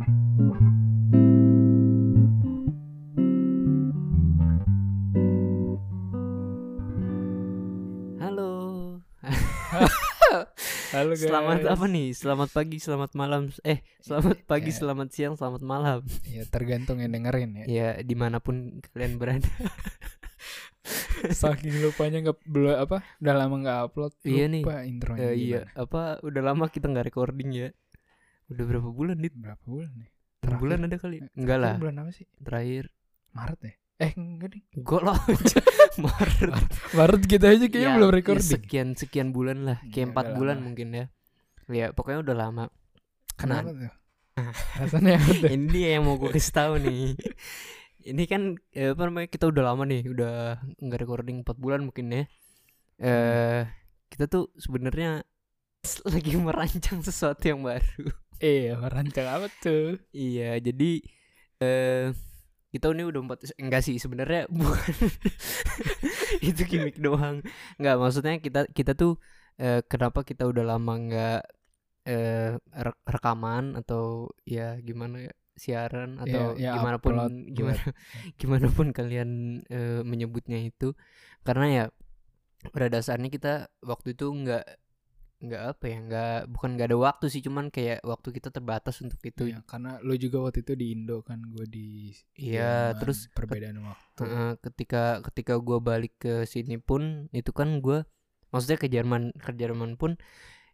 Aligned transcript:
Halo. 0.00 0.16
Halo 10.96 11.12
guys. 11.12 11.28
Selamat 11.28 11.60
apa 11.68 11.84
nih? 11.84 12.16
Selamat 12.16 12.48
pagi, 12.48 12.80
selamat 12.80 13.12
malam. 13.12 13.52
Eh, 13.60 13.84
selamat 14.00 14.48
pagi, 14.48 14.72
Ya. 14.72 14.76
selamat 14.80 15.08
siang, 15.12 15.34
selamat 15.36 15.60
malam. 15.60 16.00
Ya 16.24 16.48
tergantung 16.48 17.04
yang 17.04 17.12
dengerin 17.12 17.60
ya. 17.60 17.64
Ya, 17.68 17.88
di 18.00 18.16
mana 18.16 18.40
pun 18.40 18.80
kalian 18.96 19.20
berada. 19.20 19.52
Saking 21.44 21.84
lupanya 21.84 22.24
nggak 22.24 22.40
belum 22.48 22.72
apa? 22.80 23.04
Udah 23.20 23.34
lama 23.36 23.54
nggak 23.60 23.78
upload. 23.92 24.16
Iya 24.24 24.48
nih. 24.48 24.64
Lupa 24.64 24.80
intronya. 24.80 25.28
Eh, 25.28 25.34
iya, 25.36 25.68
apa 25.76 26.24
udah 26.24 26.40
lama 26.40 26.72
kita 26.72 26.88
nggak 26.88 27.12
recording 27.12 27.52
ya? 27.52 27.68
Udah 28.50 28.64
berapa 28.66 28.88
bulan, 28.90 29.16
Dit? 29.16 29.32
Berapa 29.32 29.62
bulan 29.62 29.90
nih? 29.94 30.10
Terakhir. 30.40 30.58
bulan 30.58 30.78
ada 30.82 30.96
kali? 30.96 31.16
Eh, 31.18 31.30
Enggak 31.36 31.58
lah, 31.58 31.74
Bulan 31.76 31.96
apa 31.98 32.10
sih? 32.10 32.26
terakhir. 32.40 32.84
Maret 33.30 33.60
ya? 33.60 33.72
Eh 34.00 34.12
enggak 34.16 34.48
deh. 34.50 34.62
Gue 34.74 35.00
loh. 35.00 35.18
Maret. 36.04 36.50
Maret 36.90 37.22
kita 37.24 37.46
aja 37.48 37.64
kayaknya 37.68 37.86
Ya, 37.86 37.94
belum 37.94 38.08
ya 38.08 38.16
recording. 38.16 38.50
sekian 38.50 38.88
sekian 38.94 39.28
bulan 39.30 39.58
lah, 39.62 39.78
Ya, 39.82 39.92
kayak 39.92 40.06
empat 40.10 40.26
udah 40.26 40.36
bulan 40.36 40.56
lama. 40.56 40.64
mungkin 40.66 40.88
ya. 40.90 41.04
Ya, 41.68 41.86
pokoknya 41.92 42.20
udah 42.24 42.36
lama. 42.38 42.64
Kenapa 43.36 43.68
Nah, 43.68 43.86
tuh? 43.86 43.92
Rasanya 44.80 45.14
ini 45.46 45.80
yang 45.86 46.02
mau 46.02 46.16
gue 46.16 46.32
kasih 46.32 46.54
tahu 46.56 46.72
nih. 46.80 47.12
Ini 48.02 48.22
kan 48.24 48.42
eh, 48.72 48.90
apa 48.90 49.02
namanya 49.04 49.28
kita 49.28 49.44
udah 49.46 49.62
lama 49.62 49.84
nih, 49.84 50.08
udah 50.08 50.56
nggak 50.74 50.98
recording 50.98 51.44
4 51.44 51.52
bulan 51.54 51.84
mungkin 51.84 52.08
ya. 52.08 52.24
Eh 52.98 53.62
kita 54.08 54.24
tuh 54.26 54.48
sebenarnya 54.56 55.20
lagi 56.10 56.32
merancang 56.34 57.04
sesuatu 57.04 57.44
yang 57.44 57.60
baru. 57.60 58.08
Eh, 58.40 58.72
merancang 58.82 59.28
apa 59.28 59.46
tuh? 59.62 60.00
iya, 60.16 60.56
jadi 60.66 60.84
eh 61.62 62.10
kita 62.72 62.86
ini 62.94 63.02
udah 63.10 63.20
empat 63.26 63.38
enggak 63.58 63.82
sih 63.86 63.96
sebenarnya 63.98 64.46
bukan 64.58 64.94
itu 66.48 66.62
gimmick 66.70 66.96
doang. 67.00 67.42
Enggak, 67.78 67.94
maksudnya 68.00 68.34
kita 68.40 68.60
kita 68.70 68.92
tuh 68.96 69.18
eh, 69.60 69.82
kenapa 69.90 70.22
kita 70.24 70.46
udah 70.50 70.64
lama 70.76 70.92
nggak 71.06 71.40
eh 72.08 72.56
re- 72.56 73.02
rekaman 73.04 73.76
atau 73.80 74.32
ya 74.48 74.80
gimana 74.80 75.28
ya 75.28 75.32
siaran 75.58 76.16
atau 76.16 76.56
ya, 76.56 76.72
gimana 76.74 76.96
upload 76.96 77.32
pun 77.36 77.52
gimana 77.52 77.82
gimana 78.40 78.66
pun 78.72 78.88
kalian 78.96 79.30
eh, 79.68 80.00
menyebutnya 80.06 80.58
itu 80.64 80.96
karena 81.44 81.66
ya 81.68 81.84
pada 82.72 82.88
dasarnya 82.92 83.28
kita 83.32 83.68
waktu 83.84 84.12
itu 84.16 84.26
nggak 84.32 84.64
nggak 85.40 85.62
apa 85.72 85.84
ya 85.88 85.98
nggak 86.04 86.36
bukan 86.52 86.70
nggak 86.76 86.88
ada 86.92 86.98
waktu 87.00 87.26
sih 87.32 87.40
cuman 87.40 87.72
kayak 87.72 88.04
waktu 88.04 88.28
kita 88.36 88.52
terbatas 88.52 89.00
untuk 89.00 89.16
itu 89.24 89.48
Iya, 89.48 89.64
karena 89.64 89.96
lu 90.04 90.12
juga 90.20 90.44
waktu 90.44 90.60
itu 90.60 90.76
di 90.76 90.92
Indo 90.92 91.24
kan, 91.24 91.40
gue 91.40 91.64
di 91.64 92.12
Iya, 92.36 92.92
terus 93.00 93.32
perbedaan 93.32 93.80
waktu. 93.80 94.20
Heeh, 94.20 94.50
ketika 94.60 95.24
ketika 95.24 95.56
gua 95.56 95.80
balik 95.80 96.12
ke 96.20 96.44
sini 96.44 96.76
pun 96.76 97.32
itu 97.32 97.56
kan 97.56 97.80
gua 97.80 98.04
maksudnya 98.52 98.76
ke 98.76 98.88
Jerman 98.92 99.32
ke 99.32 99.56
Jerman 99.56 99.96
pun 99.96 100.20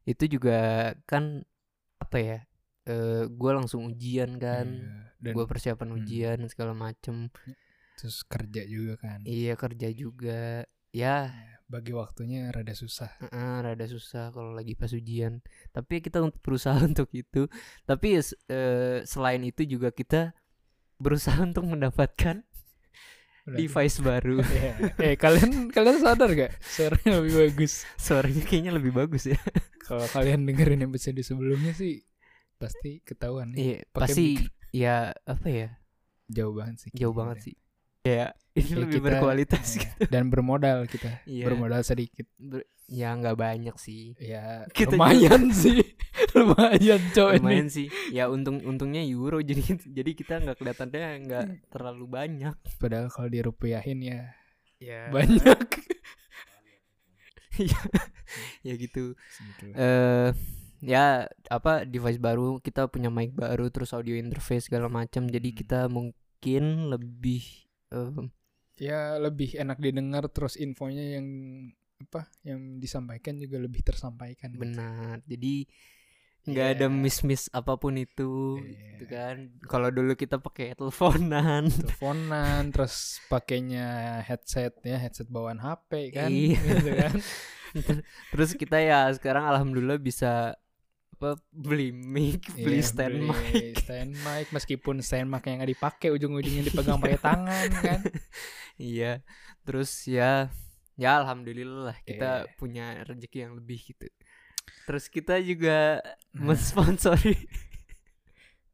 itu 0.03 0.27
juga 0.27 0.59
kan 1.07 1.47
apa 2.03 2.19
ya 2.19 2.39
eh 2.91 3.31
gua 3.31 3.63
langsung 3.63 3.87
ujian 3.87 4.35
kan 4.43 4.67
Iya, 5.23 5.31
gua 5.31 5.47
persiapan 5.47 5.95
hmm. 5.95 5.99
ujian 6.03 6.39
segala 6.51 6.75
macem 6.75 7.31
terus 7.97 8.27
kerja 8.27 8.67
juga 8.67 8.99
kan. 9.01 9.23
iya 9.23 9.55
kerja 9.57 9.89
juga 9.95 10.67
ya 10.91 11.31
Bagi 11.67 11.91
waktunya 11.91 12.47
rada 12.49 12.71
susah. 12.73 13.11
heeh, 13.19 13.55
rada 13.59 13.87
susah 13.87 14.31
kalau 14.31 14.55
lagi 14.55 14.79
pas 14.79 14.87
ujian 14.89 15.43
tapi 15.75 15.99
kita 15.99 16.23
untuk 16.23 16.39
berusaha 16.39 16.79
untuk 16.87 17.11
itu 17.11 17.51
tapi 17.83 18.15
ya 18.15 18.23
eh, 18.49 19.03
selain 19.03 19.43
itu 19.43 19.67
juga 19.67 19.91
kita 19.91 20.31
berusaha 20.97 21.43
untuk 21.43 21.67
mendapatkan 21.67 22.47
Udah. 23.47 23.59
device 23.59 23.99
baru 23.99 24.43
Iya. 24.47 24.75
eh 24.97 25.15
kalian 25.15 25.71
kalian 25.71 25.99
sadar 25.99 26.31
gak 26.33 26.55
suaranya 26.63 27.19
lebih 27.19 27.35
bagus 27.45 27.83
suaranya 27.95 28.43
kayaknya 28.43 28.73
lebih 28.75 28.91
bagus 28.91 29.27
ya 29.27 29.39
kalau 29.87 30.07
kalian 30.09 30.47
dengerin 30.47 30.83
episode 30.83 31.19
sebelumnya 31.21 31.71
sih 31.71 32.03
pasti 32.57 33.03
ketahuan 33.03 33.55
Iya, 33.55 33.85
Pakai 33.87 34.03
pasti 34.07 34.25
mic. 34.39 34.51
ya 34.71 35.11
apa 35.23 35.47
ya? 35.47 35.69
jauh 36.27 36.55
banget 36.55 36.77
sih 36.79 36.91
Jauh 36.91 37.15
banget 37.15 37.39
sih. 37.43 37.55
Ya, 38.07 38.27
ini 38.55 38.69
Ya, 38.69 38.77
lebih 38.79 38.95
kita- 38.97 39.07
berkualitas 39.11 39.67
eh, 39.69 39.83
gitu. 39.83 40.03
dan 40.07 40.25
bermodal 40.27 40.87
kita 40.87 41.11
Iya. 41.25 41.45
bermodal 41.45 41.83
sedikit 41.83 42.31
Ber- 42.37 42.63
ya 42.87 43.11
nggak 43.13 43.35
banyak 43.35 43.75
sih. 43.77 44.15
ya 44.17 44.63
Kita 44.71 44.95
lumayan 44.95 45.51
sih 45.51 45.83
lumayan 46.39 47.03
cowok 47.11 47.33
ini 47.33 47.43
Lumayan 47.43 47.69
sih. 47.69 47.87
Ya 48.09 48.27
untung 48.27 48.63
untungnya 48.63 49.03
euro 49.03 49.43
jadi 49.45 49.59
jadi 49.83 50.11
kita 50.13 50.35
nggak 50.39 50.57
kelihatannya 50.57 51.03
nggak 51.21 51.45
Hmm. 51.45 51.59
terlalu 51.67 52.07
banyak. 52.07 52.55
padahal 52.79 53.09
kalau 53.09 53.27
dirupiahin 53.27 54.01
ya 54.01 54.31
Ya. 54.79 55.11
banyak 55.11 55.59
ya 58.63 58.75
gitu. 58.77 59.17
Segitu. 59.33 59.73
Eh 59.73 60.31
ya 60.85 61.25
apa 61.49 61.83
device 61.83 62.21
baru 62.21 62.61
kita 62.61 62.85
punya 62.87 63.09
mic 63.09 63.33
baru 63.33 63.73
terus 63.73 63.91
audio 63.91 64.13
interface 64.13 64.69
segala 64.69 64.87
macam 64.87 65.25
jadi 65.25 65.49
Hmm. 65.49 65.57
kita 65.57 65.81
mungkin 65.89 66.65
lebih 66.93 67.66
eh, 67.93 68.11
ya 68.77 69.17
lebih 69.17 69.57
enak 69.57 69.79
didengar 69.81 70.29
terus 70.29 70.55
infonya 70.57 71.17
yang 71.21 71.27
apa 71.97 72.29
yang 72.45 72.77
disampaikan 72.77 73.41
juga 73.41 73.57
lebih 73.57 73.81
tersampaikan 73.81 74.53
gitu. 74.53 74.61
benar 74.61 75.25
jadi 75.25 75.65
nggak 76.47 76.69
ada 76.79 76.87
Iya. 76.87 76.95
miss-miss 76.95 77.51
apa 77.51 77.75
pun 77.75 77.97
itu 77.99 78.61
Iya. 78.63 79.01
gitu 79.01 79.05
kan 79.11 79.37
kalau 79.67 79.89
dulu 79.91 80.13
kita 80.15 80.39
pakai 80.39 80.77
teleponan 80.77 81.67
teleponan 81.83 82.71
terus 82.71 83.19
pakainya 83.27 84.21
headset 84.23 84.77
ya 84.85 85.01
headset 85.01 85.27
bawaan 85.27 85.59
HP 85.59 86.13
kan 86.15 86.31
Iya. 86.31 86.61
gitu 86.61 86.91
kan 86.95 87.17
terus 88.31 88.55
kita 88.55 88.79
ya 88.79 89.09
sekarang 89.11 89.43
alhamdulillah 89.43 89.99
bisa 89.99 90.55
apa 91.17 91.41
beli 91.49 91.91
mic 91.91 92.45
beli 92.53 92.79
Iya, 92.79 92.87
stand 92.87 93.17
beli 93.17 93.33
mic. 93.33 93.81
stand 93.81 94.13
mic 94.15 94.47
meskipun 94.53 95.01
stand 95.01 95.27
mic 95.27 95.43
yang 95.43 95.59
nggak 95.59 95.73
dipakai 95.73 96.09
ujung-ujungnya 96.13 96.63
dipegang 96.63 97.01
pakai 97.01 97.17
tangan 97.19 97.67
kan? 97.75 98.01
Iya 98.77 99.25
terus 99.63 100.05
ya 100.05 100.53
ya 100.95 101.11
alhamdulillah 101.17 101.91
lah 101.91 101.99
kita 102.03 102.45
Iya. 102.45 102.53
punya 102.55 102.87
rezeki 103.03 103.39
yang 103.43 103.57
lebih 103.57 103.81
gitu. 103.83 104.05
Terus 104.85 105.09
kita 105.09 105.41
juga 105.41 106.05
Nah. 106.31 106.53
mensponsori. 106.53 107.33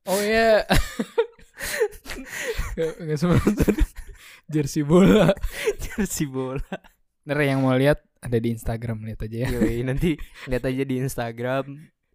Oh 0.03 0.19
ya 0.19 0.67
nggak 2.75 2.93
nggak 3.01 3.19
sponsor. 3.19 3.75
Jersey 4.51 4.83
bola. 4.83 5.31
Jersey 5.83 6.27
bola. 6.27 6.67
Ntar 7.23 7.39
yang 7.41 7.63
mau 7.63 7.73
lihat 7.73 8.03
ada 8.19 8.35
di 8.37 8.51
Instagram 8.51 9.07
lihat 9.07 9.23
aja 9.23 9.47
ya. 9.47 9.49
Yoi, 9.55 9.87
nanti 9.87 10.19
lihat 10.47 10.67
aja 10.67 10.83
di 10.83 10.95
Instagram 10.99 11.65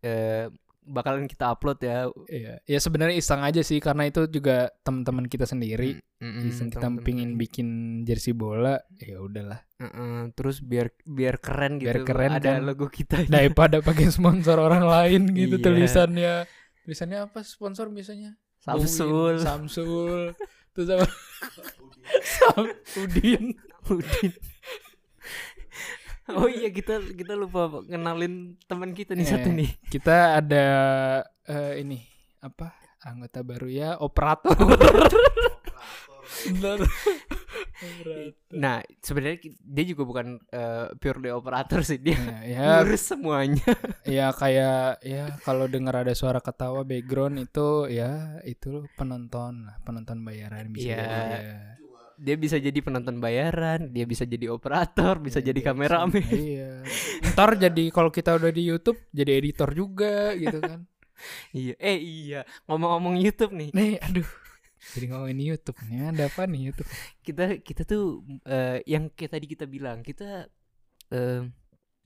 eh 0.07 0.47
bakalan 0.87 1.27
kita 1.27 1.51
upload 1.51 1.83
ya 1.83 2.07
Iya, 2.25 2.53
ya 2.63 2.79
sebenarnya 2.79 3.19
iseng 3.19 3.43
aja 3.43 3.59
sih 3.59 3.83
karena 3.83 4.07
itu 4.07 4.23
juga 4.31 4.71
teman-teman 4.81 5.27
kita 5.27 5.43
sendiri. 5.43 5.99
Mm, 6.17 6.23
mm, 6.23 6.41
iseng 6.47 6.67
kita 6.71 6.79
teman-teman 6.79 7.03
pingin 7.03 7.29
sendiri. 7.29 7.41
bikin 7.43 7.67
jersey 8.01 8.31
bola, 8.31 8.79
ya 8.97 9.19
udahlah. 9.19 9.59
Heeh, 9.77 10.31
terus 10.31 10.63
biar 10.63 10.95
biar 11.03 11.37
keren 11.37 11.75
gitu 11.77 11.91
Biar 11.91 11.99
keren 12.01 12.31
ada 12.33 12.51
kan. 12.55 12.63
logo 12.63 12.87
kita 12.87 13.27
Daripada 13.27 13.83
pakai 13.83 14.07
sponsor 14.09 14.57
orang 14.57 14.87
lain 14.87 15.27
gitu 15.29 15.59
Iya. 15.59 15.65
tulisannya. 15.67 16.33
Tulisannya 16.81 17.19
apa 17.19 17.43
sponsor 17.43 17.91
biasanya? 17.91 18.39
Samsul 18.57 19.11
Boeing, 19.11 19.43
Samsul. 19.43 20.19
Terus 20.71 20.87
apa? 20.87 21.05
Udin. 23.01 23.59
Udin 23.87 24.31
oh 26.37 26.47
iya 26.47 26.69
kita 26.69 26.99
kita 27.15 27.33
lupa 27.33 27.83
kenalin 27.83 28.59
teman 28.65 28.91
kita 28.91 29.15
nih 29.15 29.23
Eh, 29.23 29.29
satu 29.29 29.49
nih 29.49 29.69
Kita 29.93 30.37
ada 30.37 30.65
eh, 31.43 31.81
ini 31.81 32.03
apa? 32.39 32.75
Anggota 32.99 33.39
baru 33.41 33.67
ya, 33.67 33.89
operator. 33.97 34.51
Operator. 36.47 36.89
nah 38.51 38.81
sebenarnya 38.99 39.37
dia 39.53 39.85
juga 39.85 40.03
bukan 40.03 40.27
eh, 40.49 40.87
purely 40.97 41.29
operator 41.29 41.81
sih 41.81 42.01
dia 42.01 42.17
Nah, 42.17 42.41
ya, 42.43 42.61
ngurus 42.81 43.03
semuanya 43.05 43.63
ya 44.03 44.33
kayak 44.33 44.99
ya 45.05 45.37
kalau 45.41 45.69
dengar 45.69 46.03
ada 46.03 46.11
suara 46.11 46.41
ketawa 46.41 46.81
background 46.83 47.37
itu 47.39 47.87
ya 47.87 48.41
itu 48.43 48.85
penonton 48.97 49.69
penonton 49.85 50.21
bayaran 50.21 50.67
bisa 50.69 50.89
Iya. 50.89 50.97
jadi 50.99 51.37
ya. 51.37 51.61
Dia 52.17 52.33
bisa 52.33 52.57
jadi 52.57 52.75
penonton 52.81 53.21
bayaran 53.21 53.93
dia 53.93 54.09
bisa 54.09 54.25
jadi 54.25 54.49
operator 54.49 55.21
bisa 55.21 55.37
Ya, 55.37 55.53
jadi 55.53 55.69
kameramen 55.69 56.25
iya. 56.33 56.81
Ntar 57.31 57.61
jadi 57.61 57.93
kalau 57.93 58.09
kita 58.09 58.35
udah 58.41 58.49
di 58.49 58.65
YouTube 58.65 58.97
jadi 59.13 59.37
editor 59.37 59.69
juga 59.71 60.33
gitu 60.35 60.59
kan. 60.59 60.83
Iya 61.49 61.73
eh 61.81 61.97
iya. 61.97 62.45
Ngomong-ngomong 62.69 63.17
YouTube 63.17 63.49
nih. 63.57 63.73
Nih 63.73 63.97
aduh. 63.97 64.29
Jadi 64.93 65.09
ngomongin 65.09 65.41
YouTube 65.41 65.81
nih 65.89 66.13
ada 66.13 66.29
apa 66.29 66.45
nih 66.45 66.69
YouTube? 66.69 66.89
Kita 67.25 67.57
kita 67.57 67.81
tuh 67.89 68.21
eh, 68.45 68.85
yang 68.85 69.09
kayak 69.09 69.33
tadi 69.33 69.45
kita 69.49 69.65
bilang 69.65 70.05
kita 70.05 70.45
eh, 71.09 71.41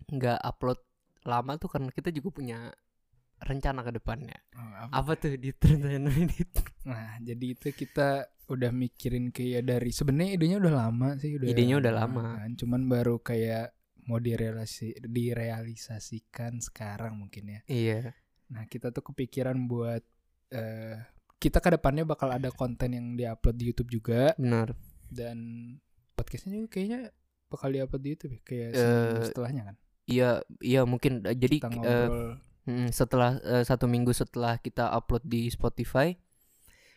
nggak 0.07 0.39
upload 0.47 0.79
lama 1.27 1.59
tuh 1.59 1.67
karena 1.67 1.91
kita 1.91 2.07
juga 2.15 2.29
punya 2.31 2.59
rencana 3.41 3.83
ke 3.83 3.91
depannya. 3.97 4.37
Oh, 4.55 4.71
apa? 4.87 4.91
Apa 5.01 5.11
tuh 5.17 5.35
di 5.35 5.49
rencana 5.51 6.09
ini? 6.13 6.37
Nah, 6.85 7.17
jadi 7.19 7.45
itu 7.57 7.67
kita 7.73 8.29
udah 8.51 8.71
mikirin 8.75 9.31
kayak 9.31 9.63
dari 9.63 9.91
sebenarnya 9.95 10.35
idenya 10.35 10.57
udah 10.59 10.73
lama 10.75 11.09
sih, 11.15 11.39
udah 11.39 11.47
Idenya 11.47 11.75
udah 11.79 11.93
lama. 11.95 12.23
kan. 12.43 12.51
Cuman 12.59 12.81
baru 12.91 13.17
kayak 13.23 13.71
mau 14.05 14.19
direalisasi 14.19 15.07
direalisasikan 15.07 16.59
sekarang 16.59 17.15
mungkin 17.21 17.43
ya. 17.57 17.61
Iya. 17.71 18.01
Nah, 18.51 18.67
kita 18.67 18.91
tuh 18.91 19.07
kepikiran 19.13 19.55
buat 19.65 20.03
eh 20.51 20.99
kita 21.41 21.57
ke 21.57 21.73
depannya 21.73 22.05
bakal 22.05 22.29
ada 22.29 22.53
konten 22.53 22.93
yang 22.93 23.17
diupload 23.17 23.55
di 23.57 23.73
YouTube 23.73 23.89
juga 23.89 24.37
Benar. 24.37 24.77
dan 25.09 25.37
podcastnya 26.13 26.53
juga 26.61 26.77
kayaknya 26.77 27.09
bakal 27.49 27.73
diupload 27.73 28.01
di 28.05 28.09
YouTube 28.13 28.33
ya, 28.37 28.41
kayak 28.45 28.69
seminggu 28.77 29.23
setelahnya 29.25 29.63
kan. 29.73 29.75
Iya, 30.05 30.29
iya 30.61 30.81
mungkin 30.85 31.25
eh, 31.25 31.33
jadi 31.33 31.57
Kita 31.57 31.69
ngobrol 31.73 32.37
mm, 32.69 32.87
setelah 32.93 33.31
eh, 33.41 33.63
satu 33.65 33.89
minggu 33.89 34.13
setelah 34.13 34.61
kita 34.61 34.93
upload 34.93 35.25
di 35.25 35.49
Spotify, 35.49 36.13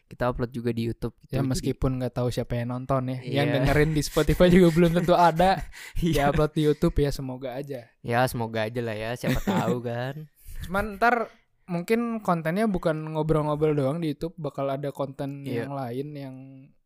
kita 0.05 0.29
upload 0.29 0.51
juga 0.51 0.71
di 0.71 0.87
YouTube. 0.87 1.15
gitu. 1.21 1.33
ya 1.33 1.43
meskipun 1.43 1.99
nggak 1.99 2.15
tahu 2.15 2.29
siapa 2.29 2.55
yang 2.55 2.71
nonton 2.71 3.09
ya. 3.09 3.19
Yang 3.21 3.47
Iya. 3.47 3.55
dengerin 3.57 3.91
di 3.91 4.03
Spotify 4.03 4.47
juga 4.49 4.69
belum 4.71 4.91
tentu 4.95 5.15
ada. 5.15 5.51
Iya. 6.05 6.15
Ya 6.17 6.25
upload 6.29 6.53
di 6.53 6.63
YouTube 6.65 6.97
ya 6.97 7.11
semoga 7.11 7.51
aja. 7.53 7.89
Ya 8.01 8.21
semoga 8.25 8.65
aja 8.65 8.81
lah 8.81 8.95
ya, 8.95 9.11
siapa 9.15 9.41
tahu 9.65 9.81
kan. 9.81 10.29
Cuman 10.63 10.97
ntar 10.97 11.29
mungkin 11.65 12.21
kontennya 12.21 12.65
bukan 12.67 13.17
ngobrol-ngobrol 13.17 13.73
doang 13.73 13.99
di 13.99 14.13
YouTube, 14.13 14.37
bakal 14.37 14.69
ada 14.69 14.91
konten 14.91 15.43
Iya. 15.43 15.65
yang 15.65 15.73
lain 15.73 16.07
yang 16.13 16.37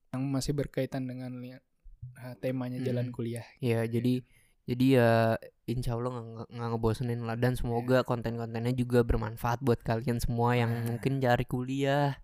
yang 0.09 0.23
masih 0.25 0.53
berkaitan 0.53 1.05
dengan 1.05 1.35
eh, 1.43 1.59
temanya 2.39 2.79
jalan 2.81 3.11
Mm. 3.11 3.15
kuliah. 3.15 3.47
Ya 3.59 3.83
jadi 3.85 4.23
jadi 4.65 4.87
ya 4.95 5.11
insya 5.65 5.97
Allah 5.97 6.13
nggak 6.45 6.69
ngebosenin 6.71 7.25
lah 7.25 7.35
dan 7.35 7.57
semoga 7.57 8.05
konten-kontennya 8.05 8.71
juga 8.71 9.01
bermanfaat 9.01 9.61
buat 9.61 9.81
kalian 9.81 10.21
semua 10.21 10.55
yang 10.55 10.71
Nah. 10.71 10.85
mungkin 10.87 11.19
cari 11.19 11.45
kuliah 11.45 12.21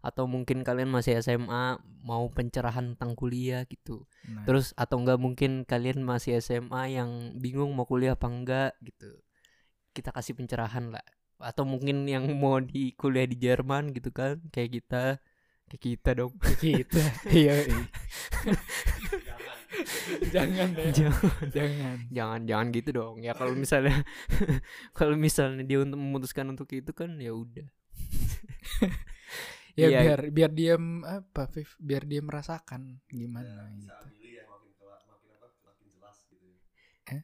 atau 0.00 0.24
mungkin 0.24 0.64
kalian 0.64 0.88
masih 0.88 1.20
SMA 1.20 1.76
mau 2.00 2.24
pencerahan 2.32 2.96
tentang 2.96 3.12
kuliah 3.12 3.68
gitu. 3.68 4.08
Nah, 4.24 4.48
Terus 4.48 4.72
atau 4.72 4.96
enggak 5.00 5.20
mungkin 5.20 5.68
kalian 5.68 6.00
masih 6.00 6.40
SMA 6.40 6.96
yang 6.96 7.36
bingung 7.36 7.76
mau 7.76 7.84
kuliah 7.84 8.16
apa 8.16 8.26
enggak 8.28 8.72
gitu. 8.80 9.20
Kita 9.92 10.10
kasih 10.12 10.36
pencerahan 10.36 10.96
lah. 10.96 11.04
Atau 11.40 11.68
mungkin 11.68 12.08
yang 12.08 12.24
mau 12.40 12.60
di 12.60 12.96
kuliah 12.96 13.28
di 13.28 13.36
Jerman 13.36 13.92
gitu 13.92 14.08
kan 14.12 14.40
kayak 14.48 14.80
kita 14.80 15.04
kayak 15.68 15.82
kita 15.84 16.10
dong. 16.16 16.32
kita 16.58 17.04
iya. 17.36 17.54
iya. 17.60 17.84
jangan 20.32 20.68
deh. 20.74 20.90
jangan 20.92 21.46
jangan. 21.52 21.96
jangan 22.08 22.40
jangan 22.48 22.66
gitu 22.72 22.90
dong. 22.96 23.16
Ya 23.20 23.36
kalau 23.36 23.52
misalnya 23.52 24.00
kalau 24.98 25.14
misalnya 25.14 25.60
dia 25.68 25.84
untuk 25.84 26.00
memutuskan 26.00 26.48
untuk 26.48 26.72
itu 26.72 26.90
kan 26.96 27.20
ya 27.20 27.36
udah. 27.36 27.68
Ya 29.78 29.86
Iya. 29.88 29.98
biar 30.02 30.20
biar 30.30 30.50
dia 30.50 30.74
m- 30.76 31.04
apa 31.04 31.46
Viv? 31.48 31.70
biar 31.78 32.02
dia 32.04 32.20
merasakan 32.20 32.98
gimana 33.06 33.70
gitu. 33.74 34.06
Eh? 37.10 37.22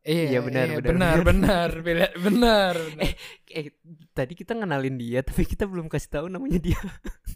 Iya, 0.00 0.24
Iya, 0.32 0.38
benar, 0.40 0.66
iya, 0.66 0.76
benar, 0.80 1.18
benar, 1.20 1.20
benar, 1.20 1.70
benar, 1.86 2.10
benar, 2.16 2.74
benar. 2.88 3.06
Eh 3.46 3.66
tadi 4.10 4.32
kita 4.32 4.56
kenalin 4.56 4.96
dia 4.96 5.20
tapi 5.20 5.44
kita 5.44 5.68
belum 5.68 5.86
kasih 5.86 6.10
tahu 6.10 6.26
namanya 6.28 6.58
dia. 6.58 6.78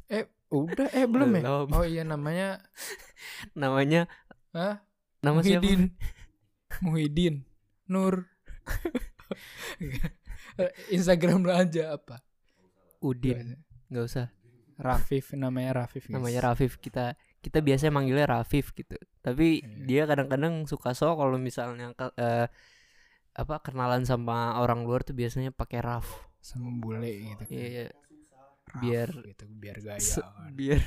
Eh, 0.04 0.28
udah 0.52 0.92
eh 0.92 1.08
belum 1.08 1.32
ya? 1.32 1.42
Belum. 1.42 1.68
Oh 1.72 1.82
iya 1.82 2.04
namanya 2.04 2.60
Namanya 3.58 4.04
Hah? 4.52 4.84
nama 5.20 5.40
siapa? 5.40 5.64
Muhyiddin. 5.64 5.82
Muhyiddin 6.84 7.34
Nur. 7.88 8.28
Eh, 10.54 10.70
Instagram 10.92 11.42
lu 11.42 11.50
aja 11.50 11.96
apa? 11.96 12.20
Udin. 13.04 13.60
nggak 13.92 14.04
usah. 14.04 14.26
Rafif 14.74 15.30
namanya 15.34 15.84
Rafif. 15.84 16.08
guys. 16.08 16.14
namanya 16.16 16.40
Rafif 16.50 16.80
kita 16.80 17.14
kita 17.38 17.60
biasanya 17.60 17.92
manggilnya 17.92 18.26
Rafif 18.26 18.72
gitu 18.72 18.96
tapi 19.20 19.60
Iya. 19.60 19.84
dia 19.84 20.02
kadang-kadang 20.04 20.64
suka 20.64 20.90
so 20.92 21.14
kalau 21.14 21.36
misalnya 21.36 21.92
ke- 21.92 22.16
eh, 22.16 22.48
apa 23.34 23.60
kenalan 23.60 24.02
sama 24.02 24.58
orang 24.58 24.82
luar 24.82 25.02
tuh 25.02 25.12
biasanya 25.12 25.50
pakai 25.50 25.78
Raf 25.78 26.06
sama 26.40 26.74
bule 26.74 27.06
gitu. 27.06 27.42
kan. 27.44 27.54
Iya, 27.54 27.86
Raf 28.66 28.80
biar 28.80 29.08
gitu 29.24 29.44
biar 29.52 29.76
gaya 29.78 30.00
se- 30.00 30.24
kan. 30.24 30.50
biar 30.50 30.80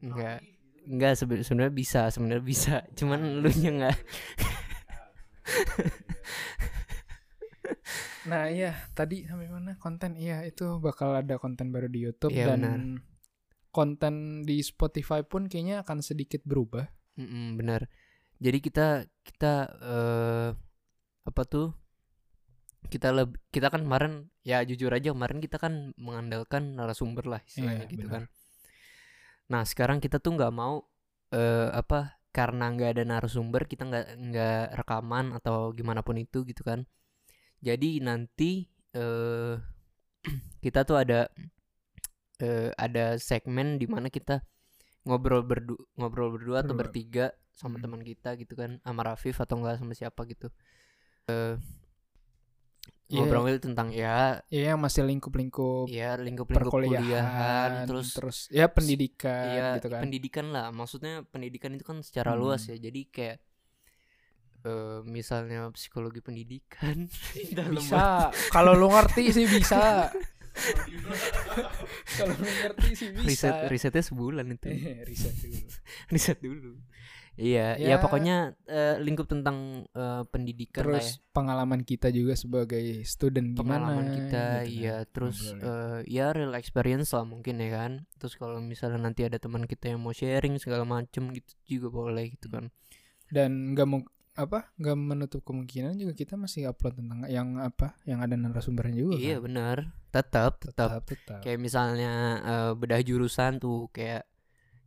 enggak 0.00 0.38
enggak 0.84 1.12
sebe- 1.14 1.40
sebenarnya 1.40 1.74
bisa 1.74 2.00
sebenarnya 2.08 2.44
bisa 2.44 2.74
cuman 2.92 3.20
lu 3.40 3.48
nya 3.56 3.70
enggak 3.70 3.96
Nah 8.30 8.44
iya 8.56 8.70
tadi 8.98 9.16
sampai 9.28 9.48
mana 9.56 9.72
konten 9.84 10.12
iya 10.24 10.36
itu 10.50 10.64
bakal 10.86 11.10
ada 11.22 11.34
konten 11.42 11.66
baru 11.74 11.88
di 11.94 11.98
YouTube 12.06 12.32
Iya, 12.34 12.46
dan 12.48 12.60
benar. 12.62 12.80
konten 13.76 14.14
di 14.48 14.56
Spotify 14.70 15.20
pun 15.30 15.42
kayaknya 15.50 15.76
akan 15.84 15.98
sedikit 16.08 16.42
berubah. 16.50 16.86
Mm-mm, 17.18 17.58
benar 17.58 17.80
jadi 18.40 18.58
kita 18.66 18.86
kita 19.26 19.52
eh 19.84 20.48
apa 21.28 21.42
tuh 21.52 21.68
kita 22.92 23.08
lebih 23.12 23.38
kita 23.54 23.68
kan 23.72 23.82
kemarin 23.86 24.12
ya 24.42 24.58
jujur 24.68 24.90
aja 24.90 25.12
kemarin 25.14 25.38
kita 25.44 25.56
kan 25.60 25.92
mengandalkan 26.00 26.74
narasumber 26.78 27.24
lah 27.28 27.40
istilahnya 27.46 27.84
Iya, 27.86 27.92
gitu 27.92 28.06
benar. 28.08 28.14
kan 28.14 28.24
nah 29.50 29.62
sekarang 29.66 29.98
kita 29.98 30.16
tuh 30.22 30.32
nggak 30.38 30.52
mau 30.54 30.74
eh 31.34 31.68
apa 31.74 32.18
karena 32.36 32.64
nggak 32.74 32.90
ada 32.98 33.02
narasumber 33.06 33.62
kita 33.66 33.82
nggak 33.90 34.04
nggak 34.30 34.62
rekaman 34.78 35.26
atau 35.38 35.74
gimana 35.74 36.00
pun 36.06 36.16
itu 36.18 36.46
gitu 36.46 36.62
kan 36.62 36.86
jadi 37.60 38.00
nanti 38.00 38.66
eh 38.90 39.54
kita 40.64 40.82
tuh 40.82 40.96
ada 40.96 41.28
eh 42.38 42.72
ada 42.74 43.16
segmen 43.16 43.76
di 43.76 43.84
mana 43.84 44.08
kita 44.08 44.40
ngobrol 45.04 45.40
berdu 45.40 45.76
ngobrol 45.96 46.36
berdua 46.36 46.60
atau 46.60 46.76
bertiga 46.76 47.32
sama 47.52 47.76
Hmm. 47.76 47.84
teman 47.84 48.02
kita 48.02 48.36
gitu 48.36 48.56
kan 48.56 48.80
sama 48.80 49.04
Rafif 49.04 49.36
atau 49.36 49.60
enggak 49.60 49.76
sama 49.76 49.92
siapa 49.92 50.24
gitu 50.24 50.48
eh 51.26 51.56
Iya. 53.10 53.26
ngobrol 53.26 53.58
tentang 53.58 53.90
ya 53.90 54.38
Iya 54.54 54.72
yang 54.72 54.80
masih 54.80 55.02
lingkup-lingkup 55.02 55.90
ya 55.90 56.14
lingkup-lingkup 56.14 56.70
perkuliahan, 56.70 57.02
kuliahan 57.02 57.70
terus 57.90 58.14
terus 58.14 58.38
ya 58.54 58.70
pendidikan 58.70 59.50
Iya, 59.50 59.66
gitu 59.82 59.88
kan. 59.90 60.00
pendidikan 60.06 60.46
lah. 60.54 60.70
Maksudnya 60.70 61.26
pendidikan 61.26 61.74
itu 61.74 61.82
kan 61.82 61.98
secara 62.06 62.38
Hmm. 62.38 62.40
luas 62.46 62.70
ya. 62.70 62.78
Jadi 62.78 63.10
kayak 63.10 63.42
eh 64.60 65.00
misalnya 65.04 65.72
psikologi 65.72 66.20
pendidikan 66.20 67.08
bisa 67.74 68.28
kalau 68.50 68.76
lu 68.76 68.88
ngerti 68.88 69.32
sih 69.32 69.46
bisa 69.46 70.12
kalau 72.16 72.34
lu 72.36 72.44
ngerti 72.46 72.88
sih 72.92 73.08
bisa 73.14 73.24
riset 73.24 73.54
risetnya 73.70 74.02
sebulan 74.04 74.46
itu. 74.50 74.68
Eh, 74.68 75.00
riset 75.08 75.34
dulu 75.38 75.58
riset 76.12 76.38
dulu. 76.40 76.72
Iya, 77.40 77.78
ya, 77.80 77.94
Ya. 77.94 77.96
pokoknya 77.96 78.52
eh, 78.68 79.00
lingkup 79.00 79.24
tentang 79.24 79.88
eh, 79.88 80.22
pendidikan 80.28 80.84
lah 80.84 81.00
ya. 81.00 81.08
terus 81.08 81.24
pengalaman 81.32 81.80
kita 81.80 82.12
juga 82.12 82.36
sebagai 82.36 83.00
student 83.06 83.56
gimana 83.56 83.96
Pengalaman 83.96 84.06
kita, 84.12 84.20
gitu 84.20 84.36
kan. 84.36 84.64
iya, 84.68 84.96
terus 85.08 85.38
eh, 85.56 85.98
ya 86.04 86.36
real 86.36 86.52
experience 86.52 87.16
lah 87.16 87.24
mungkin 87.24 87.56
ya 87.56 87.70
kan. 87.72 87.92
Terus 88.20 88.36
kalau 88.36 88.60
misalnya 88.60 89.00
nanti 89.00 89.24
ada 89.24 89.40
teman 89.40 89.64
kita 89.64 89.88
yang 89.88 90.02
mau 90.04 90.12
sharing 90.12 90.60
segala 90.60 90.84
macem 90.84 91.32
gitu 91.32 91.54
juga 91.64 91.88
boleh 91.88 92.34
gitu 92.36 92.50
kan. 92.52 92.68
dan 93.30 93.72
nggak 93.72 93.86
mau 93.86 94.02
apa 94.40 94.72
nggak 94.74 94.96
menutup 94.96 95.40
kemungkinan 95.42 95.94
juga 95.94 96.12
kita 96.12 96.34
masih 96.34 96.66
upload 96.66 96.96
tentang 96.96 97.28
yang 97.28 97.56
apa 97.56 97.92
yang 98.02 98.18
ada 98.18 98.32
narasumbernya 98.32 98.96
juga 98.96 99.14
Iya 99.14 99.36
kan? 99.36 99.44
benar, 99.44 99.76
tetap 100.08 100.52
tetap. 100.58 100.88
Tetap 100.90 101.04
tetap. 101.04 101.38
Kayak 101.40 101.60
misalnya 101.60 102.12
eh, 102.40 102.72
bedah 102.72 103.00
jurusan 103.00 103.56
tuh 103.56 103.86
kayak 103.90 104.24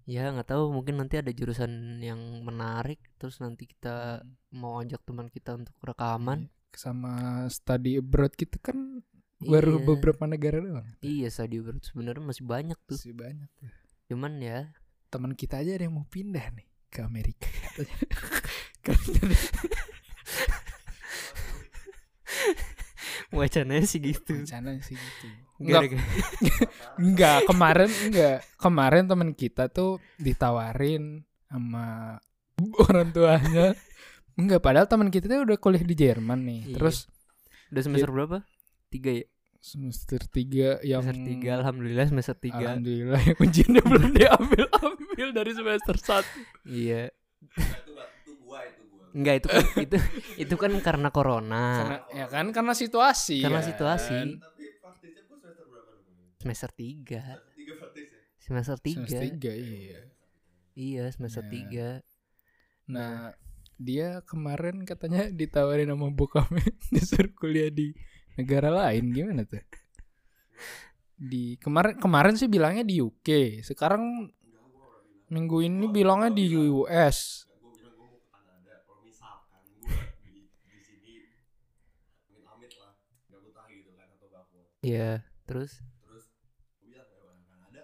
ya 0.04 0.28
nggak 0.28 0.50
tahu 0.50 0.68
mungkin 0.70 1.00
nanti 1.00 1.16
ada 1.16 1.30
jurusan 1.30 1.72
yang 1.98 2.20
menarik 2.42 3.00
terus 3.16 3.40
nanti 3.40 3.64
kita 3.64 4.20
mau 4.52 4.78
ajak 4.78 5.00
teman 5.02 5.28
kita 5.28 5.54
untuk 5.54 5.78
rekaman. 5.80 6.52
Sama 6.74 7.46
study 7.48 7.98
abroad 7.98 8.34
kita 8.34 8.58
kan 8.58 9.06
baru 9.40 9.78
Iya. 9.78 9.86
beberapa 9.86 10.24
negara 10.26 10.58
doang. 10.58 10.88
Iya 11.00 11.30
study 11.30 11.60
abroad 11.60 11.80
sebenarnya 11.82 12.20
masih 12.20 12.44
banyak 12.44 12.80
tuh. 12.84 12.98
Masih 12.98 13.14
banyak 13.14 13.50
tuh. 13.56 13.70
cuman 14.04 14.36
ya 14.38 14.68
teman 15.08 15.32
kita 15.32 15.58
aja 15.58 15.74
ada 15.74 15.86
yang 15.86 15.96
mau 15.96 16.04
pindah 16.04 16.52
nih 16.52 16.68
ke 16.94 17.02
Amerika 17.02 17.50
katanya. 17.50 17.98
Wacananya 23.34 23.90
sih 23.90 23.98
gitu. 23.98 24.46
Rencana 24.46 24.78
sih 24.86 24.94
gitu. 24.94 25.26
Enggak 25.58 25.98
enggak 27.02 27.38
kemarin 27.50 27.90
enggak 28.06 28.46
kemarin 28.62 29.10
teman 29.10 29.34
kita 29.34 29.74
tuh 29.74 29.98
ditawarin 30.22 31.26
sama 31.50 32.22
orang 32.78 33.10
tuanya. 33.10 33.74
Enggak 34.38 34.62
padahal 34.62 34.86
teman 34.86 35.10
kita 35.10 35.26
tuh 35.26 35.50
udah 35.50 35.58
kuliah 35.58 35.82
di 35.82 35.98
Jerman 35.98 36.46
nih. 36.46 36.62
Iya. 36.70 36.78
terus 36.78 37.10
udah 37.74 37.82
semester 37.82 38.14
berapa? 38.14 38.46
Tiga 38.94 39.18
ya 39.18 39.26
semester 39.64 40.20
tiga 40.28 40.84
yang 40.84 41.08
semester 41.08 41.24
tiga 41.24 41.50
alhamdulillah 41.64 42.06
semester 42.12 42.36
tiga 42.36 42.76
alhamdulillah 42.76 43.22
yang 43.24 43.38
ujiannya 43.40 43.82
belum 43.96 44.06
diambil 44.12 44.66
ambil 44.76 45.28
dari 45.32 45.52
semester 45.56 45.96
satu 45.96 46.40
iya 46.68 47.08
itu 47.48 47.92
gua 47.96 48.04
itu 48.12 48.32
gua 48.44 48.60
itu 48.68 48.82
gua 48.92 49.04
Enggak 49.16 49.36
itu 49.40 49.48
kan 49.48 49.64
itu 49.78 49.98
itu 50.42 50.56
kan 50.58 50.72
karena 50.82 51.10
corona. 51.14 51.66
Karena 51.78 51.98
ya 52.18 52.26
kan 52.34 52.50
karena 52.50 52.74
situasi. 52.74 53.46
Karena 53.46 53.62
kan. 53.62 53.70
situasi. 53.70 54.18
Gue 54.18 54.42
semester 56.42 56.70
ini? 56.74 57.14
Semester 57.14 57.20
3. 57.22 57.22
Semester 57.22 57.54
tiga 57.54 57.74
praktis 57.78 58.08
ya? 58.10 58.22
Semester 58.42 58.78
3. 58.82 58.90
Semester 58.90 59.22
tiga, 59.22 59.52
iya. 59.54 60.00
Iya, 60.74 61.04
semester 61.14 61.44
Ya. 61.46 62.02
3. 62.02 62.90
Nah, 62.90 63.38
dia 63.78 64.08
kemarin 64.26 64.82
katanya 64.82 65.30
ditawarin 65.30 65.94
sama 65.94 66.10
bokapnya 66.10 66.66
disuruh 66.94 67.32
kuliah 67.38 67.70
di 67.70 67.94
negara 68.40 68.70
lain 68.72 69.04
gimana 69.14 69.42
tuh? 69.46 69.62
Di 71.14 71.56
kemarin 71.62 71.96
kemarin 72.02 72.36
sih 72.36 72.50
bilangnya 72.52 72.84
di 72.84 73.00
UK, 73.00 73.62
sekarang 73.64 74.28
minggu 75.34 75.58
ini 75.66 75.86
bilangnya 75.90 76.30
di 76.34 76.46
US. 76.58 77.48
Gue 77.62 77.72
bilang 77.80 77.96
gue 77.96 78.06
mau 78.06 78.20
ke 78.20 78.30
Kanada. 78.30 78.74
Kalau 78.86 79.02
misalkan 79.06 79.62
gue 79.82 79.98
di, 80.26 80.36
di 80.68 80.78
sini 80.84 81.14
amit-amit 82.30 82.74
lah, 82.82 82.94
gak 83.32 83.40
betah 83.42 83.66
gitu 83.72 83.92
kan 83.98 84.08
atau 84.14 84.28
bako. 84.30 84.58
Iya, 84.84 85.24
terus 85.48 85.72
Terus 86.04 86.26
gue 86.82 86.92
bilang 86.92 87.10
orang 87.18 87.40
Kanada, 87.48 87.84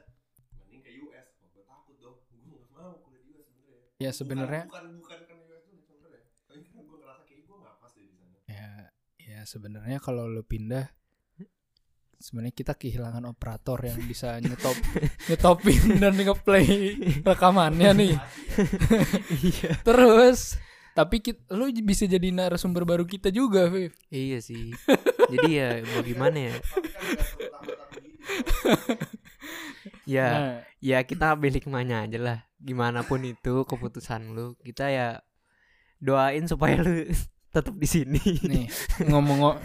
mending 0.59 0.81
ke 0.83 0.91
US. 1.05 1.27
Gue 1.53 1.63
takut 1.65 1.95
dong. 2.01 2.17
Gue 2.33 2.57
gak 2.59 2.69
mau 2.75 2.97
kuliah 3.05 3.21
di 3.23 3.29
US 3.37 3.47
sebenarnya. 3.49 3.87
Ya 4.01 4.11
sebenarnya 4.11 4.61
bukan 4.67 4.85
bukan 4.99 4.99
bukan 4.99 5.19
karena 5.29 5.43
US 5.47 5.63
tuh 5.69 5.77
sebenarnya. 5.79 6.21
Tapi 6.49 6.59
karena 6.65 6.81
gue 6.83 6.97
ngerasa 6.97 7.23
kayak 7.29 7.41
gue 7.45 7.55
gak 7.61 7.75
pas 7.79 7.91
deh 7.93 8.05
di 8.05 8.15
sana. 8.17 8.37
ya 8.49 8.69
ya 9.39 9.47
sebenarnya 9.47 10.03
kalau 10.03 10.27
lo 10.27 10.43
pindah 10.43 10.83
sebenarnya 12.19 12.51
kita 12.51 12.75
kehilangan 12.75 13.23
operator 13.31 13.79
yang 13.79 13.95
bisa 14.03 14.35
nyetop 14.43 14.75
nyetopin 15.31 15.95
dan 16.03 16.19
ngeplay 16.19 16.99
rekamannya 17.23 17.91
nih. 17.95 18.15
Iya. 19.39 19.71
Terus 19.87 20.59
tapi 20.91 21.23
kit, 21.23 21.47
lu 21.55 21.71
bisa 21.79 22.03
jadi 22.03 22.27
narasumber 22.35 22.83
baru 22.83 23.07
kita 23.07 23.31
juga, 23.31 23.71
Viv. 23.71 23.95
Iya 24.11 24.43
sih. 24.43 24.75
Jadi 25.31 25.47
ya 25.47 25.79
mau 25.95 26.03
gimana 26.03 26.51
ya? 26.51 26.55
Ya, 30.09 30.27
Nah, 30.33 30.57
ya 30.81 31.05
kita 31.05 31.37
ambil 31.37 31.53
hikmahnya 31.53 32.09
aja 32.09 32.17
lah. 32.17 32.39
Gimana 32.57 33.05
pun 33.05 33.21
itu 33.21 33.61
keputusan 33.61 34.33
lu, 34.33 34.57
kita 34.65 34.89
ya 34.89 35.21
doain 36.01 36.49
supaya 36.49 36.81
lu 36.81 37.05
tetap 37.49 37.73
di 37.73 37.85
sini. 37.85 38.21
nih 38.21 38.65
ngomong 39.09 39.57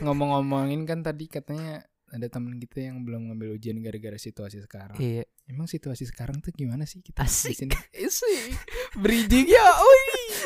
ngomong-ngomongin 0.00 0.82
kan 0.84 1.00
tadi 1.00 1.26
katanya 1.26 1.82
ada 2.10 2.30
teman 2.30 2.62
kita 2.62 2.78
yang 2.78 3.02
belum 3.02 3.26
ngambil 3.26 3.58
ujian 3.58 3.82
gara-gara 3.82 4.14
situasi 4.14 4.62
sekarang. 4.62 4.94
Iya. 5.02 5.26
Emang 5.44 5.66
situasi 5.66 6.06
sekarang 6.06 6.38
tuh 6.38 6.54
gimana 6.54 6.86
sih 6.86 7.02
kita 7.02 7.26
Asik. 7.26 7.50
di 7.50 7.54
sini? 7.58 7.74
Asik. 8.06 8.54
Bridgingnya, 8.94 9.60
oi, 9.60 10.02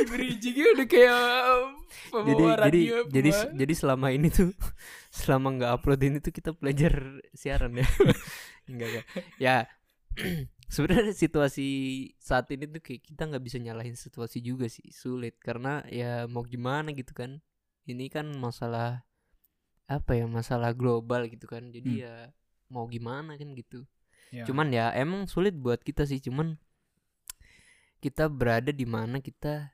bridgingnya 0.09 0.67
udah 0.75 0.87
kayak 0.89 1.21
Jadi 2.09 2.09
pembawa 2.11 2.55
jadi 2.65 2.81
jadi 3.13 3.31
pembawa- 3.31 3.53
jadi 3.53 3.73
selama 3.77 4.07
ini 4.11 4.29
tuh 4.33 4.49
selama 5.21 5.49
nggak 5.55 5.73
upload 5.77 6.01
ini 6.03 6.17
tuh 6.19 6.33
kita 6.33 6.51
belajar 6.57 7.21
siaran 7.37 7.77
ya. 7.77 7.85
enggak 8.65 8.89
enggak. 8.89 9.05
Ya 9.37 9.57
sebenarnya 10.69 11.13
situasi 11.17 11.69
saat 12.17 12.47
ini 12.53 12.69
tuh 12.69 12.81
kayak 12.81 13.03
kita 13.03 13.25
nggak 13.25 13.45
bisa 13.45 13.57
nyalahin 13.59 13.97
situasi 13.97 14.39
juga 14.41 14.69
sih 14.69 14.89
sulit. 14.93 15.37
Karena 15.41 15.81
ya 15.89 16.29
mau 16.29 16.45
gimana 16.45 16.93
gitu 16.93 17.13
kan. 17.13 17.41
Ini 17.85 18.07
kan 18.13 18.29
masalah 18.37 19.03
apa 19.89 20.13
ya 20.15 20.29
masalah 20.29 20.77
global 20.77 21.25
gitu 21.27 21.49
kan. 21.49 21.73
Jadi 21.73 22.01
Hmm. 22.01 22.05
ya 22.05 22.15
mau 22.69 22.85
gimana 22.87 23.35
kan 23.35 23.53
gitu. 23.57 23.89
Ya. 24.29 24.45
cuman 24.45 24.69
ya 24.69 24.93
emang 24.93 25.25
sulit 25.25 25.57
buat 25.57 25.81
kita 25.81 26.05
sih. 26.05 26.21
Cuman 26.21 26.61
kita 27.99 28.29
berada 28.29 28.69
di 28.71 28.85
mana 28.85 29.19
kita 29.25 29.73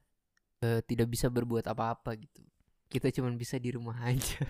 eh, 0.63 0.81
tidak 0.87 1.11
bisa 1.11 1.27
berbuat 1.29 1.67
apa-apa 1.67 2.15
gitu. 2.17 2.41
Kita 2.89 3.11
cuman 3.11 3.35
bisa 3.35 3.59
di 3.59 3.75
rumah 3.75 3.99
aja. 4.09 4.47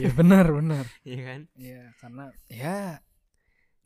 Iya 0.00 0.10
benar 0.16 0.48
benar. 0.50 0.84
ya 1.04 1.20
kan? 1.22 1.40
Iya 1.54 1.92
karena 2.00 2.24
ya 2.48 2.98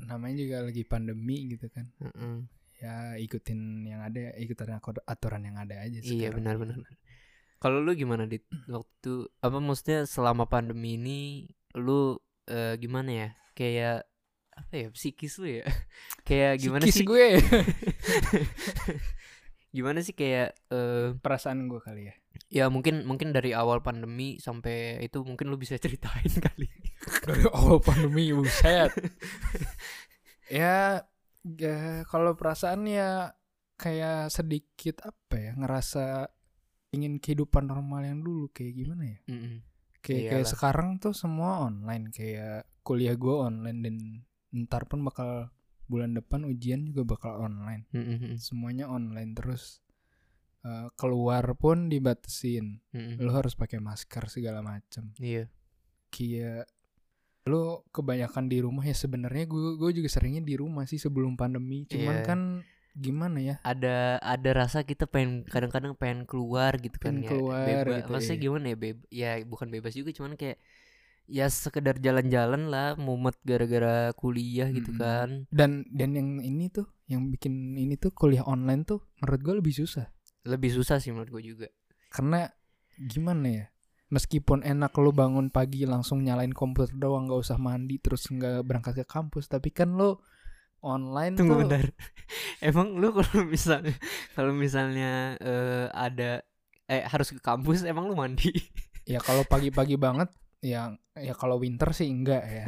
namanya 0.04 0.36
juga 0.42 0.56
lagi 0.66 0.82
pandemi 0.84 1.48
gitu 1.48 1.70
kan. 1.72 1.88
Heeh. 2.02 2.36
Ya 2.76 3.16
ikutin 3.16 3.88
yang 3.88 4.04
ada, 4.04 4.36
ikutin 4.36 4.76
aturan 5.08 5.42
yang 5.48 5.56
ada 5.56 5.80
aja. 5.80 5.96
iya 6.04 6.28
sekarang. 6.28 6.44
benar-benar 6.44 6.84
kalau 7.56 7.80
lu 7.80 7.96
gimana 7.96 8.28
dit 8.28 8.44
waktu 8.68 9.26
apa 9.40 9.58
maksudnya 9.58 10.04
selama 10.04 10.44
pandemi 10.46 11.00
ini 11.00 11.20
lu 11.76 12.20
eh, 12.48 12.76
gimana 12.76 13.10
ya 13.10 13.28
kayak 13.56 14.04
apa 14.56 14.72
ya 14.72 14.88
psikis 14.92 15.40
lu 15.40 15.60
ya 15.60 15.64
kayak 16.28 16.60
gimana 16.60 16.84
Sikis 16.88 16.96
sih 17.00 17.06
gue 17.08 17.26
gimana 19.76 20.00
sih 20.00 20.16
kayak 20.16 20.56
eh 20.72 21.12
perasaan 21.20 21.68
gue 21.68 21.80
kali 21.84 22.08
ya. 22.08 22.14
ya 22.48 22.64
mungkin 22.72 23.04
mungkin 23.04 23.36
dari 23.36 23.52
awal 23.52 23.84
pandemi 23.84 24.40
sampai 24.40 25.04
itu 25.04 25.20
mungkin 25.20 25.52
lu 25.52 25.60
bisa 25.60 25.76
ceritain 25.82 26.32
kali 26.32 26.68
Dari 27.06 27.44
awal 27.56 27.78
pandemi 27.82 28.34
buset. 28.34 28.90
ya, 30.62 31.02
ya 31.46 31.78
kalau 32.06 32.34
perasaan 32.34 32.86
ya 32.86 33.34
kayak 33.76 34.32
sedikit 34.32 35.04
apa 35.04 35.34
ya 35.36 35.52
ngerasa 35.54 36.32
ingin 36.96 37.20
kehidupan 37.20 37.68
normal 37.68 38.02
yang 38.08 38.24
dulu 38.24 38.48
kayak 38.50 38.72
gimana 38.74 39.04
ya? 39.04 39.18
Mm-mm. 39.30 39.56
Kayak 40.00 40.22
kayak 40.30 40.46
Iyalah. 40.46 40.50
sekarang 40.50 40.88
tuh 41.02 41.12
semua 41.12 41.66
online 41.66 42.14
kayak 42.14 42.66
kuliah 42.86 43.18
gue 43.18 43.34
online 43.34 43.78
dan 43.82 43.96
ntar 44.66 44.86
pun 44.86 45.02
bakal 45.02 45.50
bulan 45.86 46.14
depan 46.14 46.46
ujian 46.46 46.86
juga 46.88 47.06
bakal 47.06 47.42
online. 47.42 47.86
Mm-mm. 47.92 48.38
Semuanya 48.40 48.88
online 48.88 49.34
terus 49.36 49.82
eh, 50.64 50.88
keluar 50.96 51.54
pun 51.58 51.90
dibatasin. 51.90 52.80
Mm-mm. 52.94 53.20
Lu 53.20 53.30
harus 53.34 53.54
pakai 53.54 53.78
masker 53.82 54.26
segala 54.30 54.64
macem. 54.64 55.12
iya 55.20 55.50
kayak 56.16 56.64
lu 57.46 57.78
kebanyakan 57.90 58.50
di 58.50 58.58
rumah 58.58 58.82
ya 58.82 58.92
sebenarnya 58.92 59.46
gue 59.46 59.78
gue 59.78 59.90
juga 59.94 60.08
seringnya 60.10 60.42
di 60.42 60.58
rumah 60.58 60.82
sih 60.84 60.98
sebelum 60.98 61.34
pandemi. 61.34 61.86
Cuman 61.86 62.16
Iya. 62.16 62.26
kan 62.26 62.40
gimana 62.92 63.38
ya? 63.38 63.54
Ada 63.62 64.18
ada 64.18 64.50
rasa 64.52 64.82
kita 64.82 65.06
pengen 65.06 65.46
kadang-kadang 65.46 65.94
pengen 65.94 66.26
keluar 66.26 66.74
gitu 66.76 66.98
kan 66.98 67.14
Pengen 67.14 67.22
ya 67.22 67.30
keluar 67.30 67.62
Beba- 67.86 67.96
gitu, 67.96 68.08
maksudnya 68.10 68.34
iya. 68.34 68.44
gimana 68.44 68.64
ya 68.66 68.76
beb 68.76 68.98
ya 69.08 69.30
bukan 69.44 69.68
bebas 69.70 69.92
juga 69.92 70.10
cuman 70.10 70.34
kayak 70.34 70.58
ya 71.26 71.46
sekedar 71.46 71.98
jalan-jalan 71.98 72.66
lah 72.66 72.94
mumet 72.94 73.34
gara-gara 73.42 74.10
kuliah 74.14 74.66
gitu 74.70 74.90
Mm-mm. 74.90 75.02
kan. 75.02 75.28
Dan 75.50 75.86
dan 75.90 76.14
yang 76.14 76.38
ini 76.40 76.66
tuh 76.66 76.90
yang 77.06 77.30
bikin 77.30 77.74
ini 77.74 77.94
tuh 77.94 78.10
kuliah 78.10 78.42
online 78.42 78.82
tuh 78.82 79.06
menurut 79.22 79.40
gue 79.40 79.54
lebih 79.62 79.74
susah. 79.76 80.10
Lebih 80.42 80.74
susah 80.74 80.98
sih 80.98 81.14
menurut 81.14 81.30
gue 81.30 81.42
juga. 81.44 81.66
Karena 82.10 82.50
gimana 82.96 83.46
ya 83.46 83.66
meskipun 84.06 84.62
enak 84.62 84.94
lu 85.02 85.10
bangun 85.10 85.50
pagi 85.50 85.82
langsung 85.82 86.22
nyalain 86.22 86.54
komputer 86.54 86.94
doang 86.94 87.26
nggak 87.26 87.42
usah 87.42 87.58
mandi 87.58 87.98
terus 87.98 88.30
nggak 88.30 88.62
berangkat 88.62 89.02
ke 89.02 89.06
kampus 89.06 89.50
tapi 89.50 89.74
kan 89.74 89.98
lu 89.98 90.14
online 90.86 91.34
tunggu 91.34 91.58
tuh 91.58 91.60
bentar. 91.66 91.84
Emang 92.68 92.94
lu 92.94 93.10
kalau 93.10 93.42
misalnya 93.42 93.94
kalau 94.38 94.52
misalnya 94.54 95.34
eh, 95.42 95.86
ada 95.90 96.46
eh 96.86 97.02
harus 97.02 97.34
ke 97.34 97.40
kampus 97.42 97.82
emang 97.82 98.06
lu 98.06 98.14
mandi? 98.14 98.50
Ya 99.06 99.22
kalau 99.22 99.46
pagi-pagi 99.46 99.94
banget 99.94 100.34
ya 100.58 100.90
ya 101.14 101.30
kalau 101.38 101.62
winter 101.62 101.94
sih 101.94 102.10
enggak 102.10 102.42
ya. 102.42 102.66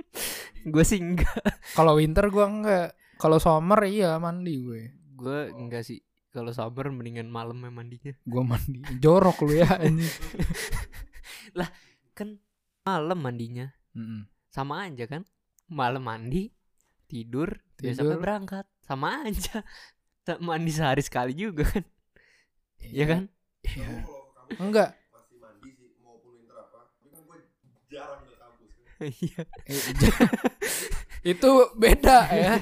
Gue 0.72 0.84
sih 0.84 1.00
enggak 1.00 1.40
Kalau 1.72 1.96
winter 1.96 2.28
gua 2.28 2.52
enggak. 2.52 2.92
Kalau 3.16 3.40
summer 3.40 3.80
iya 3.88 4.20
mandi 4.20 4.60
gue. 4.60 4.92
gue 5.14 5.40
enggak 5.56 5.88
sih 5.88 6.04
kalau 6.34 6.50
summer 6.50 6.90
mendingan 6.90 7.30
malam 7.30 7.62
ya 7.62 7.70
mandinya 7.70 8.12
Gua 8.26 8.42
mandi. 8.42 8.82
Jorok 8.98 9.46
lu 9.46 9.54
ya 9.54 9.70
anjing. 9.78 10.02
kan 12.18 12.38
malam 12.82 13.18
mandinya 13.18 13.70
Mm-mm. 13.94 14.26
sama 14.50 14.86
aja 14.86 15.06
kan 15.06 15.22
malam 15.66 16.02
mandi 16.02 16.50
tidur, 17.06 17.62
besoknya 17.78 18.14
Tidur. 18.14 18.20
berangkat 18.20 18.66
sama 18.82 19.22
aja 19.24 19.62
mandi 20.42 20.70
sehari 20.70 21.00
sekali 21.00 21.32
juga 21.32 21.64
kan 21.64 21.84
ya 22.82 23.06
kan 23.06 23.22
Iya. 23.64 24.04
Gue 24.04 24.60
Enggak. 24.60 24.92
pasti 25.08 25.40
mandi 25.40 25.72
sih 25.72 25.96
maupun 26.04 26.36
winter 26.36 26.52
apa. 26.52 26.84
Tapi 26.84 27.08
kan 27.08 27.24
gue 27.24 27.32
kan. 27.32 27.40
iya 29.24 29.40
Eh, 29.64 29.80
itu 31.24 31.50
beda 31.74 32.18
ya. 32.30 32.52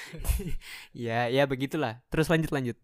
ya 0.94 1.26
ya 1.28 1.44
begitulah 1.44 2.00
terus 2.08 2.30
lanjut 2.30 2.50
lanjut 2.50 2.76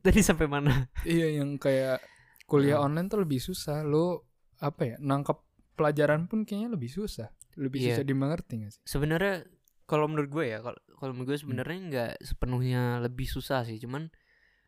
tadi 0.00 0.22
sampai 0.22 0.46
mana 0.46 0.86
iya 1.02 1.30
yang 1.34 1.58
kayak 1.58 1.98
kuliah 2.46 2.78
Hmm. 2.78 2.94
online 2.94 3.08
tuh 3.10 3.26
lebih 3.26 3.42
susah. 3.42 3.82
Lu 3.82 4.22
apa 4.62 4.82
ya? 4.86 4.96
Nangkep 5.02 5.34
pelajaran 5.74 6.30
pun 6.30 6.46
kayaknya 6.46 6.78
lebih 6.78 6.86
susah. 6.86 7.26
Lebih 7.58 7.82
Iya. 7.82 7.86
susah 7.98 8.04
dimengerti 8.06 8.52
gak 8.62 8.70
sih? 8.70 8.82
sebenarnya 8.86 9.42
kalau 9.84 10.06
menurut 10.06 10.30
gue 10.30 10.44
ya 10.46 10.58
kalau 10.62 10.78
menurut 11.10 11.26
Hmm. 11.26 11.26
gue 11.26 11.38
sebenarnya 11.42 11.78
nggak 11.90 12.12
sepenuhnya 12.22 12.82
lebih 13.02 13.26
susah 13.26 13.66
sih 13.66 13.78
cuman 13.78 14.08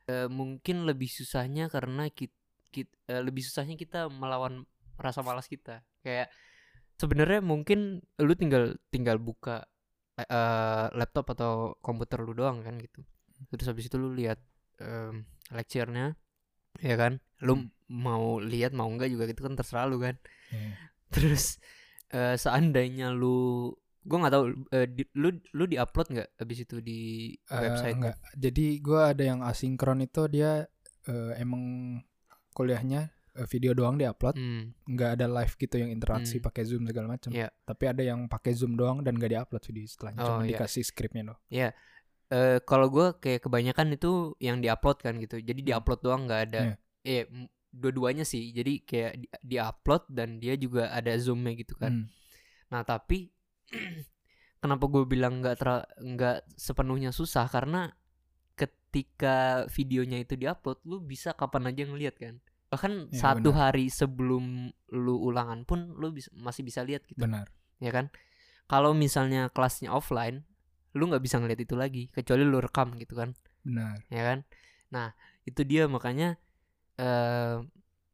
eh, 0.06 0.24
mungkin 0.26 0.88
lebih 0.88 1.06
susahnya 1.06 1.68
karena 1.68 2.08
kita, 2.08 2.32
lebih 3.20 3.44
susahnya 3.44 3.76
kita 3.76 4.08
melawan 4.08 4.64
rasa 4.96 5.20
malas 5.20 5.44
kita 5.46 5.84
kayak 6.00 6.32
sebenarnya 6.98 7.40
mungkin 7.40 8.02
lu 8.18 8.32
tinggal 8.34 8.74
tinggal 8.90 9.16
buka 9.22 9.64
eh, 10.18 10.26
eh, 10.26 10.86
laptop 10.98 11.26
atau 11.34 11.78
komputer 11.80 12.18
lu 12.26 12.34
doang 12.34 12.60
kan 12.66 12.76
gitu 12.82 13.00
terus 13.54 13.66
habis 13.70 13.86
itu 13.86 13.96
lu 13.96 14.10
lihat 14.18 14.38
em, 14.82 15.22
lecture-nya 15.54 16.18
ya 16.82 16.94
kan 16.98 17.22
lu 17.46 17.54
Hmm. 17.54 17.70
mau 17.88 18.36
lihat 18.42 18.74
mau 18.76 18.90
enggak 18.90 19.08
juga 19.14 19.24
itu 19.30 19.42
kan 19.46 19.54
terserah 19.56 19.86
lu 19.88 19.98
kan 20.02 20.18
Iya. 20.50 20.72
terus 21.14 21.56
eh, 22.12 22.34
seandainya 22.36 23.14
lu 23.14 23.70
gua 24.08 24.16
nggak 24.26 24.34
tahu 24.34 24.44
eh, 24.74 24.86
di- 24.88 25.12
lu 25.16 25.28
lu 25.54 25.64
diupload 25.68 26.06
nggak 26.14 26.28
habis 26.40 26.58
itu 26.64 26.76
di 26.82 27.00
Eh, 27.48 27.60
website 27.62 27.96
enggak. 27.96 28.16
Jadi 28.36 28.66
gua 28.82 29.12
ada 29.14 29.24
yang 29.24 29.40
asinkron 29.44 30.00
itu 30.04 30.26
dia 30.28 30.66
eh, 31.08 31.32
emang 31.40 31.62
kuliahnya 32.52 33.12
video 33.44 33.70
doang 33.70 33.94
diupload, 33.94 34.34
Hmm, 34.34 34.74
nggak 34.84 35.10
ada 35.14 35.26
live 35.28 35.54
gitu 35.54 35.76
yang 35.76 35.90
interaksi 35.90 36.36
Hmm. 36.36 36.44
pakai 36.44 36.62
Zoom 36.64 36.82
segala 36.82 37.06
macam. 37.10 37.30
Iya. 37.30 37.52
Tapi 37.62 37.84
ada 37.86 38.02
yang 38.02 38.26
pakai 38.26 38.50
Zoom 38.50 38.74
doang 38.74 39.00
dan 39.00 39.14
gak 39.14 39.28
diupload 39.28 39.62
video 39.62 39.84
setelahnya, 39.84 40.18
Oh, 40.18 40.26
cuma 40.26 40.42
iya. 40.42 40.56
dikasih 40.56 40.82
skripnya 40.82 41.22
doang. 41.28 41.40
eh 42.28 42.60
kalau 42.60 42.88
gua 42.88 43.16
kayak 43.16 43.40
kebanyakan 43.40 43.94
itu 43.94 44.36
yang 44.36 44.60
diupload 44.60 45.00
kan 45.00 45.16
gitu 45.16 45.40
jadi 45.40 45.56
Hmm. 45.56 45.68
diupload 45.72 46.00
doang 46.02 46.22
nggak 46.24 46.42
ada 46.44 46.60
Iya. 46.60 46.74
eh 47.02 47.22
m- 47.24 47.48
dua-duanya 47.68 48.20
sih 48.22 48.52
jadi 48.52 48.72
kayak 48.80 49.12
di, 49.16 49.26
diupload 49.46 50.02
dan 50.08 50.36
dia 50.36 50.52
juga 50.54 50.88
ada 50.90 51.08
zoomnya 51.16 51.56
gitu 51.56 51.72
kan 51.74 52.04
Hmm. 52.04 52.06
Nah 52.68 52.84
tapi 52.84 53.32
kenapa 54.60 54.84
gue 54.86 55.04
bilang 55.04 55.40
nggak 55.40 55.56
nggak 55.96 56.36
sepenuhnya 56.52 57.10
susah 57.10 57.48
karena 57.48 57.96
ketika 58.52 59.64
videonya 59.70 60.20
itu 60.20 60.34
diupload 60.34 60.84
lu 60.84 61.00
bisa 61.00 61.32
kapan 61.32 61.68
aja 61.68 61.84
ngeliat 61.84 62.16
kan 62.16 62.40
bahkan 62.68 63.08
Ya, 63.08 63.20
satu 63.32 63.48
benar. 63.50 63.72
hari 63.72 63.88
sebelum 63.88 64.68
lu 64.92 65.14
ulangan 65.18 65.64
pun 65.64 65.96
lu 65.96 66.12
bis- 66.12 66.28
masih 66.32 66.62
bisa 66.62 66.84
lihat 66.84 67.04
gitu 67.08 67.24
Benar. 67.24 67.48
ya 67.80 67.88
kan 67.88 68.12
kalau 68.68 68.92
misalnya 68.92 69.48
kelasnya 69.48 69.88
offline 69.88 70.44
lu 70.92 71.08
nggak 71.08 71.24
bisa 71.24 71.40
ngeliat 71.40 71.60
itu 71.60 71.74
lagi 71.74 72.12
kecuali 72.12 72.44
lu 72.44 72.60
rekam 72.60 72.92
gitu 72.96 73.16
kan 73.16 73.32
Benar. 73.64 74.04
ya 74.08 74.22
kan 74.22 74.38
nah 74.88 75.12
itu 75.44 75.64
dia 75.64 75.88
makanya 75.88 76.36
eh 76.96 77.56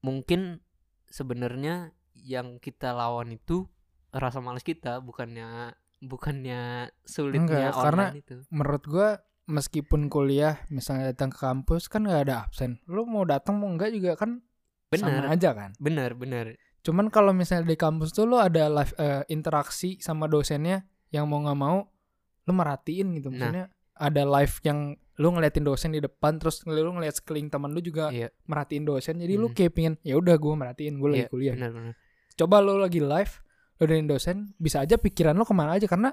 mungkin 0.01 0.63
sebenarnya 1.09 1.91
yang 2.15 2.59
kita 2.59 2.95
lawan 2.95 3.33
itu 3.33 3.67
rasa 4.11 4.39
malas 4.39 4.63
kita 4.63 5.03
bukannya 5.03 5.75
bukannya 5.99 6.93
sulitnya 7.03 7.73
Enggak, 7.73 7.75
karena 7.75 8.05
online 8.07 8.19
itu 8.21 8.35
Menurut 8.53 8.83
gua 8.85 9.09
meskipun 9.45 10.09
kuliah 10.09 10.65
misalnya 10.73 11.13
datang 11.13 11.29
ke 11.29 11.39
kampus 11.39 11.89
kan 11.89 12.05
nggak 12.05 12.23
ada 12.29 12.35
absen. 12.49 12.81
Lu 12.89 13.05
mau 13.05 13.25
datang 13.29 13.61
mau 13.61 13.69
enggak 13.69 13.93
juga 13.93 14.17
kan 14.17 14.41
benar 14.89 15.27
sama 15.27 15.33
aja 15.35 15.51
kan. 15.53 15.71
benar 15.83 16.15
benar 16.15 16.55
Cuman 16.85 17.09
kalau 17.09 17.33
misalnya 17.33 17.65
di 17.65 17.81
kampus 17.81 18.13
tuh 18.13 18.29
lu 18.29 18.37
ada 18.37 18.69
live 18.69 18.93
eh, 19.01 19.25
interaksi 19.33 19.97
sama 20.05 20.29
dosennya 20.29 20.85
yang 21.09 21.25
mau 21.25 21.41
nggak 21.41 21.57
mau 21.59 21.89
lu 22.45 22.53
merhatiin 22.53 23.17
gitu. 23.17 23.33
Nah. 23.33 23.49
Maksudnya 23.49 23.65
ada 23.97 24.23
live 24.29 24.55
yang 24.69 24.79
lu 25.15 25.29
ngeliatin 25.33 25.65
dosen 25.65 25.95
di 25.95 26.03
depan 26.03 26.37
terus 26.37 26.61
lu 26.67 26.91
ngeliat 26.93 27.17
sekeliling 27.17 27.47
teman 27.49 27.71
lu 27.73 27.81
juga 27.81 28.13
iya 28.13 28.29
merhatiin 28.45 28.85
dosen. 28.85 29.17
Jadi 29.17 29.35
lu 29.35 29.49
Hmm. 29.49 29.57
kayak 29.57 29.73
pingin 29.73 29.95
ya 30.05 30.21
udah 30.21 30.37
gua 30.37 30.55
merhatiin 30.61 31.01
gue 31.01 31.09
lagi 31.09 31.25
iya, 31.25 31.31
kuliah. 31.33 31.55
benar 31.57 31.71
benar 31.73 31.95
Coba 32.35 32.57
lu 32.61 32.77
lagi 32.77 33.01
live 33.01 33.33
lu 33.81 33.83
dengerin 33.89 34.09
dosen 34.11 34.37
bisa 34.61 34.85
aja 34.85 35.01
pikiran 35.01 35.35
lu 35.35 35.43
ke 35.49 35.55
mana 35.57 35.75
aja 35.79 35.89
karena 35.89 36.13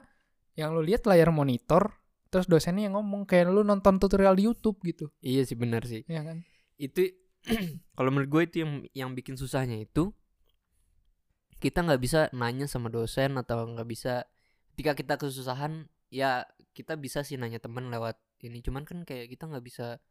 yang 0.55 0.71
lu 0.71 0.81
lihat 0.81 1.03
layar 1.05 1.29
monitor 1.35 2.00
terus 2.31 2.47
dosennya 2.47 2.87
yang 2.87 2.95
ngomong 2.95 3.23
kayak 3.23 3.45
lu 3.47 3.61
nonton 3.61 3.99
tutorial 3.99 4.33
di 4.33 4.47
YouTube 4.47 4.79
gitu. 4.81 5.11
iya 5.19 5.43
sih 5.43 5.53
benar 5.53 5.83
sih 5.83 6.01
Ya 6.07 6.23
kan? 6.23 6.41
itu 6.77 7.11
kalau 7.95 8.09
menurut 8.09 8.29
gue 8.29 8.41
itu 8.47 8.55
yang 8.59 8.71
yang 8.93 9.09
bikin 9.11 9.35
susahnya 9.35 9.77
itu 9.77 10.15
kita 11.61 11.85
nggak 11.85 12.01
bisa 12.01 12.19
nanya 12.31 12.65
sama 12.65 12.89
dosen 12.89 13.37
atau 13.37 13.67
nggak 13.67 13.85
bisa 13.85 14.25
ketika 14.73 14.97
kita 14.97 15.13
kesusahan 15.19 15.85
ya 16.09 16.47
kita 16.71 16.95
bisa 16.95 17.21
sih 17.21 17.37
nanya 17.37 17.59
temen 17.59 17.87
lewat 17.87 18.17
ini 18.41 18.59
cuman 18.59 18.81
kan 18.81 19.03
kayak 19.03 19.29
kita 19.29 19.45
nggak 19.45 19.61
bisa 19.61 20.01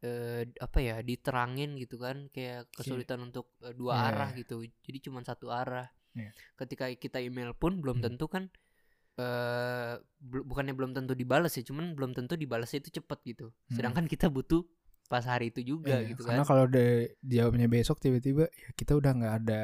eh, 0.00 0.46
apa 0.56 0.78
ya 0.78 1.02
diterangin 1.02 1.74
gitu 1.76 1.98
kan 1.98 2.30
kayak 2.30 2.70
kesulitan 2.70 3.20
untuk 3.22 3.50
eh, 3.60 3.74
dua 3.74 3.96
Iya, 3.96 4.06
arah 4.08 4.30
iya. 4.30 4.38
gitu 4.38 4.54
jadi 4.80 4.98
cuman 5.02 5.24
satu 5.24 5.50
arah 5.50 5.90
Iya. 6.10 6.30
ketika 6.56 6.90
kita 6.90 7.18
email 7.18 7.54
pun 7.54 7.78
belum 7.78 7.98
Hmm. 7.98 8.06
tentu 8.06 8.26
kan 8.26 8.50
eh 9.20 9.92
bel- 10.18 10.42
bukannya 10.42 10.72
belum 10.72 10.90
tentu 10.92 11.12
dibalas 11.12 11.52
ya 11.52 11.62
cuman 11.62 11.92
belum 11.92 12.16
tentu 12.16 12.34
dibalasnya 12.34 12.80
itu 12.80 12.90
cepet 12.96 13.18
gitu 13.26 13.46
Hmm. 13.52 13.76
sedangkan 13.76 14.04
kita 14.06 14.26
butuh 14.28 14.64
pas 15.06 15.22
hari 15.22 15.50
itu 15.50 15.60
juga 15.66 16.00
Iya, 16.00 16.14
gitu 16.14 16.22
karena 16.22 16.42
kan 16.42 16.48
kalau 16.48 16.64
udah 16.64 16.88
jawabnya 17.20 17.66
besok 17.66 17.98
tiba-tiba 17.98 18.46
ya 18.48 18.68
kita 18.72 18.94
udah 18.94 19.10
nggak 19.10 19.34
ada 19.42 19.62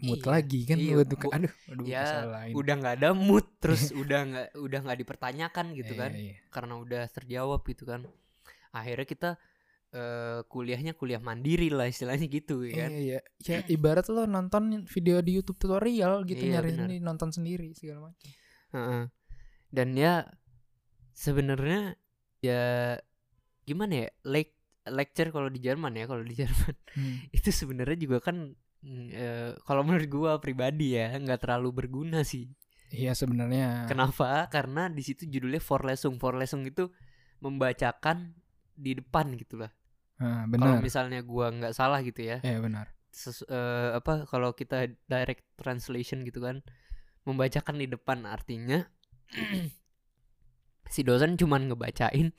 mood 0.00 0.18
Iya, 0.18 0.28
lagi 0.28 0.60
kan 0.64 0.76
iya, 0.76 0.94
untuk 0.98 1.18
bu- 1.20 1.30
aduh 1.30 1.52
aduh 1.70 1.84
ya, 1.86 2.02
masalah 2.02 2.28
lain. 2.42 2.52
udah 2.56 2.74
nggak 2.74 2.94
ada 2.98 3.08
mood 3.12 3.46
terus 3.58 3.82
udah 4.02 4.20
nggak 4.26 4.46
udah 4.58 4.78
nggak 4.82 4.98
dipertanyakan 4.98 5.66
gitu 5.74 5.92
Iya, 5.94 6.00
kan 6.02 6.10
iya. 6.12 6.34
karena 6.50 6.74
udah 6.76 7.02
terjawab 7.08 7.60
gitu 7.64 7.84
kan 7.86 8.00
akhirnya 8.70 9.06
kita 9.06 9.30
eh 9.90 10.40
kuliahnya 10.46 10.94
kuliah 10.94 11.18
mandiri 11.18 11.66
lah 11.66 11.86
istilahnya 11.86 12.26
gitu 12.26 12.62
ya 12.62 12.86
kan 12.86 12.90
Iya, 12.94 13.18
iya. 13.18 13.18
Ya 13.42 13.58
ibarat 13.74 14.06
lo 14.06 14.22
nonton 14.24 14.86
video 14.86 15.18
di 15.18 15.34
YouTube 15.34 15.58
tutorial 15.58 16.22
gitu 16.24 16.46
Iya, 16.46 16.62
nyari 16.62 16.98
nonton 16.98 17.30
sendiri 17.30 17.74
segala 17.74 18.10
macam. 18.10 18.30
Heeh. 18.72 19.02
dan 19.70 19.88
ya 19.94 20.26
sebenarnya 21.12 21.94
ya 22.40 22.96
gimana 23.62 24.06
ya 24.06 24.08
lec- 24.26 24.58
lecture 24.88 25.30
kalau 25.30 25.46
di 25.52 25.60
Jerman 25.60 25.94
ya 25.94 26.04
kalau 26.08 26.24
di 26.24 26.34
Jerman 26.40 26.74
Hmm. 26.90 27.22
itu 27.30 27.54
sebenarnya 27.54 27.94
juga 28.02 28.18
kan 28.18 28.50
mm, 28.82 29.06
eh, 29.14 29.50
kalau 29.62 29.86
menurut 29.86 30.10
gua 30.10 30.32
pribadi 30.42 30.98
ya 30.98 31.14
nggak 31.14 31.46
terlalu 31.46 31.70
berguna 31.86 32.26
sih 32.26 32.50
Iya 32.90 33.14
sebenarnya. 33.14 33.86
Kenapa? 33.86 34.50
Karena 34.50 34.90
di 34.90 34.98
situ 35.06 35.22
judulnya 35.30 35.62
Vorlesung. 35.62 36.18
Vorlesung 36.18 36.66
itu 36.66 36.90
membacakan 37.38 38.34
di 38.74 38.98
depan 38.98 39.30
gitu 39.38 39.62
lah. 39.62 39.70
Ah, 40.18 40.42
Kalau 40.50 40.74
benar. 40.74 40.82
misalnya 40.82 41.22
gua 41.22 41.54
nggak 41.54 41.70
salah 41.70 42.02
gitu 42.02 42.26
ya. 42.26 42.42
Iya 42.42 42.58
benar. 42.58 42.90
Sesu- 43.14 43.46
eh, 43.46 43.94
apa 43.94 44.26
kalau 44.26 44.58
kita 44.58 44.90
direct 45.06 45.46
translation 45.54 46.26
gitu 46.26 46.42
kan 46.42 46.66
membacakan 47.22 47.76
di 47.76 47.86
depan 47.86 48.24
artinya 48.24 48.84
si 50.86 51.00
dosen 51.02 51.36
cuman 51.36 51.70
ngebacain 51.70 52.34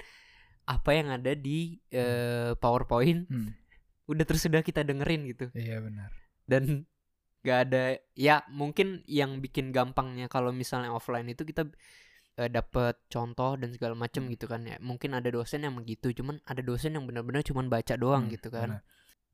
apa 0.66 0.90
yang 0.92 1.08
ada 1.10 1.34
di 1.34 1.80
eh, 1.90 2.54
PowerPoint 2.56 3.28
Hmm. 3.28 3.56
udah 4.06 4.24
terus 4.24 4.44
udah 4.46 4.60
kita 4.60 4.84
dengerin 4.84 5.24
gitu 5.26 5.48
Iya 5.54 5.80
benar. 5.80 6.10
dan 6.46 6.84
gak 7.42 7.60
ada 7.68 7.84
ya 8.14 8.46
mungkin 8.48 9.02
yang 9.06 9.40
bikin 9.40 9.72
gampangnya 9.72 10.28
kalau 10.28 10.52
misalnya 10.52 10.92
offline 10.92 11.26
itu 11.26 11.42
kita 11.42 11.66
eh, 12.36 12.48
dapat 12.48 13.00
contoh 13.08 13.56
dan 13.56 13.72
segala 13.72 13.96
macem 13.96 14.28
Hmm. 14.28 14.32
gitu 14.32 14.46
kan 14.46 14.62
ya 14.62 14.78
mungkin 14.80 15.12
ada 15.12 15.28
dosen 15.28 15.64
yang 15.64 15.74
begitu 15.74 16.12
cuman 16.14 16.38
ada 16.44 16.62
dosen 16.62 16.94
yang 16.94 17.08
benar-benar 17.08 17.42
cuman 17.42 17.66
baca 17.68 17.96
doang 17.96 18.28
Hmm, 18.28 18.34
gitu 18.34 18.50
kan 18.50 18.78
benar. 18.78 18.84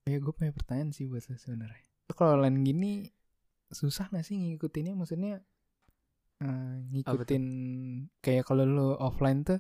Ya 0.07 0.17
gue 0.17 0.31
punya 0.31 0.55
pertanyaan 0.55 0.95
sih 0.95 1.03
buat 1.03 1.19
sebenarnya. 1.19 1.83
Kalau 2.09 2.39
lain 2.39 2.63
gini 2.63 3.11
susah 3.71 4.07
gak 4.11 4.25
sih 4.25 4.35
ngikutinnya? 4.37 4.93
Maksudnya 4.95 5.43
eh, 6.43 6.75
ngikutin 6.93 7.43
kayak 8.23 8.43
kalau 8.47 8.63
lo 8.63 8.87
offline 8.99 9.43
tuh 9.43 9.59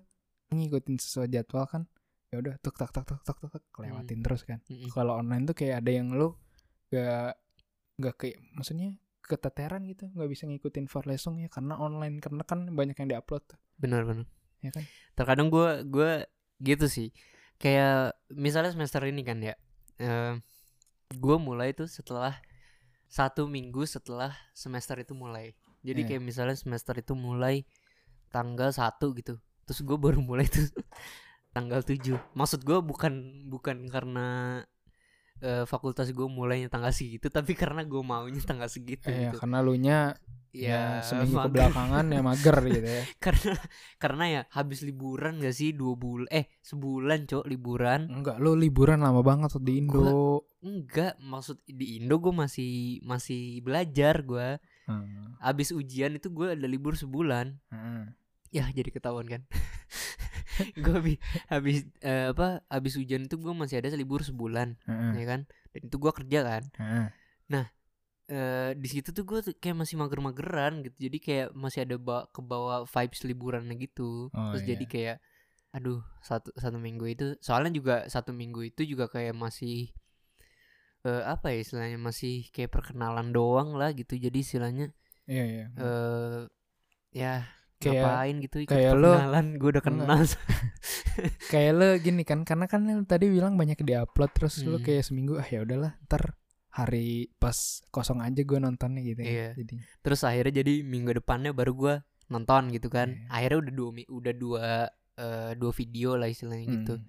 ngikutin 0.53 0.95
sesuai 0.99 1.27
jadwal 1.31 1.67
kan? 1.67 1.83
Ya 2.31 2.43
udah 2.43 2.59
tuk 2.59 2.75
tak 2.75 2.91
tak 2.91 3.07
tak 3.07 3.23
tak 3.23 3.37
tak 3.39 3.49
tak, 3.55 3.63
kelewatin 3.71 4.19
terus 4.19 4.43
kan. 4.43 4.59
Mm-mm. 4.67 4.91
Kalau 4.91 5.19
online 5.19 5.47
tuh 5.47 5.55
kayak 5.55 5.83
ada 5.83 5.91
yang 5.91 6.11
lo 6.11 6.39
gak 6.91 7.35
gak 7.97 8.15
kayak 8.19 8.37
maksudnya 8.55 8.95
keteteran 9.27 9.83
gitu 9.83 10.07
nggak 10.15 10.29
bisa 10.31 10.47
ngikutin 10.47 10.87
Vorlesung 10.87 11.35
ya 11.43 11.51
karena 11.51 11.75
online 11.75 12.23
karena 12.23 12.47
kan 12.47 12.71
banyak 12.71 12.95
yang 12.95 13.11
diupload 13.11 13.43
tuh 13.43 13.59
benar-benar 13.75 14.23
ya 14.63 14.71
kan 14.71 14.87
terkadang 15.19 15.51
gua 15.51 15.83
gua 15.83 16.23
gitu 16.63 16.87
sih 16.87 17.11
kayak 17.59 18.15
misalnya 18.31 18.71
semester 18.71 19.03
ini 19.03 19.27
kan 19.27 19.43
ya 19.43 19.59
eh 19.99 20.39
gue 21.15 21.37
mulai 21.39 21.71
tuh 21.71 21.87
setelah 21.87 22.35
satu 23.07 23.47
minggu 23.47 23.87
setelah 23.87 24.35
semester 24.51 24.99
itu 24.99 25.15
mulai. 25.15 25.55
Jadi 25.81 26.03
Iya. 26.03 26.07
kayak 26.15 26.23
misalnya 26.23 26.57
semester 26.59 26.93
itu 26.99 27.15
mulai 27.15 27.63
tanggal 28.29 28.69
satu 28.75 29.15
gitu. 29.15 29.39
Terus 29.67 29.79
gue 29.83 29.97
baru 29.99 30.19
mulai 30.19 30.47
tuh 30.47 30.63
tanggal 31.57 31.81
7 31.81 32.13
maksud 32.37 32.61
gue 32.61 32.77
bukan 32.85 33.13
bukan 33.49 33.89
karena 33.89 34.61
eh, 35.41 35.65
fakultas 35.65 36.13
gue 36.13 36.27
mulainya 36.29 36.69
tanggal 36.69 36.93
segitu 36.93 37.33
tapi 37.33 37.57
karena 37.57 37.81
gue 37.81 37.97
maunya 37.97 38.37
tanggal 38.45 38.69
segitu 38.69 39.09
eh, 39.09 39.33
gitu. 39.33 39.41
karena 39.41 39.65
lu 39.65 39.73
nya 39.73 40.13
ya, 40.57 40.99
ya, 40.99 41.05
seminggu 41.05 41.37
mager. 41.37 41.45
kebelakangan 41.53 42.05
ya 42.09 42.21
mager 42.21 42.57
gitu 42.65 42.87
ya. 42.89 43.03
Karena 43.23 43.53
karena 43.97 44.23
ya 44.25 44.41
habis 44.49 44.79
liburan 44.81 45.37
gak 45.37 45.53
sih 45.53 45.71
dua 45.71 45.93
bulan 45.93 46.27
eh 46.29 46.49
sebulan 46.61 47.29
cok 47.29 47.45
liburan? 47.45 48.09
Enggak 48.09 48.37
lu 48.41 48.57
liburan 48.57 49.05
lama 49.05 49.21
banget 49.21 49.53
tuh 49.53 49.61
di 49.61 49.77
Indo. 49.77 50.41
enggak 50.57 51.15
maksud 51.21 51.61
di 51.63 52.01
Indo 52.01 52.17
gue 52.17 52.33
masih 52.33 52.71
masih 53.01 53.61
belajar 53.61 54.25
gue 54.25 54.57
Hmm, 54.87 55.35
habis 55.43 55.75
ujian 55.75 56.15
itu 56.15 56.31
gue 56.31 56.55
ada 56.55 56.63
libur 56.63 56.95
sebulan. 56.95 57.59
Hmm. 57.67 58.15
ya 58.47 58.63
jadi 58.71 58.87
ketahuan 58.87 59.27
kan. 59.27 59.43
Gue 60.79 60.93
habis 60.95 61.17
habis 61.51 61.77
eh, 61.99 62.31
apa 62.31 62.63
habis 62.65 62.95
ujian 62.95 63.27
itu 63.27 63.35
gue 63.35 63.51
masih 63.51 63.77
ada 63.77 63.91
libur 63.93 64.23
sebulan 64.23 64.79
Hmm, 64.87 65.13
ya 65.13 65.25
kan? 65.27 65.41
Dan 65.75 65.91
itu 65.91 65.97
gue 65.99 66.11
kerja 66.15 66.39
kan. 66.41 66.63
Hmm. 66.79 67.07
Eh 68.27 68.75
di 68.75 68.87
situ 68.87 69.09
tuh 69.09 69.23
gue 69.23 69.39
kayak 69.55 69.77
masih 69.77 69.95
mager-mageran 69.95 70.83
gitu 70.83 71.07
jadi 71.07 71.17
kayak 71.17 71.47
masih 71.55 71.87
ada 71.87 71.95
ba 71.95 72.27
ke 72.27 72.43
bawah 72.43 72.83
vibes 72.83 73.23
liburannya 73.23 73.75
gitu 73.79 74.27
Oh, 74.29 74.51
terus 74.51 74.63
iya. 74.63 74.69
jadi 74.75 74.85
kayak 74.85 75.17
aduh 75.71 75.99
satu 76.19 76.51
satu 76.55 76.75
minggu 76.75 77.07
itu 77.07 77.25
soalnya 77.39 77.71
juga 77.71 77.95
satu 78.07 78.31
minggu 78.31 78.67
itu 78.67 78.83
juga 78.83 79.07
kayak 79.07 79.31
masih 79.31 79.91
eh, 81.03 81.23
apa 81.23 81.55
ya 81.55 81.63
istilahnya 81.63 81.95
masih 81.97 82.51
kayak 82.51 82.67
perkenalan 82.69 83.31
doang 83.31 83.75
lah 83.75 83.91
gitu 83.91 84.15
jadi 84.15 84.35
istilahnya 84.35 84.91
Iya 85.23 85.43
iya. 85.45 85.65
eh 85.75 86.39
ya 87.13 87.33
Kayak- 87.77 88.03
ngapain 88.03 88.35
gitu 88.41 88.57
ikut 88.65 88.71
kayak 88.73 88.93
lo- 88.97 89.13
perkenalan 89.13 89.45
gue 89.55 89.69
udah 89.71 89.83
kenal 89.83 90.19
Kayak 91.47 91.71
lo 91.73 91.87
gini 91.97 92.23
kan 92.23 92.41
karena 92.41 92.65
kan 92.65 92.81
lo 92.83 93.03
tadi 93.03 93.29
bilang 93.29 93.53
banyak 93.53 93.77
diupload 93.79 94.31
terus 94.33 94.59
lo 94.63 94.77
Hmm. 94.77 94.83
kayak 94.83 95.03
seminggu 95.05 95.37
ah 95.37 95.45
ya 95.45 95.61
udahlah 95.61 95.93
ntar 96.09 96.33
hari 96.77 97.07
pas 97.35 97.57
kosong 97.89 98.21
aja 98.21 98.37
gue 98.39 98.57
nontonnya 98.57 99.01
gitu. 99.03 99.21
ya. 99.21 99.27
Iya. 99.27 99.49
Jadi 99.57 99.75
terus 99.99 100.21
akhirnya 100.21 100.61
jadi 100.61 100.85
minggu 100.85 101.17
depannya 101.17 101.51
baru 101.51 101.73
gue 101.73 101.95
nonton 102.27 102.69
gitu 102.69 102.87
kan 102.87 103.09
Iya. 103.09 103.27
akhirnya 103.31 103.57
udah 103.59 103.73
dua 103.73 103.89
mi- 103.91 104.09
udah 104.09 104.33
dua 104.35 104.65
eh, 105.15 105.51
dua 105.55 105.71
video 105.71 106.13
lah 106.13 106.27
istilahnya 106.27 106.65
gitu 106.67 106.93
hmm, 106.95 107.07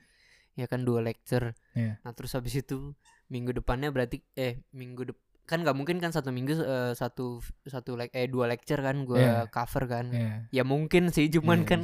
ya 0.54 0.64
kan 0.64 0.80
dua 0.82 1.00
lecture 1.00 1.52
Iya. 1.74 2.00
nah 2.00 2.12
terus 2.12 2.32
habis 2.32 2.54
itu 2.54 2.96
minggu 3.26 3.52
depannya 3.52 3.90
berarti 3.90 4.24
eh 4.34 4.64
minggu 4.72 5.02
dep 5.04 5.18
kan 5.44 5.60
nggak 5.60 5.74
mungkin 5.74 5.96
kan 5.96 6.08
satu 6.08 6.28
minggu 6.28 6.54
eh, 6.56 6.92
satu 6.94 7.40
satu 7.62 7.96
lek 7.96 8.12
eh 8.12 8.24
dua 8.24 8.46
lecture 8.46 8.78
kan 8.78 9.04
gue 9.04 9.18
Iya. 9.18 9.48
cover 9.48 9.84
kan 9.84 10.06
Iya. 10.08 10.32
ya 10.48 10.62
mungkin 10.62 11.10
sih 11.10 11.28
cuman 11.28 11.62
Iya, 11.62 11.68
kan 11.68 11.80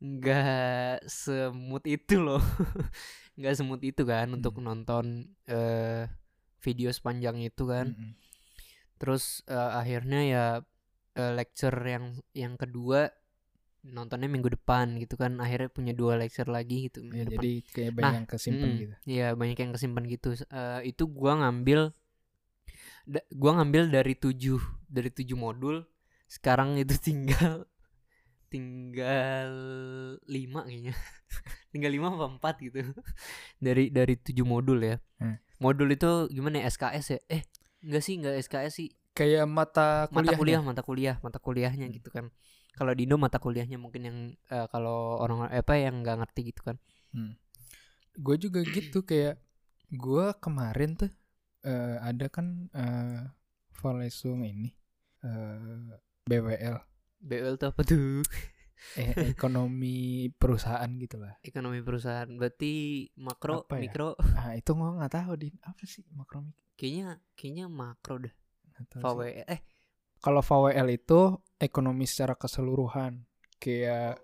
nggak 0.00 1.06
semut 1.06 1.84
itu 1.84 2.16
loh 2.18 2.40
nggak 3.38 3.54
semut 3.54 3.80
itu 3.80 4.02
kan 4.02 4.28
untuk 4.30 4.56
Hmm. 4.56 4.64
nonton 4.66 5.04
eh 5.46 6.04
video 6.64 6.88
sepanjang 6.94 7.36
itu 7.42 7.64
kan 7.72 7.86
Mm-mm. 7.90 8.10
terus 9.00 9.42
eh, 9.50 9.70
akhirnya 9.80 10.20
ya 10.34 10.44
eh, 11.18 11.32
lecture 11.38 11.74
yang 11.94 12.04
yang 12.32 12.54
kedua 12.54 13.10
nontonnya 13.82 14.30
minggu 14.30 14.50
depan 14.56 14.86
gitu 15.02 15.14
kan 15.18 15.42
akhirnya 15.42 15.68
punya 15.72 15.92
dua 16.00 16.14
lecture 16.20 16.46
lagi 16.46 16.86
gitu 16.86 17.02
Ya, 17.12 17.24
depan 17.28 17.44
jadi 17.44 17.50
kayak 17.74 17.92
banyak 17.96 18.12
Nah, 18.12 18.14
yang 18.18 18.28
kesimpan 18.30 18.70
Mm, 18.72 18.78
gitu. 18.80 18.94
Iya 19.06 19.26
banyak 19.40 19.58
yang 19.62 19.72
kesimpan 19.76 20.04
gitu. 20.10 20.28
Eh, 20.50 20.80
itu 20.90 21.04
gua 21.10 21.32
ngambil, 21.42 21.80
da- 23.06 23.26
gua 23.34 23.52
ngambil 23.60 23.90
dari 23.92 24.14
tujuh 24.18 24.58
dari 24.88 25.10
tujuh 25.12 25.36
modul. 25.38 25.76
Sekarang 26.30 26.74
itu 26.80 26.94
tinggal 26.98 27.66
tinggal 28.52 29.50
lima 30.28 30.60
kayaknya. 30.66 30.94
tinggal 31.72 31.90
lima 31.90 32.12
apa 32.12 32.28
empat 32.28 32.54
gitu. 32.60 32.84
dari 33.64 33.88
dari 33.88 34.14
tujuh 34.20 34.44
modul 34.44 34.78
ya. 34.84 35.00
Hmm. 35.18 35.40
Modul 35.58 35.90
itu 35.90 36.28
gimana 36.28 36.60
ya 36.60 36.68
SKS 36.68 37.06
ya? 37.16 37.18
Eh 37.32 37.42
enggak 37.82 38.02
sih 38.04 38.14
enggak 38.20 38.36
SKS 38.38 38.72
sih. 38.76 38.88
Kayak 39.12 39.48
mata 39.48 40.06
kuliah. 40.08 40.22
Mata 40.22 40.32
kuliah 40.36 40.60
mata 40.62 40.82
kuliah 40.84 41.16
mata 41.20 41.38
kuliahnya 41.40 41.86
Hmm. 41.88 41.96
gitu 41.96 42.08
kan. 42.12 42.28
Kalau 42.72 42.92
di 42.96 43.04
Indo 43.04 43.16
mata 43.20 43.36
kuliahnya 43.36 43.76
mungkin 43.76 44.02
yang 44.04 44.18
eh, 44.48 44.66
kalau 44.68 45.16
orang 45.18 45.48
apa 45.48 45.74
yang 45.76 46.00
nggak 46.04 46.20
ngerti 46.24 46.52
gitu 46.52 46.60
kan. 46.62 46.76
Gue 48.16 48.36
juga 48.36 48.60
gitu 48.64 49.00
kayak 49.08 49.40
gue 49.92 50.26
kemarin 50.40 50.96
tuh 50.96 51.12
eh, 51.64 51.96
ada 52.00 52.28
kan 52.32 52.68
eh 52.72 53.28
Vorlesung 53.72 54.44
ini 54.44 54.72
eh 55.20 55.96
BWL 56.24 56.76
BL 57.20 57.54
itu 57.54 57.66
apa 57.68 57.80
tuh? 57.84 58.24
eh, 58.94 59.12
ekonomi 59.32 59.96
perusahaan 60.30 60.90
gitu 60.96 61.16
lah. 61.16 61.34
ekonomi 61.40 61.80
perusahaan 61.80 62.28
berarti 62.28 62.72
makro 63.16 63.62
Apa 63.62 63.76
ya? 63.76 63.82
mikro 63.82 64.08
Ah 64.34 64.52
itu 64.52 64.70
gue 64.70 64.90
nggak 64.92 65.12
tahu 65.12 65.32
din 65.36 65.54
apa 65.60 65.82
sih 65.82 66.02
makro 66.10 66.42
mikro. 66.42 66.62
kayaknya 66.74 67.06
kayaknya 67.32 67.66
makro 67.66 68.14
dah 68.18 68.34
Nggak 68.72 68.86
tahu 68.88 69.00
sih. 69.00 69.04
VW 69.04 69.20
eh 69.46 69.60
Kalau 70.18 70.38
VWL 70.40 70.88
itu 70.92 71.20
ekonomi 71.56 72.04
secara 72.04 72.34
keseluruhan 72.34 73.26
kayak 73.56 74.22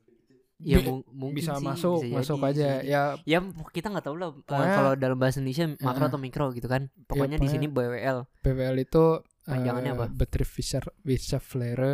gede-gede. 0.00 0.36
ya 0.60 0.76
Bi- 0.76 0.86
mu- 0.88 1.06
mungkin 1.08 1.36
bisa 1.36 1.54
sih, 1.54 1.64
masuk 1.64 1.98
bisa 2.00 2.14
masuk 2.16 2.36
jadi, 2.36 2.46
aja 2.48 2.54
bisa 2.54 2.74
jadi. 2.76 2.88
ya 2.88 3.02
ya 3.24 3.38
kita 3.68 3.86
nggak 3.90 4.02
tahu 4.02 4.16
lah 4.16 4.30
eh, 4.30 4.38
Pokoknya- 4.40 4.76
kalau 4.76 4.92
dalam 4.94 5.16
bahasa 5.16 5.38
Indonesia 5.38 5.66
makro 5.78 6.00
Heeh. 6.00 6.10
atau 6.10 6.20
mikro 6.20 6.44
gitu 6.50 6.66
kan 6.66 6.82
pokoknya 7.04 7.36
di 7.36 7.48
sini 7.48 7.66
BWL 7.66 8.18
BWL 8.40 8.76
itu 8.80 9.04
Panjangannya 9.44 9.92
eh, 9.92 9.96
apa? 9.98 10.06
Bedrijfswissenschaftslehre 10.08 11.92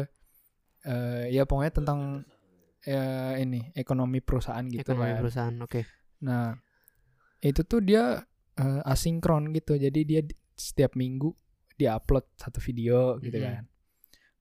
eh 0.82 1.28
ya 1.30 1.44
pokoknya 1.44 1.72
tentang 1.72 2.24
eh, 2.82 3.34
ini 3.38 3.72
ekonomi 3.74 4.20
perusahaan 4.20 4.64
gitu 4.64 4.80
ekonomi 4.82 5.12
kan. 5.12 5.20
perusahaan 5.20 5.56
oke 5.60 5.80
Nah, 6.20 6.52
itu 7.40 7.64
tuh 7.64 7.80
dia 7.80 8.20
eh, 8.54 8.80
asinkron 8.84 9.56
gitu. 9.56 9.72
Jadi 9.74 10.00
dia 10.04 10.20
di- 10.20 10.36
setiap 10.52 10.92
minggu 10.92 11.32
dia 11.74 11.96
upload 11.96 12.28
satu 12.36 12.60
video 12.60 13.16
gitu 13.18 13.32
Mhm. 13.32 13.44
kan. 13.44 13.64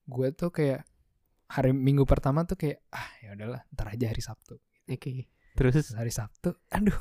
Gue 0.04 0.28
tuh 0.30 0.52
kayak 0.52 0.84
hari 1.48 1.72
minggu 1.72 2.04
pertama 2.04 2.44
tuh 2.44 2.54
kayak 2.54 2.84
ah 2.92 3.08
ya 3.20 3.32
udahlah, 3.32 3.64
ntar 3.72 3.88
aja 3.88 4.12
hari 4.12 4.20
Sabtu. 4.20 4.60
oke 4.84 5.12
terus 5.56 5.72
Terus 5.72 5.96
hari 5.96 6.12
Sabtu, 6.12 6.52
aduh, 6.68 7.00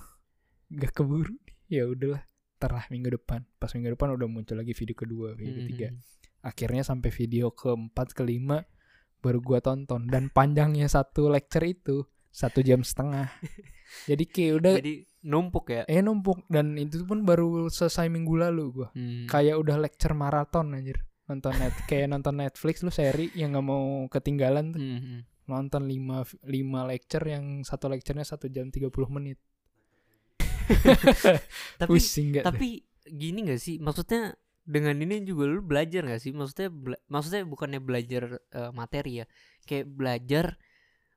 gak 0.71 0.95
keburu. 0.95 1.36
Ya 1.67 1.84
udahlah, 1.86 2.23
ntar 2.56 2.71
lah 2.71 2.86
minggu 2.88 3.12
depan. 3.13 3.43
Pas 3.58 3.69
minggu 3.75 3.93
depan 3.93 4.15
udah 4.15 4.25
muncul 4.25 4.56
lagi 4.56 4.71
video 4.71 4.95
kedua, 4.95 5.36
video 5.36 5.60
ketiga. 5.60 5.88
Hmm. 5.91 5.99
Akhirnya 6.41 6.82
sampai 6.82 7.12
video 7.12 7.52
keempat, 7.52 8.15
kelima 8.15 8.63
baru 9.19 9.39
gua 9.43 9.60
tonton 9.60 10.08
dan 10.08 10.32
panjangnya 10.32 10.88
satu 10.88 11.29
lecture 11.32 11.63
itu 11.67 12.08
satu 12.29 12.63
jam 12.63 12.82
setengah. 12.86 13.29
Jadi 14.05 14.23
kayak 14.29 14.53
udah 14.62 14.73
jadi 14.79 14.95
numpuk 15.25 15.65
ya 15.73 15.82
eh 15.89 15.99
numpuk 15.99 16.45
dan 16.47 16.77
itu 16.77 17.01
pun 17.03 17.25
baru 17.25 17.67
selesai 17.67 18.08
minggu 18.08 18.38
lalu 18.38 18.63
gua. 18.71 18.88
Hmm. 18.93 19.25
Kayak 19.25 19.60
udah 19.60 19.75
lecture 19.82 20.13
maraton 20.13 20.77
anjir. 20.77 21.03
Nonton 21.29 21.53
net 21.58 21.75
kayak 21.89 22.10
nonton 22.10 22.38
Netflix 22.38 22.82
lu 22.86 22.93
seri 22.93 23.34
yang 23.34 23.58
nggak 23.58 23.65
mau 23.65 24.05
ketinggalan 24.08 24.71
tuh. 24.73 24.82
Hmm, 24.82 24.99
hmm. 25.01 25.21
Nonton 25.49 25.89
5 25.89 26.45
lima 26.45 26.86
lecture 26.86 27.25
yang 27.25 27.65
satu 27.65 27.89
lecturenya 27.89 28.21
satu 28.21 28.45
jam 28.53 28.69
30 28.69 28.93
menit. 29.10 29.41
tapi 31.82 31.89
Pusing 31.89 32.27
gak 32.39 32.43
tuh? 32.45 32.47
tapi 32.53 32.69
gini 33.10 33.39
gak 33.49 33.62
sih 33.62 33.82
maksudnya 33.82 34.38
dengan 34.69 34.93
ini 34.95 35.25
juga 35.25 35.49
lu 35.49 35.65
belajar 35.65 36.05
gak 36.05 36.21
sih? 36.21 36.29
Maksudnya 36.29 36.69
bela- 36.69 37.01
maksudnya 37.08 37.41
bukannya 37.43 37.82
belajar 37.82 38.23
eh, 38.38 38.71
materi 38.71 39.21
ya 39.21 39.25
kayak 39.65 39.89
belajar 39.89 40.45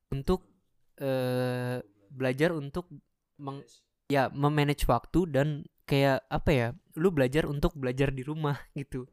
untuk 0.08 0.48
eh 0.96 1.78
belajar 2.08 2.52
untuk 2.52 2.88
meng, 3.36 3.64
ya 4.08 4.28
memanage 4.28 4.84
waktu 4.84 5.20
dan 5.26 5.48
kayak 5.84 6.20
apa 6.28 6.50
ya 6.52 6.66
lu 6.94 7.08
belajar 7.08 7.44
untuk 7.44 7.72
belajar 7.74 8.08
di 8.08 8.20
rumah 8.22 8.56
gitu. 8.78 9.04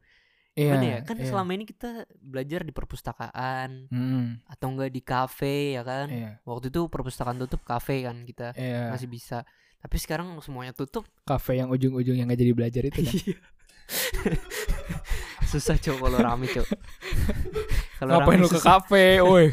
Gimana 0.50 0.84
ya? 0.84 0.98
Kan 1.06 1.16
iya. 1.16 1.30
selama 1.30 1.50
ini 1.54 1.64
kita 1.64 2.04
belajar 2.20 2.60
di 2.60 2.72
perpustakaan 2.74 3.86
Hmm, 3.88 4.42
atau 4.44 4.66
enggak 4.68 4.90
di 4.90 5.00
kafe 5.00 5.78
ya 5.78 5.82
kan? 5.82 6.10
Iya. 6.10 6.30
waktu 6.44 6.68
itu 6.68 6.84
perpustakaan 6.88 7.38
tutup 7.38 7.62
kafe 7.62 8.04
kan 8.04 8.24
kita 8.24 8.52
Iya. 8.52 8.92
masih 8.92 9.08
bisa. 9.08 9.46
Tapi 9.80 9.96
sekarang 9.96 10.36
semuanya 10.44 10.76
tutup. 10.76 11.08
Kafe 11.24 11.56
yang 11.56 11.72
ujung-ujung 11.72 12.12
yang 12.12 12.28
gak 12.28 12.36
jadi 12.36 12.52
belajar 12.52 12.82
itu 12.84 13.00
kan. 13.00 13.14
Susah 15.50 15.76
cok 15.76 15.98
kalau 15.98 16.18
rame 16.22 16.46
cok. 16.46 16.66
Kalau 18.00 18.16
Ngapain 18.16 18.40
rame 18.40 18.44
lu 18.44 18.48
ke 18.48 18.56
susah, 18.56 18.80
kafe, 18.80 19.06
woi? 19.20 19.46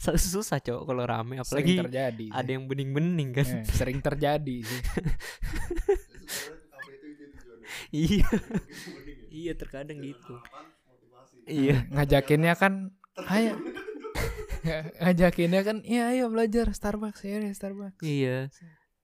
susah 0.00 0.58
cok 0.64 0.80
kalau 0.88 1.04
rame 1.04 1.36
Sering 1.36 1.44
apalagi 1.44 1.74
terjadi. 1.76 2.26
sih. 2.32 2.32
ada 2.32 2.50
yang 2.56 2.64
bening-bening 2.64 3.36
kan. 3.36 3.44
Eh, 3.44 3.68
sering 3.68 4.00
terjadi 4.00 4.56
sih. 4.64 4.80
Iya, 7.90 8.24
iya 9.28 9.52
terkadang 9.52 10.00
gitu. 10.00 10.40
Iya. 11.44 11.84
Ngajakinnya 11.92 12.56
kan 12.56 12.96
ayo. 13.28 13.60
Ngajakinnya 15.04 15.60
kan, 15.68 15.76
iya 15.84 16.16
ayo 16.16 16.32
belajar 16.32 16.72
Starbucks 16.72 17.20
ya 17.28 17.44
Starbucks. 17.52 18.00
Iya. 18.00 18.48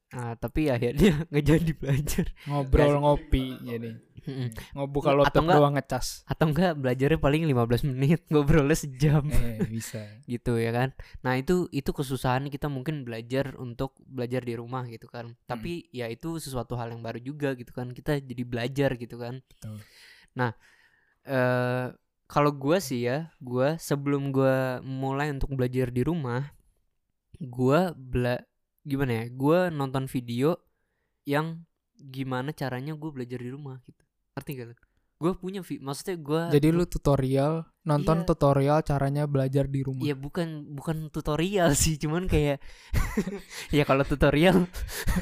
Nah, 0.07 0.38
tapi 0.38 0.71
akhirnya 0.71 1.12
nggak 1.31 1.45
jadi 1.45 1.73
belajar. 1.75 2.25
Ngobrol 2.47 2.87
Biasa. 2.95 3.03
ngopi 3.03 3.45
jadi. 3.62 3.90
Mm-mm. 4.27 4.49
Ngobuka 4.75 5.14
Atau 5.23 5.42
enggak- 5.47 5.59
doang 5.59 5.75
ngecas. 5.79 6.07
Atau 6.27 6.51
enggak 6.51 6.75
belajarnya 6.75 7.19
paling 7.19 7.47
15 7.47 7.87
menit, 7.87 8.21
ngobrolnya 8.31 8.75
sejam. 8.75 9.23
Eh, 9.31 9.62
bisa. 9.66 10.03
gitu 10.31 10.59
ya 10.59 10.71
kan. 10.71 10.88
Nah, 11.23 11.38
itu 11.38 11.71
itu 11.71 11.90
kesusahan 11.90 12.47
kita 12.51 12.66
mungkin 12.66 13.07
belajar 13.07 13.55
untuk 13.59 13.95
belajar 14.03 14.42
di 14.42 14.55
rumah 14.59 14.87
gitu 14.87 15.07
kan. 15.07 15.31
Hmm. 15.31 15.47
Tapi 15.47 15.90
ya 15.90 16.07
itu 16.07 16.38
sesuatu 16.38 16.75
hal 16.75 16.90
yang 16.90 17.03
baru 17.03 17.19
juga 17.19 17.55
gitu 17.55 17.71
kan. 17.71 17.90
Kita 17.90 18.19
jadi 18.19 18.42
belajar 18.42 18.95
gitu 18.95 19.14
kan. 19.19 19.42
Betul. 19.42 19.79
Nah, 20.35 20.51
eh 21.23 21.87
kalau 22.27 22.51
gua 22.51 22.83
sih 22.83 23.07
ya, 23.07 23.31
gua 23.38 23.79
sebelum 23.79 24.35
gua 24.35 24.83
mulai 24.83 25.31
untuk 25.31 25.55
belajar 25.55 25.95
di 25.95 26.03
rumah, 26.03 26.51
gua 27.38 27.95
bela 27.95 28.42
gimana 28.87 29.12
ya? 29.20 29.25
Gua 29.35 29.68
nonton 29.68 30.07
video 30.07 30.57
yang 31.27 31.66
gimana 31.99 32.55
caranya 32.55 32.94
gue 32.94 33.11
belajar 33.11 33.42
di 33.42 33.51
rumah 33.51 33.83
gitu. 33.83 34.05
Ngerti 34.38 34.51
gak 34.55 34.66
lu? 34.70 34.75
Gue 35.16 35.33
punya 35.33 35.64
vi 35.64 35.81
maksudnya 35.81 36.16
gua 36.20 36.42
Jadi 36.53 36.68
lu 36.70 36.85
tutorial, 36.85 37.64
nonton 37.88 38.20
Iya. 38.22 38.27
tutorial 38.29 38.79
caranya 38.85 39.25
belajar 39.25 39.64
di 39.64 39.81
rumah. 39.81 40.05
Ya 40.05 40.12
bukan 40.12 40.77
bukan 40.77 41.09
tutorial 41.09 41.72
sih, 41.72 41.96
cuman 41.96 42.29
kayak 42.29 42.61
ya 43.77 43.83
kalau 43.88 44.05
tutorial 44.05 44.68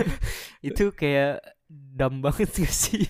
itu 0.66 0.90
kayak 0.92 1.40
dam 1.74 2.22
banget 2.22 2.50
gak 2.54 2.70
sih 2.70 3.02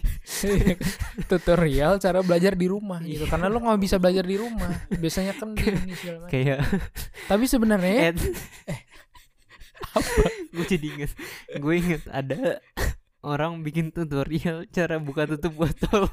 tutorial 1.30 2.00
cara 2.00 2.20
belajar 2.24 2.56
di 2.56 2.64
rumah 2.70 3.02
gitu 3.02 3.26
karena 3.28 3.50
lo 3.50 3.60
nggak 3.60 3.80
bisa 3.82 3.96
belajar 4.00 4.24
di 4.24 4.36
rumah 4.40 4.88
biasanya 4.88 5.36
kan 5.36 5.52
kayak 6.32 6.64
tapi 7.28 7.44
sebenarnya 7.44 8.14
Ed 8.14 8.18
gue 10.54 10.66
jadi 10.66 10.86
inget 10.86 11.12
gue 11.58 11.74
inget 11.74 12.02
ada 12.10 12.62
orang 13.24 13.64
bikin 13.64 13.88
tutorial 13.88 14.68
cara 14.68 15.00
buka 15.00 15.24
tutup 15.24 15.56
botol. 15.56 16.04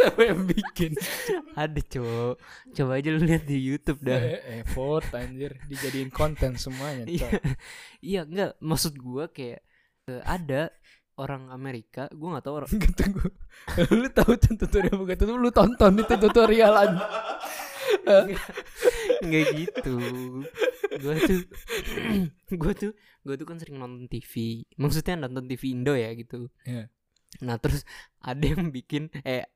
Siapa 0.00 0.32
yang 0.32 0.48
bikin? 0.48 0.96
Ada 1.52 1.76
cowok. 1.76 2.34
Coba 2.72 2.92
aja 2.96 3.08
lu 3.12 3.20
lihat 3.20 3.44
di 3.44 3.60
YouTube 3.60 4.00
dah. 4.00 4.16
Eh, 4.16 4.64
effort 4.64 5.04
anjir. 5.12 5.60
Dijadiin 5.68 6.08
konten 6.08 6.56
semuanya 6.56 7.04
Iya, 7.04 7.28
iya 8.00 8.20
enggak. 8.24 8.56
Maksud 8.64 8.96
gua 8.96 9.28
kayak 9.28 9.60
eh, 10.08 10.22
ada 10.24 10.72
orang 11.20 11.52
Amerika, 11.52 12.08
gua 12.16 12.40
nggak 12.40 12.44
tahu 12.48 12.54
orang 12.64 12.70
Enggak 12.72 12.92
tunggu. 12.96 13.28
lu 14.00 14.08
tahu 14.08 14.32
tutorial 14.40 14.96
bukan 14.96 15.16
tuh 15.20 15.36
lu 15.36 15.50
tonton 15.52 15.92
itu 16.00 16.14
tutorial 16.16 16.72
aja. 16.80 17.04
nggak 19.20 19.44
gitu. 19.52 19.96
Gua 20.98 21.14
tuh 21.20 21.40
gua 22.60 22.72
tuh 22.74 22.92
gua 23.22 23.34
tuh 23.38 23.46
kan 23.46 23.56
sering 23.62 23.78
nonton 23.78 24.10
TV. 24.10 24.64
Maksudnya 24.74 25.14
nonton 25.20 25.46
TV 25.46 25.62
Indo 25.70 25.94
ya 25.94 26.10
gitu. 26.18 26.50
Iya. 26.66 26.90
Nah, 27.46 27.56
terus 27.62 27.86
ada 28.30 28.42
yang 28.42 28.74
bikin 28.74 29.06
eh 29.22 29.46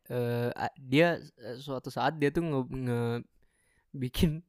a- 0.55 0.77
dia 0.79 1.19
eh, 1.19 1.57
suatu 1.59 1.91
saat 1.91 2.17
dia 2.23 2.31
tuh 2.31 2.43
nge, 2.47 2.61
nge- 2.71 3.23
bikin 3.95 4.43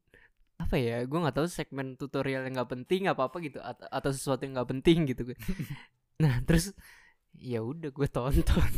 apa 0.56 0.80
ya 0.80 1.04
gue 1.04 1.20
nggak 1.20 1.36
tahu 1.36 1.48
segmen 1.52 2.00
tutorial 2.00 2.48
yang 2.48 2.56
nggak 2.56 2.72
penting 2.72 3.12
apa 3.12 3.28
apa 3.28 3.38
gitu 3.44 3.60
atau, 3.60 3.86
atau 3.92 4.10
sesuatu 4.16 4.48
yang 4.48 4.56
nggak 4.56 4.72
penting 4.72 5.04
gitu 5.12 5.24
nah 6.24 6.40
terus 6.48 6.72
ya 7.36 7.60
udah 7.60 7.92
gue 7.92 8.08
tonton 8.08 8.72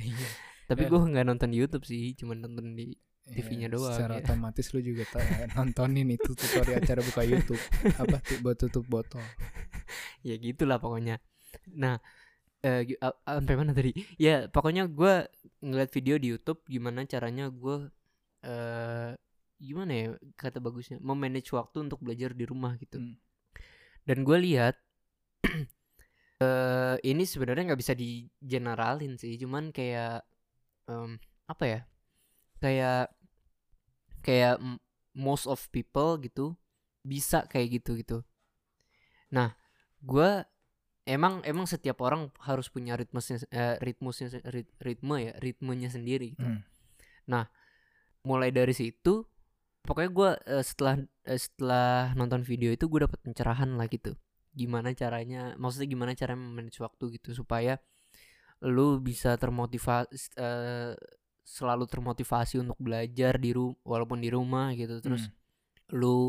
Iya. 0.00 0.28
tapi 0.72 0.88
gue 0.88 0.96
nggak 0.98 1.26
nonton 1.28 1.52
di 1.52 1.60
YouTube 1.60 1.84
sih 1.84 2.16
cuma 2.16 2.32
nonton 2.32 2.72
di 2.72 2.96
TV-nya 3.28 3.68
Iya, 3.68 3.74
doang, 3.76 3.92
Secara 3.94 4.14
ya. 4.16 4.24
otomatis 4.24 4.66
lu 4.72 4.80
juga 4.80 5.04
nontonin 5.56 6.08
itu 6.10 6.30
tutorial 6.32 6.80
cara 6.80 7.00
buka 7.00 7.22
YouTube. 7.22 7.62
Apa 7.96 8.16
tuh 8.26 8.36
buat 8.40 8.56
tutup 8.56 8.84
botol. 8.86 9.24
ya 10.20 10.36
gitulah 10.36 10.76
pokoknya 10.76 11.16
nah 11.72 11.96
eh 12.60 12.84
a- 13.00 13.16
sampai 13.24 13.54
mana 13.56 13.72
tadi 13.72 13.94
ya 14.20 14.50
pokoknya 14.50 14.84
gue 14.90 15.14
ngeliat 15.64 15.90
video 15.94 16.18
di 16.20 16.34
YouTube 16.34 16.60
gimana 16.68 17.06
caranya 17.08 17.48
gue 17.48 17.88
eh 18.44 19.14
gimana 19.58 19.92
ya 19.94 20.06
kata 20.36 20.58
bagusnya 20.60 20.98
memanage 21.00 21.50
waktu 21.56 21.86
untuk 21.88 22.02
belajar 22.04 22.34
di 22.36 22.44
rumah 22.44 22.76
gitu 22.76 22.98
Hmm. 23.00 23.16
dan 24.04 24.26
gue 24.26 24.38
lihat 24.42 24.74
eh 26.44 26.96
ini 27.02 27.24
sebenarnya 27.26 27.72
nggak 27.72 27.80
bisa 27.82 27.94
di 27.98 28.26
generalin 28.38 29.18
sih 29.18 29.34
cuman 29.40 29.74
kayak 29.74 30.22
em, 30.86 31.18
apa 31.50 31.64
ya 31.66 31.80
kayak 32.62 33.10
kayak 34.22 34.58
most 35.16 35.46
of 35.46 35.58
people 35.74 36.18
gitu 36.22 36.54
bisa 37.02 37.46
kayak 37.48 37.80
gitu 37.82 37.98
gitu. 37.98 38.18
Nah 39.34 39.54
gue 39.98 40.44
emang 41.08 41.40
emang 41.42 41.64
setiap 41.64 42.04
orang 42.04 42.28
harus 42.44 42.68
punya 42.68 42.94
ritmesnya 42.94 43.42
eh, 43.50 43.76
ritmusnya 43.80 44.28
rit- 44.52 44.76
ritme 44.78 45.16
ya 45.18 45.32
ritmenya 45.40 45.88
sendiri 45.88 46.36
gitu. 46.36 46.44
Hmm. 46.44 46.60
nah 47.28 47.44
mulai 48.24 48.48
dari 48.48 48.72
situ 48.72 49.24
pokoknya 49.84 50.10
gue 50.12 50.30
setelah 50.64 50.94
eh, 51.24 51.40
setelah 51.40 52.12
nonton 52.12 52.44
video 52.44 52.68
itu 52.72 52.84
gue 52.88 53.04
dapat 53.08 53.20
pencerahan 53.24 53.72
lah 53.76 53.88
gitu. 53.88 54.12
Gimana 54.52 54.92
caranya 54.92 55.56
maksudnya 55.56 55.88
gimana 55.88 56.12
cara 56.12 56.36
manage 56.36 56.76
waktu 56.80 57.16
gitu 57.20 57.32
supaya 57.32 57.80
lu 58.58 58.98
bisa 58.98 59.38
termotivasi 59.38 60.34
selalu 61.48 61.88
termotivasi 61.88 62.60
untuk 62.60 62.76
belajar 62.76 63.40
di 63.40 63.50
ru 63.50 63.72
walaupun 63.82 64.20
di 64.20 64.28
rumah 64.28 64.76
gitu 64.76 65.00
terus 65.00 65.32
Hmm. 65.88 65.96
lu 65.96 66.28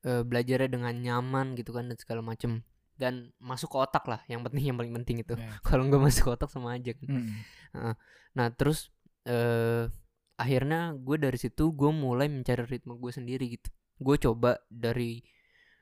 eh, 0.00 0.20
belajarnya 0.20 0.68
dengan 0.70 0.92
nyaman 0.92 1.56
gitu 1.56 1.72
kan 1.72 1.88
dan 1.88 1.96
segala 1.96 2.20
macem 2.20 2.60
dan 2.96 3.32
masuk 3.38 3.68
ke 3.68 3.78
otak 3.78 4.04
lah 4.04 4.20
yang 4.26 4.40
penting 4.40 4.68
yang 4.68 4.76
paling 4.76 4.92
penting 4.92 5.20
itu 5.20 5.32
Ya. 5.32 5.48
kalau 5.64 5.84
nggak 5.84 6.00
masuk 6.02 6.22
ke 6.22 6.30
otak 6.34 6.48
sama 6.48 6.76
aja 6.76 6.92
kan 6.92 7.08
Hmm. 7.08 7.96
nah 8.30 8.48
terus 8.50 8.92
eh 9.24 9.88
akhirnya 10.36 10.92
gue 10.94 11.16
dari 11.16 11.36
situ 11.36 11.68
gue 11.70 11.90
mulai 11.90 12.28
mencari 12.28 12.64
ritme 12.64 12.96
gue 12.96 13.08
sendiri 13.10 13.44
gitu 13.50 13.68
gue 13.96 14.16
coba 14.18 14.56
dari 14.66 15.20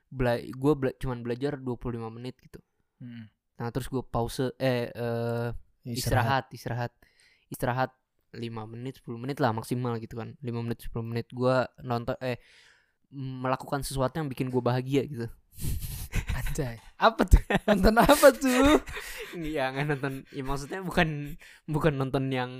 bela 0.07 0.35
gue 0.35 0.73
bela 0.73 0.91
cuman 0.93 1.19
belajar 1.19 1.55
25 1.55 1.75
menit 2.09 2.35
gitu 2.39 2.59
Hmm. 2.99 3.31
nah 3.55 3.71
terus 3.71 3.87
gue 3.87 3.99
pause 4.01 4.51
eh 4.57 4.87
eh, 4.89 5.49
istirahat 5.85 6.51
istirahat 6.51 6.91
istirahat 7.47 7.91
5 8.33 8.65
menit 8.69 9.01
10 9.01 9.17
menit 9.17 9.37
lah 9.41 9.51
maksimal 9.51 9.97
gitu 9.97 10.17
kan 10.17 10.37
5 10.39 10.65
menit 10.65 10.79
10 10.85 11.01
menit 11.01 11.27
gue 11.31 11.55
nonton 11.81 12.15
eh 12.21 12.37
melakukan 13.09 13.81
sesuatu 13.81 14.21
yang 14.21 14.29
bikin 14.29 14.53
gue 14.53 14.61
bahagia 14.61 15.01
gitu 15.05 15.27
Anjay. 16.39 16.81
Apa 16.97 17.29
tuh? 17.29 17.41
Nonton 17.69 17.95
apa 18.01 18.27
tuh? 18.33 18.81
Iya 19.37 19.69
nggak 19.69 19.85
nonton 19.85 20.13
ya 20.33 20.41
maksudnya 20.41 20.81
bukan 20.81 21.37
bukan 21.69 21.93
nonton 21.93 22.25
yang 22.33 22.51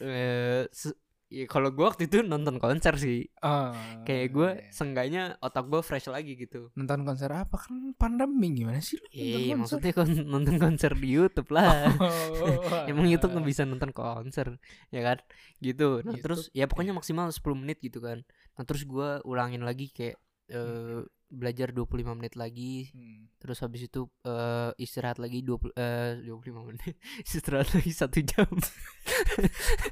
eh 0.00 0.64
se- 0.72 0.96
ya 1.34 1.44
kalau 1.50 1.74
gue 1.74 1.82
waktu 1.82 2.06
itu 2.06 2.22
nonton 2.22 2.62
konser 2.62 2.94
sih. 2.94 3.26
Oh, 3.42 3.74
kayak 4.06 4.26
gue 4.30 4.48
iya. 4.54 4.70
seenggaknya 4.70 5.22
otak 5.42 5.66
gue 5.66 5.82
fresh 5.82 6.06
lagi 6.06 6.38
gitu. 6.38 6.70
Nonton 6.78 7.02
konser 7.02 7.26
apa? 7.34 7.58
Kan 7.58 7.98
pandemi 7.98 8.54
gimana 8.54 8.78
sih 8.78 9.02
lu? 9.02 9.06
Iya 9.10 9.58
maksudnya 9.58 9.90
kon- 9.90 10.26
nonton 10.32 10.56
konser 10.62 10.94
di 10.94 11.08
YouTube 11.10 11.50
lah. 11.50 11.90
Oh, 11.98 12.86
Emang 12.90 13.10
YouTube 13.10 13.34
nggak 13.34 13.48
bisa 13.50 13.66
nonton 13.66 13.90
konser 13.90 14.62
ya 14.94 15.00
kan? 15.02 15.18
Gitu. 15.58 16.06
Nah 16.06 16.14
YouTube, 16.14 16.22
terus 16.22 16.40
ya 16.54 16.70
pokoknya 16.70 16.94
maksimal 16.94 17.26
10 17.26 17.42
menit 17.58 17.82
gitu 17.82 17.98
kan. 17.98 18.22
Nah 18.54 18.62
terus 18.62 18.86
gue 18.86 19.18
ulangin 19.26 19.66
lagi 19.66 19.90
kayak 19.90 20.22
eh, 20.46 21.00
belajar 21.26 21.70
25 21.70 22.14
menit 22.14 22.34
lagi 22.34 22.88
Hmm. 22.90 23.26
terus 23.36 23.58
habis 23.58 23.84
itu 23.84 24.06
eh, 24.22 24.70
istirahat 24.76 25.18
lagi 25.18 25.40
20 25.40 25.74
eh 25.74 26.22
25 26.22 26.62
menit 26.64 26.94
istirahat 27.26 27.68
lagi 27.70 27.90
satu 27.90 28.18
jam 28.20 28.46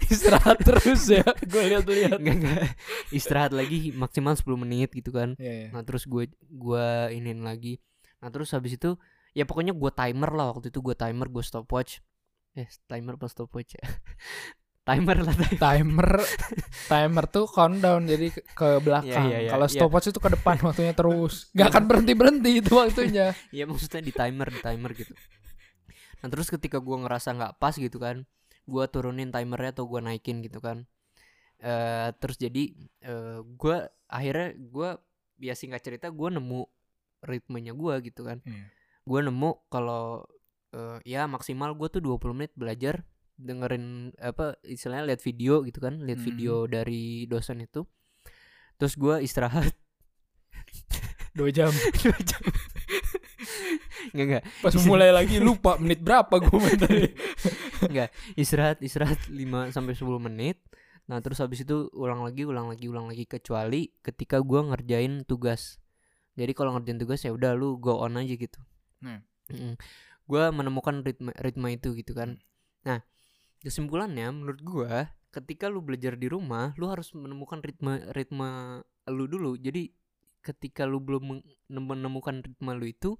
Istirahat 0.06 0.58
terus 0.60 1.08
ya. 1.08 1.24
Gue 1.42 1.62
lihat-lihat. 1.68 2.18
enggak 2.18 2.36
enggak 2.38 2.62
istirahat 3.10 3.52
lagi 3.52 3.90
maksimal 3.92 4.34
10 4.34 4.44
menit 4.56 4.92
gitu 4.92 5.10
kan 5.10 5.34
Iya, 5.36 5.52
iya. 5.52 5.68
nah 5.70 5.82
terus 5.82 6.04
gue 6.04 6.30
gua 6.46 7.08
inin 7.08 7.42
lagi 7.42 7.80
nah 8.18 8.30
terus 8.30 8.54
habis 8.54 8.76
itu 8.76 8.94
ya 9.32 9.42
pokoknya 9.42 9.74
gue 9.74 9.90
timer 9.90 10.30
lah 10.30 10.52
waktu 10.52 10.68
itu 10.68 10.78
gue 10.78 10.94
timer 10.94 11.26
gue 11.26 11.42
stopwatch 11.42 11.98
eh 12.52 12.68
timer 12.86 13.16
pas 13.16 13.32
stopwatch 13.32 13.74
ya 13.74 13.82
timer 14.82 15.16
lah 15.22 15.34
timer. 15.34 15.58
Timer 15.58 16.10
timer 16.92 17.24
tuh 17.30 17.46
countdown 17.46 18.02
jadi 18.06 18.34
ke, 18.34 18.82
belakang. 18.82 19.30
Iya, 19.30 19.30
iya, 19.30 19.38
iya, 19.46 19.50
Kalau 19.54 19.66
iya. 19.70 19.74
stopwatch 19.78 20.10
itu 20.10 20.18
ke 20.18 20.30
depan 20.34 20.56
waktunya 20.66 20.94
terus. 20.94 21.48
Gak 21.54 21.70
akan 21.70 21.84
berhenti-berhenti 21.86 22.50
itu 22.58 22.72
waktunya. 22.74 23.30
ya 23.56 23.64
maksudnya 23.70 24.02
di 24.02 24.10
timer 24.10 24.48
di 24.50 24.60
timer 24.60 24.90
gitu 24.94 25.14
nah 26.22 26.30
terus 26.30 26.46
ketika 26.54 26.78
gue 26.78 26.96
ngerasa 27.02 27.34
nggak 27.34 27.58
pas 27.58 27.74
gitu 27.74 27.98
kan 27.98 28.22
gue 28.62 28.84
turunin 28.94 29.34
timernya 29.34 29.74
atau 29.74 29.90
gue 29.90 29.98
naikin 29.98 30.38
gitu 30.38 30.62
kan 30.62 30.86
eh 31.58 32.14
terus 32.22 32.38
jadi 32.38 32.70
eh 33.02 33.42
gue 33.42 33.76
akhirnya 34.06 34.54
gue 34.54 34.88
ya 35.42 35.58
singkat 35.58 35.82
cerita 35.82 36.14
gue 36.14 36.28
nemu 36.30 36.62
ritmenya 37.26 37.74
gue 37.74 37.94
gitu 38.06 38.22
kan 38.22 38.38
Iya. 38.46 38.70
gue 39.02 39.20
nemu 39.26 39.66
kalau 39.66 40.22
eh, 40.70 41.02
ya 41.02 41.26
maksimal 41.26 41.74
gue 41.74 41.90
tuh 41.90 41.98
20 41.98 42.38
menit 42.38 42.54
belajar 42.54 43.02
dengerin 43.36 44.12
apa 44.18 44.56
istilahnya 44.62 45.14
lihat 45.14 45.20
video 45.20 45.62
gitu 45.62 45.78
kan 45.78 45.98
lihat 46.00 46.20
Mhm. 46.20 46.26
video 46.26 46.54
dari 46.66 47.24
dosen 47.26 47.60
itu. 47.60 47.84
Terus 48.76 48.94
gue 48.94 49.22
istirahat. 49.22 49.72
Dua 51.36 51.48
jam. 51.48 51.72
dua 52.04 52.18
jam. 52.20 52.42
Nggak 54.12 54.26
nggak. 54.28 54.44
Pas 54.60 54.74
mulai 54.84 55.08
lagi 55.08 55.40
lupa 55.40 55.80
menit 55.80 56.04
berapa 56.04 56.28
gue 56.28 56.58
main 56.60 56.76
tadi. 56.76 57.08
istirahat 58.42 58.84
istirahat 58.84 59.16
5 59.32 59.72
sampai 59.72 59.96
10 59.96 60.20
menit. 60.20 60.60
Nah 61.08 61.18
terus 61.24 61.40
habis 61.40 61.64
itu 61.64 61.88
ulang 61.96 62.20
lagi 62.20 62.44
ulang 62.44 62.68
lagi 62.68 62.84
ulang 62.86 63.08
lagi 63.08 63.24
kecuali 63.24 63.90
ketika 64.04 64.44
gue 64.44 64.60
ngerjain 64.60 65.24
tugas. 65.24 65.80
Jadi 66.36 66.52
kalau 66.52 66.76
ngerjain 66.76 67.00
tugas 67.00 67.24
ya 67.24 67.32
udah 67.32 67.56
lu 67.56 67.80
go 67.80 68.00
on 68.00 68.16
aja 68.16 68.36
gitu. 68.36 68.60
Hmm. 69.02 69.24
gue 70.22 70.44
menemukan 70.54 71.02
ritme 71.02 71.34
ritme 71.34 71.68
itu 71.74 71.92
gitu 71.96 72.14
kan. 72.14 72.38
Nah 72.86 73.02
kesimpulannya 73.62 74.28
menurut 74.34 74.60
gue 74.60 74.94
ketika 75.32 75.72
lu 75.72 75.80
belajar 75.80 76.18
di 76.18 76.28
rumah 76.28 76.76
lu 76.76 76.92
harus 76.92 77.14
menemukan 77.16 77.64
ritme 77.64 78.04
ritme 78.12 78.82
lu 79.08 79.24
dulu. 79.26 79.56
Jadi 79.56 79.88
ketika 80.44 80.84
lu 80.84 81.00
belum 81.00 81.40
menemukan 81.72 82.44
ritme 82.44 82.72
lu 82.76 82.86
itu 82.86 83.16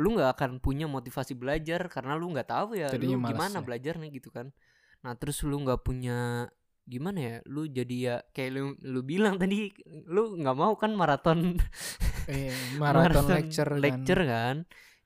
lu 0.00 0.16
nggak 0.16 0.40
akan 0.40 0.50
punya 0.64 0.88
motivasi 0.88 1.36
belajar 1.36 1.84
karena 1.92 2.16
lu 2.16 2.32
nggak 2.32 2.48
tahu 2.48 2.80
ya 2.80 2.88
Jadinya 2.88 3.20
lu 3.20 3.28
gimana 3.28 3.58
ya. 3.60 3.64
belajarnya 3.66 4.08
gitu 4.08 4.32
kan. 4.32 4.48
Nah 5.04 5.12
terus 5.20 5.44
lu 5.44 5.60
nggak 5.60 5.84
punya 5.84 6.48
gimana 6.82 7.18
ya 7.20 7.34
lu 7.46 7.70
jadi 7.70 7.96
ya 8.00 8.16
kayak 8.34 8.50
lu 8.58 8.74
lu 8.82 9.00
bilang 9.06 9.38
tadi 9.38 9.70
lu 10.08 10.40
nggak 10.40 10.56
mau 10.56 10.72
kan 10.80 10.96
maraton? 10.96 11.60
Eh, 12.32 12.48
maraton 12.80 13.28
lecture 13.28 13.68
kan. 13.68 13.78
lecture 13.82 14.22
kan? 14.24 14.56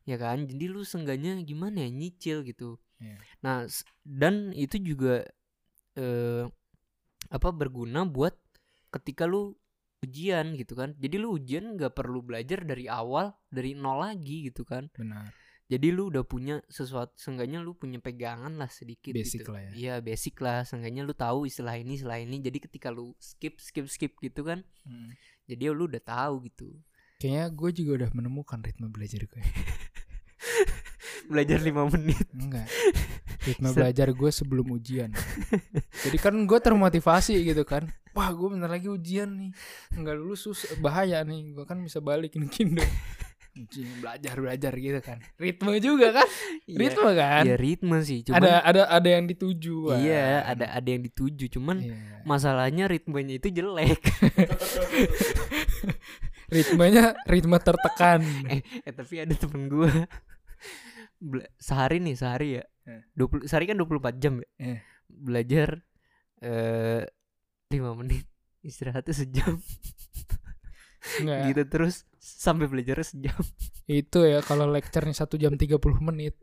Ya 0.06 0.16
kan? 0.22 0.46
Jadi 0.46 0.64
lu 0.70 0.86
seenggaknya 0.86 1.42
gimana 1.42 1.82
ya 1.82 1.90
nyicil 1.90 2.46
gitu 2.46 2.78
Iya. 2.96 3.20
nah 3.44 3.68
dan 4.08 4.56
itu 4.56 4.80
juga 4.80 5.20
eh 5.96 6.44
apa 7.28 7.48
berguna 7.52 8.06
buat 8.08 8.32
ketika 8.88 9.26
lu 9.28 9.52
ujian 10.04 10.54
gitu 10.54 10.76
kan. 10.78 10.94
Jadi 11.00 11.16
lu 11.18 11.34
ujian 11.34 11.74
nggak 11.74 11.96
perlu 11.96 12.22
belajar 12.22 12.62
dari 12.62 12.86
awal 12.86 13.34
dari 13.50 13.74
nol 13.74 14.00
lagi 14.04 14.46
gitu 14.48 14.62
kan. 14.62 14.86
Benar. 14.94 15.32
Jadi 15.66 15.90
lu 15.90 16.14
udah 16.14 16.22
punya 16.22 16.62
sesuatu 16.70 17.10
seenggaknya 17.18 17.58
lu 17.58 17.74
punya 17.74 17.98
pegangan 17.98 18.54
lah 18.54 18.70
sedikit 18.70 19.10
Basic 19.10 19.42
gitu. 19.42 19.50
lah 19.50 19.66
ya. 19.66 19.70
iya 19.74 19.94
basic 19.98 20.38
lah. 20.38 20.62
Seenggaknya 20.62 21.02
lu 21.02 21.10
tahu 21.10 21.50
istilah 21.50 21.74
ini 21.74 21.98
istilah 21.98 22.22
ini. 22.22 22.38
Jadi 22.38 22.58
ketika 22.62 22.94
lu 22.94 23.18
skip 23.18 23.58
skip 23.58 23.90
skip 23.90 24.14
gitu 24.22 24.46
kan 24.46 24.62
jadi 25.50 25.74
lu 25.74 25.90
udah 25.90 26.02
tahu 26.02 26.46
gitu. 26.46 26.70
Kayaknya 27.18 27.44
gue 27.50 27.70
juga 27.82 27.90
udah 28.04 28.10
menemukan 28.14 28.60
ritme 28.62 28.86
belajar 28.92 29.24
gue 29.24 29.40
belajar 31.28 31.58
lima 31.62 31.86
menit. 31.90 32.26
Enggak. 32.34 32.66
Ritme 33.46 33.70
belajar 33.70 34.10
gue 34.10 34.30
sebelum 34.34 34.66
ujian. 34.74 35.14
Jadi 36.02 36.18
kan 36.18 36.34
gue 36.34 36.58
termotivasi 36.58 37.38
gitu 37.46 37.62
kan. 37.62 37.86
Wah 38.10 38.34
gue 38.34 38.48
bentar 38.50 38.66
lagi 38.66 38.90
ujian 38.90 39.30
nih. 39.38 39.50
Nggak 39.94 40.14
lulus 40.18 40.50
sus 40.50 40.66
bahaya 40.82 41.22
nih. 41.22 41.54
Gue 41.54 41.62
kan 41.62 41.78
bisa 41.78 42.02
balik 42.02 42.34
ini 42.34 42.50
kindo. 42.50 42.82
Ujian, 43.56 43.88
belajar 44.04 44.36
belajar 44.36 44.72
gitu 44.76 45.00
kan. 45.00 45.16
Ritme 45.40 45.80
juga 45.80 46.12
kan? 46.12 46.28
Ritme 46.68 47.10
kan? 47.16 47.42
Iya 47.48 47.56
ritme 47.56 47.96
sih. 48.04 48.20
Cuman 48.20 48.36
ada 48.42 48.52
ada 48.60 48.82
ada 48.90 49.08
yang 49.08 49.24
dituju 49.24 49.96
iya 49.96 50.44
ada 50.44 50.76
ada 50.76 50.88
yang 50.90 51.00
dituju. 51.00 51.48
Cuman 51.56 51.80
Iya. 51.80 51.96
masalahnya 52.28 52.84
ritmenya 52.84 53.40
itu 53.40 53.48
jelek. 53.48 54.02
Ritmenya 56.52 57.16
ritme 57.26 57.58
tertekan. 57.58 58.22
Eh, 58.46 58.60
eh 58.84 58.92
tapi 58.94 59.24
ada 59.24 59.34
temen 59.34 59.66
gue 59.72 59.90
sehari 61.56 61.98
nih 61.98 62.14
sehari 62.14 62.48
ya 62.58 62.64
Eh. 62.86 63.02
20 63.18 63.50
sehari 63.50 63.66
kan 63.66 63.74
24 63.76 64.14
jam 64.16 64.38
ya 64.38 64.48
Eh. 64.62 64.78
belajar 65.06 65.82
eh 66.38 67.02
5 67.68 67.98
menit 67.98 68.24
istirahatnya 68.68 69.10
sejam 69.12 69.58
Enggak. 71.18 71.38
gitu 71.50 71.62
terus 71.66 72.02
sampai 72.18 72.66
belajar 72.66 73.02
sejam 73.02 73.34
itu 73.86 74.18
ya 74.22 74.38
kalau 74.40 74.66
lecture-nya 74.66 75.14
satu 75.14 75.34
jam 75.34 75.54
30 75.54 75.78
menit 76.00 76.34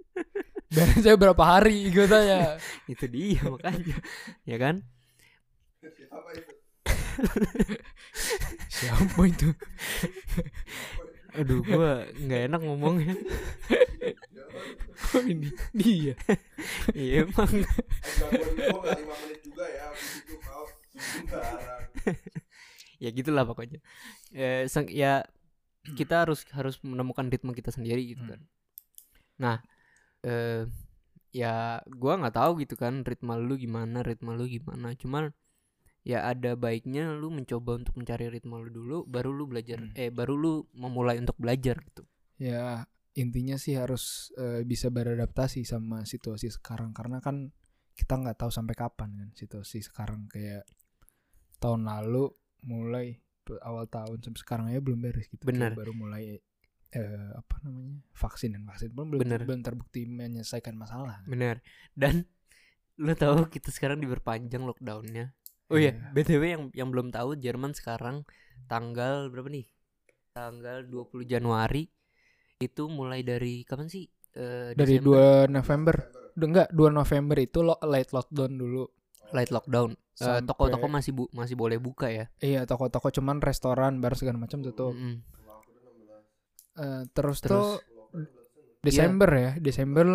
beresnya 0.68 1.16
berapa 1.16 1.44
hari 1.44 1.88
gitu 1.88 2.12
ya 2.12 2.56
itu 2.92 3.06
dia 3.08 3.44
makanya 3.46 3.98
ya 4.44 4.58
kan 4.58 4.76
Siapa 5.84 6.30
itu? 6.34 6.54
siapa 8.68 9.22
itu 9.28 9.50
aduh 11.34 11.60
gua 11.62 12.08
nggak 12.16 12.42
enak 12.48 12.62
ngomongnya 12.64 13.14
ini 15.34 15.50
dia 15.76 16.14
iya 16.96 17.24
emang 17.26 17.50
ya. 17.52 17.72
Ya 23.02 23.10
gitulah 23.12 23.44
pokoknya 23.44 23.80
eh, 24.32 24.64
sang- 24.72 24.92
ya 24.92 25.28
kita 25.84 26.24
harus 26.24 26.48
harus 26.56 26.80
menemukan 26.86 27.28
ritme 27.28 27.52
kita 27.52 27.74
sendiri 27.76 28.16
gitu 28.16 28.24
Hmm. 28.24 28.32
kan 28.32 28.42
nah 29.36 29.58
eh 30.24 30.64
ya 31.36 31.82
gua 31.90 32.16
nggak 32.22 32.36
tahu 32.38 32.64
gitu 32.64 32.78
kan 32.80 33.04
ritme 33.04 33.34
lu 33.42 33.58
gimana 33.60 34.06
ritme 34.06 34.32
lu 34.38 34.46
gimana 34.48 34.94
cuman 34.96 35.34
ya 36.08 36.24
ada 36.24 36.56
baiknya 36.56 37.12
lu 37.18 37.28
mencoba 37.34 37.82
untuk 37.82 37.98
mencari 38.00 38.32
ritme 38.32 38.56
lu 38.56 38.70
dulu 38.72 38.98
baru 39.10 39.34
lu 39.36 39.50
belajar 39.52 39.84
Hmm. 39.84 39.92
eh 40.00 40.08
baru 40.14 40.34
lu 40.40 40.54
memulai 40.78 41.20
untuk 41.20 41.36
belajar 41.36 41.82
gitu 41.84 42.08
ya 42.40 42.88
intinya 43.14 43.56
sih 43.58 43.78
harus 43.78 44.34
eh, 44.38 44.62
bisa 44.66 44.90
beradaptasi 44.90 45.66
sama 45.66 46.06
situasi 46.06 46.50
sekarang. 46.50 46.92
Karena 46.94 47.22
kan 47.22 47.50
kita 47.94 48.18
nggak 48.18 48.38
tahu 48.42 48.50
sampai 48.50 48.74
kapan 48.74 49.10
kan 49.18 49.30
situasi 49.38 49.86
sekarang. 49.86 50.26
Kayak 50.30 50.66
tahun 51.62 51.86
lalu 51.88 52.30
mulai 52.66 53.20
awal 53.64 53.86
tahun 53.92 54.24
sampai 54.24 54.40
sekarang 54.40 54.66
aja 54.72 54.80
belum 54.80 55.00
beres 55.04 55.28
gitu. 55.28 55.44
Benar. 55.44 55.76
baru 55.76 55.92
mulai 55.92 56.40
eh, 56.94 57.30
apa 57.36 57.56
namanya 57.66 58.00
vaksin 58.16 58.56
dan 58.56 58.64
vaksin 58.64 58.94
pun 58.96 59.10
belum 59.12 59.22
Benar. 59.26 59.42
belum 59.44 59.62
terbukti 59.66 60.08
menyelesaikan 60.08 60.78
masalah. 60.78 61.20
Bener 61.28 61.60
dan 61.98 62.24
lu 63.02 63.12
tahu 63.18 63.50
kita 63.50 63.74
sekarang 63.74 64.00
diperpanjang 64.00 64.64
lockdownnya? 64.64 65.34
Oh 65.72 65.80
iya 65.82 65.92
Iya. 65.98 66.14
btw 66.14 66.44
yang 66.46 66.64
yang 66.72 66.90
belum 66.94 67.10
tahu 67.10 67.36
Jerman 67.36 67.74
sekarang 67.74 68.24
tanggal 68.70 69.28
berapa 69.34 69.50
nih? 69.50 69.68
Tanggal 70.38 70.86
20 70.88 71.26
Januari 71.26 71.90
itu 72.68 72.88
mulai 72.88 73.22
dari 73.22 73.68
kapan 73.68 73.88
sih? 73.92 74.08
Eh, 74.34 74.74
dari 74.74 74.98
Desember. 74.98 75.48
2 75.50 75.54
November. 75.54 75.96
Enggak 76.34 76.68
2 76.74 76.90
November 76.90 77.38
itu 77.38 77.60
lo 77.62 77.76
late 77.86 78.10
lockdown 78.10 78.52
dulu. 78.58 78.84
Light 79.34 79.50
lockdown. 79.54 79.94
Eh, 80.22 80.42
toko-toko 80.46 80.86
masih 80.86 81.12
bu 81.14 81.24
masih 81.34 81.58
boleh 81.58 81.82
buka 81.82 82.10
ya? 82.10 82.30
Iya 82.38 82.70
toko-toko 82.70 83.10
cuman 83.10 83.42
restoran 83.42 83.98
bar 83.98 84.14
segala 84.14 84.38
macam 84.38 84.62
tutup. 84.62 84.94
Aku 84.94 85.70
udah 85.74 85.82
16. 86.78 86.78
Eh, 86.78 87.04
terus, 87.14 87.38
Terus? 87.42 87.50
tuh 87.50 87.70
Desember 88.84 89.30
ya 89.32 89.52
Desember 89.58 90.06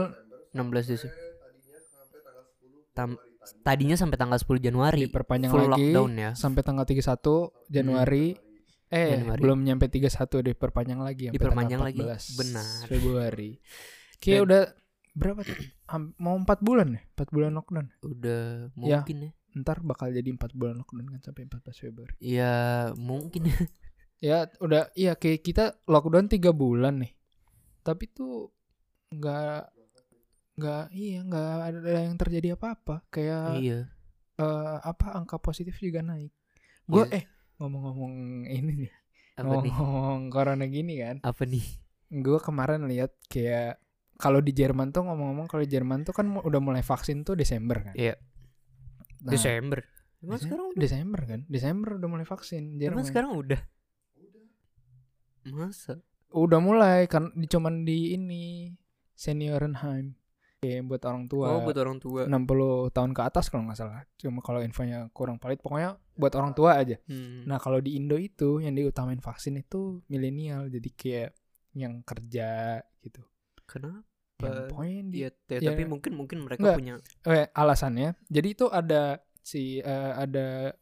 16 0.54 0.86
Desember 0.86 1.14
Tadinya 1.18 1.56
sampai 1.88 2.18
tanggal 2.22 2.44
10 2.44 2.94
Tam- 2.94 3.20
tadinya 3.64 3.96
sampai 3.96 4.16
tanggal 4.18 4.38
10 4.38 4.58
Januari. 4.60 5.00
Diperpanjang 5.08 5.50
full 5.50 5.66
lagi 5.66 5.90
lockdown 5.90 6.12
ya? 6.14 6.30
sampai 6.38 6.62
tanggal 6.62 6.84
31 6.86 7.70
Januari 7.70 8.24
eh 8.88 9.20
Januari. 9.20 9.40
belum 9.40 9.58
nyampe 9.62 9.86
31 9.86 10.08
diperpanjang 10.42 10.96
lagi 10.98 11.22
sampai 11.26 11.36
Diperpanjang 11.36 11.80
tanggal 11.82 11.92
lagi. 12.08 12.24
14 12.24 12.38
Benar. 12.38 12.66
Februari. 12.86 13.50
Kayak 14.16 14.34
Dan- 14.34 14.46
udah 14.46 14.62
berapa 15.12 15.40
tuh? 15.42 15.56
Mau 16.16 16.34
4 16.36 16.60
bulan 16.60 16.88
ya? 16.90 17.02
4 17.12 17.28
bulan 17.28 17.50
lockdown. 17.52 17.86
Udah 18.02 18.42
Ya. 18.74 19.00
mungkin 19.00 19.16
ya. 19.20 19.30
Ntar 19.54 19.80
bakal 19.82 20.10
jadi 20.10 20.28
4 20.30 20.52
bulan 20.52 20.78
lockdown 20.78 21.08
kan 21.08 21.20
sampai 21.22 21.42
14 21.44 21.76
Februari. 21.78 22.14
Ya 22.18 22.54
mungkin 22.94 23.46
ya. 23.46 23.56
Ya 24.18 24.38
udah 24.58 24.90
iya 24.92 25.14
kayak 25.14 25.40
kita 25.42 25.64
lockdown 25.84 26.26
3 26.26 26.50
bulan 26.50 26.98
nih. 26.98 27.14
Tapi 27.80 28.08
tuh 28.08 28.50
nggak 29.08 29.62
nggak 30.54 30.84
iya 30.90 31.22
nggak 31.22 31.50
ada 31.62 31.78
yang 32.02 32.16
terjadi 32.16 32.48
apa-apa. 32.52 33.06
Kayak 33.08 33.62
iya. 33.62 33.78
eh, 34.34 34.76
apa 34.80 35.14
angka 35.14 35.38
positif 35.38 35.78
juga 35.78 36.00
naik. 36.00 36.34
Gue 36.84 37.06
Iya. 37.06 37.14
eh 37.14 37.24
ngomong-ngomong 37.58 38.46
ini 38.46 38.86
nih 38.86 38.92
apa 39.38 39.54
nih? 39.62 39.70
ngomong 39.70 40.34
corona 40.34 40.66
gini 40.66 40.98
kan. 40.98 41.16
Apa 41.22 41.46
nih? 41.46 41.62
Gue 42.10 42.38
kemarin 42.42 42.90
lihat 42.90 43.14
kayak 43.30 43.78
kalau 44.18 44.42
di 44.42 44.50
Jerman 44.50 44.90
tuh 44.90 45.06
ngomong-ngomong 45.06 45.46
kalau 45.46 45.62
di 45.62 45.70
Jerman 45.70 46.02
tuh 46.02 46.10
kan 46.10 46.26
udah 46.26 46.58
mulai 46.58 46.82
vaksin 46.82 47.22
tuh 47.22 47.38
Desember 47.38 47.78
kan? 47.86 47.94
Iya. 47.94 48.18
Nah, 49.22 49.30
Desember. 49.30 49.78
Emang 50.18 50.42
sekarang 50.42 50.66
udah? 50.74 50.80
Desember 50.82 51.20
kan? 51.22 51.40
Desember 51.46 51.90
udah 52.02 52.08
mulai 52.10 52.26
vaksin 52.26 52.82
Jerman 52.82 52.98
emang 52.98 53.06
sekarang 53.06 53.30
udah? 53.38 53.60
Masa? 55.54 56.02
Udah 56.34 56.58
mulai 56.58 57.06
kan 57.06 57.30
di 57.38 57.46
cuman 57.46 57.86
di 57.86 58.18
ini 58.18 58.74
seniorenheim 59.14 60.17
kayak 60.58 60.82
buat 60.90 61.02
orang 61.06 61.24
tua. 61.30 61.46
Oh 61.54 61.60
buat 61.62 61.78
orang 61.78 61.98
tua. 62.02 62.26
60 62.26 62.90
tahun 62.90 63.12
ke 63.14 63.22
atas 63.22 63.46
kalau 63.46 63.66
nggak 63.70 63.78
salah. 63.78 64.02
Cuma 64.18 64.42
kalau 64.42 64.58
infonya 64.60 65.06
kurang 65.14 65.38
valid 65.38 65.62
pokoknya 65.62 65.94
buat 66.18 66.34
orang 66.34 66.52
tua 66.52 66.82
aja. 66.82 66.98
Hmm. 67.06 67.46
nah 67.46 67.62
kalau 67.62 67.78
di 67.78 67.94
Indo 67.94 68.18
itu 68.18 68.58
yang 68.58 68.74
diutamain 68.74 69.22
vaksin 69.22 69.54
itu 69.62 70.02
milenial 70.10 70.66
jadi 70.66 70.90
kayak 70.94 71.30
yang 71.78 72.02
kerja 72.02 72.82
gitu. 73.02 73.22
Kenapa? 73.68 74.02
Yang 74.42 74.70
pokoknya 74.70 74.94
yang 74.98 75.08
di 75.10 75.18
Iya, 75.22 75.30
ya, 75.30 75.58
ya. 75.62 75.68
tapi 75.74 75.82
mungkin 75.86 76.12
mungkin 76.14 76.38
mereka 76.42 76.60
Nggak. 76.62 76.76
punya 76.78 76.94
eh, 77.30 77.46
alasannya. 77.54 78.08
Jadi 78.26 78.48
itu 78.50 78.66
ada 78.70 79.22
si 79.42 79.78
eh, 79.78 80.12
ada 80.14 80.74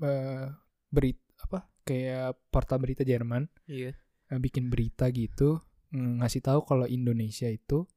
eh, 0.00 0.44
berita 0.88 1.20
apa 1.44 1.68
kayak 1.84 2.36
portal 2.48 2.80
berita 2.80 3.04
Jerman. 3.04 3.44
Iya. 3.68 3.92
Eh, 4.28 4.38
bikin 4.40 4.72
berita 4.72 5.08
gitu 5.12 5.60
ngasih 5.88 6.44
tahu 6.44 6.68
kalau 6.68 6.84
Indonesia 6.84 7.48
itu 7.48 7.88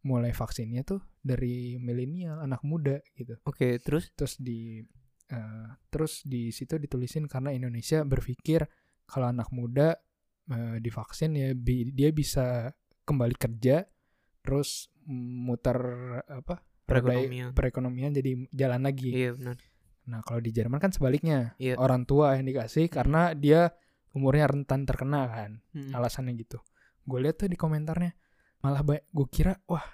mulai 0.00 0.32
vaksinnya 0.32 0.82
tuh 0.82 1.00
dari 1.20 1.76
milenial 1.76 2.40
anak 2.40 2.64
muda 2.64 3.00
gitu 3.16 3.36
oke 3.44 3.80
terus 3.84 4.08
terus 4.16 4.40
di 4.40 4.80
eh, 5.28 5.68
terus 5.92 6.24
di 6.24 6.48
situ 6.50 6.80
ditulisin 6.80 7.28
karena 7.28 7.52
Indonesia 7.52 8.00
berpikir 8.04 8.64
kalau 9.04 9.28
anak 9.28 9.52
muda 9.52 9.96
eh, 10.48 10.76
divaksin 10.80 11.36
ya 11.36 11.52
bi- 11.52 11.92
dia 11.92 12.10
bisa 12.16 12.72
kembali 13.04 13.36
kerja 13.36 13.84
terus 14.40 14.88
muter 15.10 15.76
apa 16.28 16.64
perekonomian 16.88 17.52
perekonomian 17.52 18.12
jadi 18.16 18.30
jalan 18.56 18.82
lagi 18.88 19.10
iya 19.12 19.32
benar 19.36 19.60
Nah, 20.10 20.26
kalau 20.26 20.42
di 20.42 20.50
Jerman 20.50 20.82
kan 20.82 20.90
sebaliknya. 20.90 21.54
Iya. 21.62 21.78
Orang 21.78 22.02
tua 22.02 22.34
yang 22.34 22.50
dikasih 22.50 22.90
karena 22.90 23.30
dia 23.36 23.70
umurnya 24.10 24.50
rentan 24.50 24.82
terkena 24.82 25.30
kan. 25.30 25.50
Hmm. 25.70 25.94
Alasannya 25.94 26.34
gitu. 26.34 26.58
Gue 27.06 27.22
lihat 27.22 27.38
tuh 27.38 27.46
di 27.46 27.54
komentarnya 27.54 28.10
malah 28.60 28.80
gue 28.84 29.26
kira 29.32 29.56
wah 29.66 29.84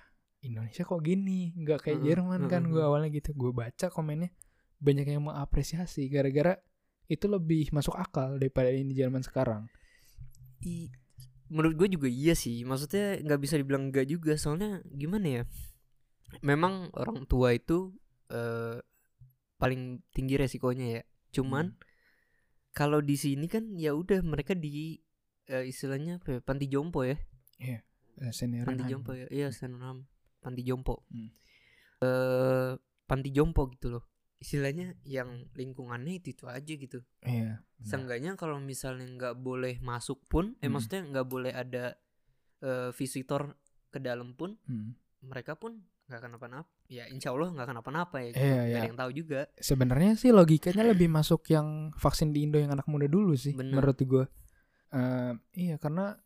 Indonesia 0.42 0.82
kok 0.86 1.02
gini, 1.02 1.54
nggak 1.58 1.86
kayak 1.86 2.00
Jerman 2.06 2.46
kan 2.46 2.62
heeh, 2.66 2.72
gue 2.72 2.82
awalnya 2.82 3.10
gitu. 3.10 3.34
Gue 3.34 3.50
baca 3.50 3.90
komennya 3.90 4.30
banyak 4.78 5.06
yang 5.08 5.26
mengapresiasi 5.26 6.06
gara-gara 6.12 6.54
itu 7.06 7.26
lebih 7.26 7.70
masuk 7.74 7.94
akal 7.98 8.38
daripada 8.38 8.70
ini 8.70 8.94
Jerman 8.94 9.22
sekarang. 9.26 9.66
I- 10.62 10.90
menurut 11.50 11.74
gue 11.78 11.88
juga 11.98 12.08
iya 12.10 12.34
sih. 12.34 12.62
Maksudnya 12.66 13.22
nggak 13.22 13.40
bisa 13.42 13.54
dibilang 13.58 13.90
enggak 13.90 14.06
juga 14.10 14.34
soalnya 14.38 14.82
gimana 14.90 15.26
ya? 15.26 15.42
Memang 16.42 16.90
orang 16.94 17.26
tua 17.26 17.54
itu 17.54 17.94
eh, 18.30 18.78
paling 19.58 20.02
tinggi 20.10 20.34
resikonya 20.38 20.86
ya. 21.00 21.02
Cuman 21.32 21.74
Hmm. 21.74 21.78
kalau 22.76 23.00
di 23.00 23.16
sini 23.16 23.46
kan 23.48 23.72
ya 23.78 23.94
udah 23.96 24.20
mereka 24.26 24.52
di 24.52 24.98
eh, 25.48 25.64
istilahnya 25.64 26.18
apa 26.20 26.38
ya, 26.38 26.40
panti 26.42 26.66
jompo 26.66 27.06
ya 27.06 27.16
Eh, 28.16 28.32
senior 28.32 28.64
panti 28.64 28.84
jompo 28.88 29.12
ya 29.12 29.26
iya 29.28 29.48
senam 29.52 30.08
panti 30.40 30.62
jompo 30.62 31.04
Hmm. 31.08 31.28
eh 32.00 32.72
panti 33.04 33.30
jompo 33.30 33.68
gitu 33.70 33.96
loh 33.96 34.04
istilahnya 34.36 34.96
yang 35.04 35.48
lingkungannya 35.56 36.20
itu 36.20 36.32
itu 36.32 36.44
aja 36.44 36.72
gitu 36.76 37.00
Iya. 37.24 37.64
benar. 37.76 37.88
Seenggaknya 37.88 38.30
kalau 38.36 38.60
misalnya 38.60 39.08
nggak 39.08 39.34
boleh 39.36 39.80
masuk 39.80 40.20
pun, 40.28 40.52
eh 40.60 40.68
Hmm. 40.68 40.76
maksudnya 40.76 41.00
nggak 41.08 41.26
boleh 41.26 41.52
ada 41.52 41.96
eh, 42.60 42.88
visitor 42.92 43.52
ke 43.88 43.96
dalam 43.96 44.32
pun, 44.32 44.56
Hmm. 44.64 44.92
mereka 45.20 45.56
pun 45.56 45.84
nggak 46.08 46.20
kenapa-napa. 46.20 46.68
Ya 46.88 47.04
insya 47.08 47.32
Allah 47.32 47.52
nggak 47.52 47.68
kenapa-napa 47.68 48.16
ya. 48.20 48.28
Gitu. 48.32 48.40
Iya, 48.40 48.60
iya. 48.64 48.76
ada 48.76 48.86
yang 48.88 48.96
tahu 48.96 49.10
juga. 49.12 49.40
Sebenarnya 49.56 50.12
sih 50.16 50.32
logikanya 50.32 50.84
lebih 50.84 51.08
masuk 51.08 51.44
yang 51.48 51.92
vaksin 51.96 52.32
di 52.32 52.44
Indo 52.44 52.56
yang 52.56 52.72
anak 52.72 52.88
muda 52.88 53.08
dulu 53.08 53.32
sih 53.36 53.52
Bener. 53.52 53.72
menurut 53.76 53.96
gue. 53.98 54.24
Eh, 54.90 55.32
iya 55.54 55.76
karena 55.76 56.16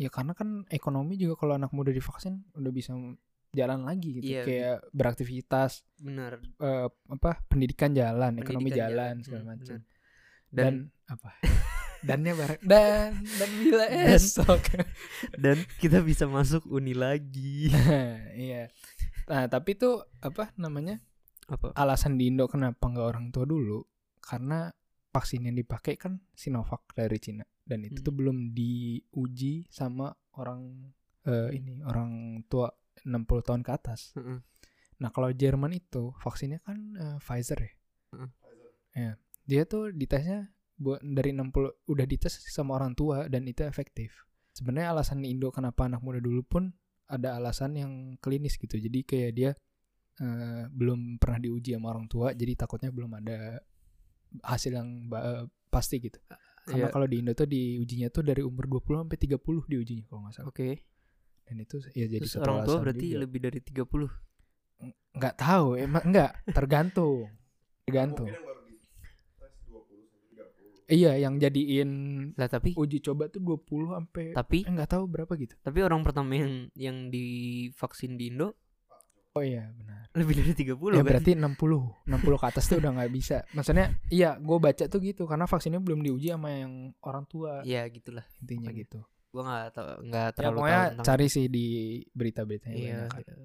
ya 0.00 0.08
karena 0.08 0.32
kan 0.32 0.64
ekonomi 0.68 1.20
juga 1.20 1.36
kalau 1.36 1.54
anak 1.54 1.70
muda 1.70 1.92
divaksin 1.92 2.40
udah 2.56 2.72
bisa 2.72 2.96
jalan 3.50 3.84
lagi 3.84 4.16
gitu. 4.16 4.32
Iya, 4.32 4.42
kayak 4.42 4.76
beraktivitas 4.90 5.84
Bener. 5.98 6.40
eh, 6.56 6.88
apa 6.88 7.44
pendidikan 7.44 7.92
jalan 7.92 8.40
ekonomi 8.40 8.70
pendidikan 8.70 8.88
jalan. 8.88 9.14
segala 9.20 9.42
Hmm, 9.42 9.50
macam 9.52 9.76
dan, 10.48 10.72
Dan 10.72 10.74
apa? 11.06 11.30
Dannya 12.00 12.32
bareng 12.32 12.60
dan 12.64 13.12
dan 13.36 13.50
bila 13.60 13.84
esok. 14.16 14.62
Dan 15.44 15.60
kita 15.76 16.00
bisa 16.00 16.24
masuk 16.24 16.64
uni 16.64 16.96
lagi. 16.96 17.68
iya. 18.32 18.72
Nah 19.28 19.44
tapi 19.46 19.76
tuh 19.76 20.00
apa 20.18 20.48
namanya 20.56 20.96
Apa? 21.44 21.76
alasan 21.76 22.16
di 22.16 22.32
Indo 22.32 22.48
kenapa 22.48 22.88
nggak 22.88 23.04
orang 23.04 23.26
tua 23.28 23.44
dulu? 23.44 23.84
Karena 24.16 24.72
vaksin 25.12 25.44
yang 25.44 25.52
dipakai 25.52 26.00
kan 26.00 26.24
Sinovac 26.32 26.88
dari 26.96 27.20
Cina 27.20 27.44
dan 27.70 27.86
itu 27.86 28.02
Hmm. 28.02 28.06
tuh 28.10 28.14
belum 28.18 28.36
diuji 28.50 29.70
sama 29.70 30.10
orang 30.34 30.90
eh, 31.22 31.54
ini 31.54 31.78
orang 31.86 32.42
tua 32.50 32.66
60 33.06 33.46
tahun 33.46 33.62
ke 33.62 33.70
atas. 33.70 34.10
Heeh. 34.18 34.42
Nah 35.00 35.08
kalau 35.14 35.30
Jerman 35.30 35.70
itu 35.72 36.10
vaksinnya 36.18 36.58
kan 36.66 36.76
eh, 36.98 37.18
Pfizer 37.22 37.58
ya. 37.62 37.72
Heeh. 38.18 38.30
Ya, 38.90 39.12
dia 39.46 39.62
tuh 39.70 39.94
ditesnya 39.94 40.50
buat 40.74 40.98
dari 41.04 41.30
60 41.30 41.70
udah 41.86 42.06
dites 42.08 42.42
sama 42.50 42.74
orang 42.74 42.98
tua 42.98 43.30
dan 43.30 43.46
itu 43.46 43.62
efektif. 43.62 44.26
Sebenarnya 44.50 44.90
alasan 44.90 45.22
Indo 45.22 45.54
kenapa 45.54 45.86
anak 45.86 46.02
muda 46.02 46.18
dulu 46.18 46.42
pun 46.42 46.74
ada 47.06 47.38
alasan 47.38 47.78
yang 47.78 47.92
klinis 48.18 48.58
gitu. 48.58 48.80
Jadi 48.80 49.06
kayak 49.06 49.32
dia 49.36 49.50
eh, 50.20 50.64
belum 50.72 51.20
pernah 51.22 51.38
diuji 51.38 51.76
sama 51.76 51.94
orang 51.94 52.08
tua, 52.10 52.32
jadi 52.34 52.52
takutnya 52.58 52.90
belum 52.90 53.12
ada 53.20 53.60
hasil 54.44 54.72
yang 54.74 55.06
pasti 55.70 55.96
gitu. 56.02 56.18
Karena 56.62 56.86
Iya. 56.86 56.90
kalau 56.90 57.06
di 57.06 57.16
Indo 57.18 57.32
tuh 57.32 57.44
diujinya 57.44 58.08
tuh 58.08 58.22
dari 58.22 58.40
umur 58.40 58.64
20 58.66 59.00
sampai 59.00 59.16
30 59.16 59.38
diujinya 59.66 60.04
kalau 60.04 60.20
nggak 60.22 60.34
salah. 60.34 60.48
Oke. 60.48 60.70
Dan 61.42 61.56
itu 61.58 61.76
ya 61.90 62.06
jadi 62.06 62.20
Terus 62.20 62.36
orang 62.38 62.62
tua 62.62 62.76
berarti 62.78 63.06
juga. 63.08 63.20
lebih 63.20 63.38
dari 63.40 63.60
30 63.60 64.06
nggak 65.12 65.34
tahu 65.36 65.66
emang 65.76 66.02
enggak 66.04 66.30
tergantung 66.48 67.26
tergantung 67.82 68.30
Mungkin 68.30 68.38
yang 68.38 68.46
baru 68.46 68.60
di 68.62 68.76
tes 69.36 69.52
20 69.66 69.82
sampai 70.06 70.46
30. 70.86 70.86
iya 70.88 71.12
yang 71.18 71.34
jadiin 71.36 71.90
Lah 72.32 72.46
tapi 72.46 72.70
uji 72.72 72.98
coba 73.00 73.26
tuh 73.26 73.42
20 73.42 73.66
sampai 73.90 74.24
tapi 74.30 74.58
eh, 74.60 74.70
nggak 74.70 74.88
tahu 74.88 75.04
berapa 75.06 75.32
gitu 75.34 75.58
tapi 75.58 75.78
orang 75.80 76.00
pertama 76.00 76.30
yang 76.32 76.52
yang 76.72 76.96
divaksin 77.10 78.14
di 78.14 78.30
Indo 78.30 78.54
oh 79.32 79.42
iya 79.42 79.70
benar 79.70 79.98
lebih 80.10 80.34
dari 80.36 80.52
30 80.52 80.74
ya 80.74 80.74
kan. 80.92 81.06
berarti 81.06 81.30
60 81.32 81.54
60 82.04 82.10
ke 82.34 82.46
atas 82.46 82.64
tuh 82.66 82.78
udah 82.78 82.90
nggak 82.92 83.10
bisa 83.10 83.46
maksudnya 83.50 83.94
iya 84.08 84.34
gue 84.36 84.58
baca 84.58 84.84
tuh 84.84 84.98
gitu 84.98 85.22
karena 85.24 85.46
vaksinnya 85.46 85.78
belum 85.78 86.00
diuji 86.00 86.28
sama 86.28 86.50
yang 86.52 86.72
orang 87.00 87.22
tua 87.24 87.62
Ya 87.62 87.86
gitulah. 87.86 88.26
intinya 88.40 88.68
pokoknya. 88.68 88.80
gitu 88.80 88.98
Gua 89.30 89.42
nggak 89.46 89.64
tau 89.70 89.86
nggak 90.02 90.24
ya 90.24 90.34
terlalu 90.34 90.56
pokoknya 90.58 90.74
tahu 90.76 90.90
tentang 90.90 91.06
cari 91.06 91.26
sih 91.26 91.44
di 91.46 91.66
berita-beritanya 92.10 92.74
Iya. 92.74 93.00
banyak 93.06 93.14
kan. 93.14 93.38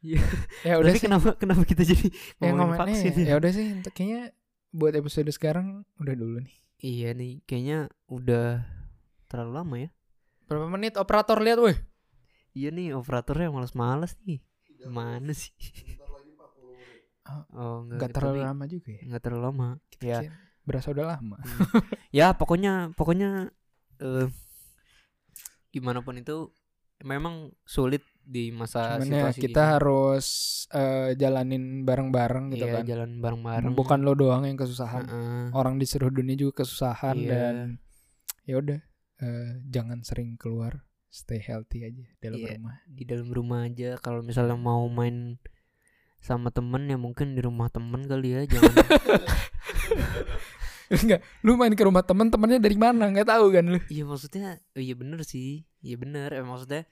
iya. 0.00 0.20
ya 0.62 0.74
udah 0.78 0.88
Tapi 0.88 0.96
sih 0.96 1.04
kenapa 1.04 1.28
kenapa 1.36 1.62
kita 1.64 1.82
jadi 1.84 2.06
ya 2.40 2.48
ngomongin 2.50 2.76
vaksin 2.78 3.12
ya, 3.14 3.24
ya 3.26 3.34
udah 3.36 3.50
sih 3.50 3.66
kayaknya 3.90 4.22
buat 4.70 4.92
episode 4.92 5.28
sekarang 5.30 5.66
udah 5.98 6.14
dulu 6.14 6.40
nih 6.40 6.56
Iya 6.76 7.12
nih, 7.12 7.40
kayaknya 7.44 7.88
udah 8.06 8.60
terlalu 9.24 9.52
lama 9.54 9.74
ya. 9.78 9.88
berapa 10.44 10.66
menit 10.66 10.96
operator 10.96 11.40
lihat 11.40 11.56
weh 11.58 11.76
Iya 12.54 12.70
nih, 12.70 12.94
operatornya 12.94 13.50
males-males 13.50 14.14
nih. 14.22 14.38
Mana 14.86 15.32
sih? 15.32 15.50
Bentar 15.54 16.06
lagi 16.08 16.30
40 16.30 16.70
menit. 16.70 17.02
Oh, 17.52 17.76
enggak, 17.82 17.96
nggak 17.96 18.10
terlalu 18.12 18.40
lama 18.42 18.64
juga 18.64 18.88
ya 18.90 19.00
Enggak 19.02 19.22
terlalu 19.22 19.42
lama. 19.42 19.68
Kita 19.88 20.02
Ya. 20.04 20.18
berasa 20.62 20.88
udah 20.90 21.06
lama 21.10 21.36
ya, 22.10 22.32
pokoknya 22.32 22.72
pokoknya 22.94 23.52
eh 23.98 24.28
gimana 25.68 26.00
pun 26.00 26.14
itu 26.14 26.48
memang 27.00 27.52
sulit 27.62 28.00
di 28.16 28.48
masa 28.48 28.96
Cuman 28.96 29.04
ya 29.04 29.12
situasi 29.28 29.40
kita 29.42 29.60
gini. 29.60 29.72
harus 29.76 30.26
eh, 30.70 31.12
jalanin 31.14 31.84
bareng-bareng 31.84 32.54
gitu 32.54 32.64
Iya, 32.64 32.74
kan. 32.74 32.84
jalan 32.86 33.10
bareng-bareng. 33.20 33.72
Bukan 33.74 33.98
lo 34.00 34.14
doang 34.14 34.44
yang 34.44 34.56
kesusahan. 34.56 35.04
Heeh. 35.04 35.44
Orang 35.52 35.76
di 35.76 35.84
seluruh 35.84 36.14
dunia 36.14 36.32
juga 36.34 36.62
kesusahan 36.62 37.12
Iya. 37.14 37.28
dan 37.28 37.54
ya 38.42 38.56
udah 38.56 38.80
eh, 39.16 39.50
jangan 39.66 40.00
sering 40.00 40.36
keluar, 40.36 40.80
stay 41.14 41.38
healthy 41.38 41.86
aja 41.86 42.02
dalam 42.18 42.36
Iya. 42.36 42.58
rumah. 42.58 42.74
di 42.84 43.02
dalam 43.04 43.28
rumah 43.28 43.60
aja 43.62 43.94
kalau 43.96 44.18
misalnya 44.20 44.58
mau 44.58 44.82
main 44.88 45.38
sama 46.18 46.50
temen 46.50 46.82
ya 46.84 46.96
mungkin 46.96 47.32
di 47.32 47.40
rumah 47.40 47.68
temen 47.68 48.02
kali 48.02 48.32
ya 48.32 48.40
jangan 48.44 48.74
Enggak, 50.86 51.20
lu 51.40 51.54
main 51.54 51.72
ke 51.72 51.80
rumah 51.80 52.02
temen 52.02 52.28
temennya 52.28 52.58
dari 52.58 52.76
mana? 52.76 53.08
Nggak 53.08 53.28
tahu 53.30 53.46
kan 53.50 53.64
lu. 53.66 53.78
iya 53.88 54.04
maksudnya 54.04 54.46
oh 54.70 54.82
iya 54.82 54.94
bener 54.94 55.20
sih 55.22 55.64
iya 55.80 55.96
bener 55.96 56.28
eh, 56.30 56.42
maksudnya 56.42 56.82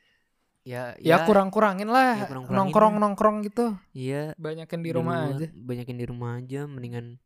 ya 0.62 0.95
Ya, 0.97 1.27
kurang-kurangin 1.27 1.87
lah, 1.87 2.16
Ya, 2.16 2.25
kurang-kurangin 2.25 2.57
nongkrong-nongkrong 2.70 3.37
gitu. 3.45 3.75
iya 3.93 4.33
Banyakin 4.37 4.81
di 4.81 4.91
rumah 4.93 5.27
luar, 5.27 5.37
aja. 5.37 5.47
banyakin 5.53 5.97
di 5.99 6.07
rumah 6.07 6.31
aja 6.37 6.61
mendingan 6.64 7.18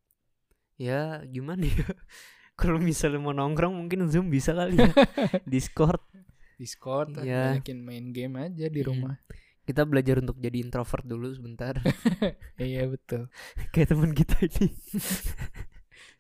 ya 0.75 1.21
gimana 1.25 1.65
ya 1.65 1.87
kalau 2.61 2.77
misalnya 2.79 3.17
mau 3.19 3.33
nongkrong 3.33 3.73
mungkin 3.73 4.09
zoom 4.09 4.29
bisa 4.29 4.53
kali 4.53 4.77
ya 4.77 4.93
discord 5.47 6.01
Discord, 6.57 7.13
Iya. 7.19 7.57
banyakin 7.57 7.79
main 7.81 8.07
game 8.11 8.35
aja 8.39 8.67
di 8.67 8.81
Mm. 8.81 8.87
rumah. 8.87 9.17
kita 9.63 9.83
belajar 9.83 10.19
untuk 10.19 10.39
jadi 10.39 10.63
introvert 10.63 11.03
dulu 11.03 11.27
sebentar 11.29 11.75
Iya 12.57 12.87
betul. 12.87 13.27
kayak 13.73 13.91
teman 13.91 14.13
kita 14.13 14.39
ini 14.41 14.71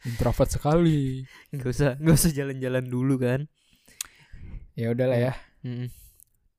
Introvert 0.04 0.50
sekali. 0.50 1.22
nggak 1.50 1.68
usah 1.68 1.94
nggak 1.96 2.16
usah 2.16 2.32
jalan-jalan 2.32 2.84
dulu 2.84 3.16
kan 3.16 3.46
Ya 4.74 4.90
udahlah 4.90 5.16
ya, 5.16 5.32
Mm. 5.62 5.88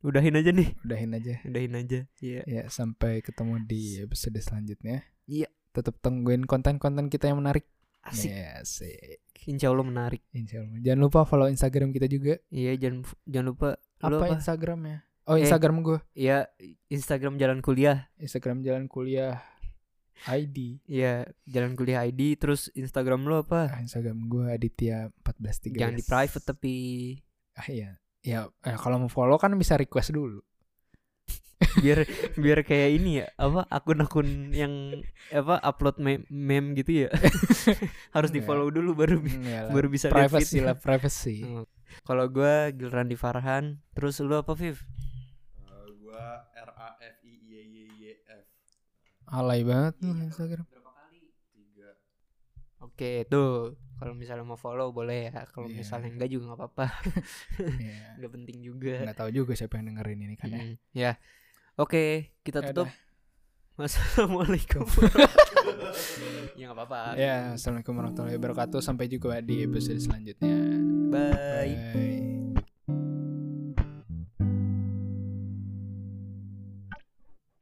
udahin 0.01 0.35
aja 0.35 0.49
nih 0.49 0.69
udahin 0.81 1.11
aja. 1.13 1.33
udahin 1.43 1.73
aja 1.75 1.99
iya 2.17 2.41
Ya, 2.43 2.63
sampai 2.67 3.19
ketemu 3.19 3.61
di 3.61 3.99
episode 3.99 4.35
selanjutnya. 4.37 5.03
Iya. 5.23 5.51
Tetap 5.69 5.99
tungguin 5.99 6.43
konten-konten 6.43 7.05
kita 7.05 7.27
yang 7.27 7.37
menarik. 7.37 7.67
Asik 8.07 8.29
Ya, 8.29 8.59
asik. 8.59 9.19
insya 9.45 9.69
Allah 9.69 9.83
menarik 9.83 10.23
Insya 10.31 10.59
Allah. 10.59 10.79
Jangan 10.79 10.99
lupa 11.01 11.19
follow 11.23 11.47
Instagram 11.47 11.91
kita 11.91 12.07
juga. 12.07 12.35
iya 12.49 12.75
jangan 12.75 13.03
jangan 13.23 13.47
lupa 13.47 13.69
Apa, 13.97 14.07
lu 14.07 14.15
apa 14.17 14.27
Instagramnya? 14.33 14.97
Oh, 15.23 15.35
Eh. 15.35 15.43
Instagram 15.43 15.75
gue. 15.81 15.99
ya 16.13 16.47
Instagram 16.87 17.35
jalan 17.35 17.59
kuliah 17.59 18.07
Instagram 18.15 18.61
Jalan 18.61 18.87
Kuliah 18.87 19.43
ID. 20.25 20.81
Iya, 20.83 21.29
jalan 21.45 21.75
kuliah 21.75 22.01
ID 22.01 22.35
terus 22.35 22.73
Instagram 22.73 23.21
lu 23.23 23.37
apa? 23.37 23.69
Ah, 23.69 23.79
Instagram 23.79 24.25
gue 24.25 24.49
Aditya 24.49 25.13
1413. 25.21 25.77
Jangan 25.77 25.93
di 25.93 26.03
private 26.03 26.43
tapi 26.43 26.73
Ah 27.53 27.67
iya. 27.67 27.89
Ya, 28.21 28.39
eh, 28.61 28.75
kalau 28.75 28.97
mau 28.97 29.07
follow 29.07 29.37
kan 29.37 29.53
bisa 29.53 29.75
request 29.75 30.11
dulu. 30.11 30.41
Biar 31.77 32.05
biar 32.35 32.59
kayak 32.61 32.89
ini 32.95 33.21
ya, 33.21 33.27
apa 33.35 33.65
akun-akun 33.67 34.49
yang 34.49 34.93
apa 35.29 35.57
upload 35.61 35.97
meme, 35.97 36.25
meme 36.27 36.73
gitu 36.73 37.05
ya. 37.05 37.09
Harus 38.15 38.29
di 38.29 38.39
Enggak. 38.39 38.47
follow 38.47 38.69
dulu 38.69 38.93
baru 38.93 39.17
bi- 39.17 39.33
Enggak 39.33 39.61
lah. 39.65 39.73
baru 39.73 39.87
bisa 39.87 40.07
privacy 40.07 40.57
feednya. 40.57 40.65
lah, 40.67 40.75
privacy. 40.75 41.37
Hmm. 41.41 41.65
Kalau 42.03 42.25
gua 42.27 42.69
Gilran 42.69 43.07
di 43.07 43.15
Farhan, 43.15 43.81
terus 43.91 44.19
lu 44.19 44.33
apa 44.33 44.53
Viv? 44.53 44.77
Eh, 44.77 45.87
gua 45.97 46.45
R 46.51 46.69
A 46.71 46.89
F 46.99 47.17
I 47.21 47.33
Y 47.41 47.53
Y 47.65 47.77
Y 47.89 48.03
F 48.23 48.45
Alay 49.27 49.61
banget 49.61 49.97
lu 49.99 50.13
Instagram. 50.15 50.63
Berapa 50.63 50.91
kali? 50.93 51.19
tiga. 51.51 51.89
Oke, 52.79 53.25
tuh. 53.25 53.73
Kalau 53.97 54.13
misalnya 54.13 54.45
mau 54.45 54.55
follow 54.55 54.89
boleh 54.89 55.27
ya. 55.27 55.45
Kalau 55.49 55.65
Iya. 55.65 55.81
misalnya 55.81 56.09
enggak 56.09 56.29
juga 56.29 56.43
nggak 56.47 56.59
apa-apa. 56.59 56.85
Enggak 58.17 58.31
penting 58.31 58.57
juga. 58.61 58.95
Nggak 59.03 59.17
tahu 59.17 59.29
juga 59.33 59.51
siapa 59.53 59.77
yang 59.77 59.91
dengerin 59.91 60.19
ini 60.23 60.35
kan 60.37 60.49
ya. 60.49 60.61
Mm-mm. 60.61 60.75
Ya. 60.93 61.11
Oke, 61.75 62.33
kita 62.41 62.61
Ya 62.61 62.73
tutup. 62.73 62.87
Wassalamualaikum. 63.77 64.85
ya 66.57 66.63
nggak 66.65 66.77
apa-apa. 66.77 67.01
Ya, 67.13 67.53
assalamualaikum 67.53 67.93
warahmatullahi 67.93 68.37
wabarakatuh. 68.37 68.81
Sampai 68.81 69.05
jumpa 69.05 69.37
di 69.45 69.61
episode 69.61 70.01
selanjutnya. 70.01 70.57
Bye. 71.13 71.77
Bye. 71.93 72.46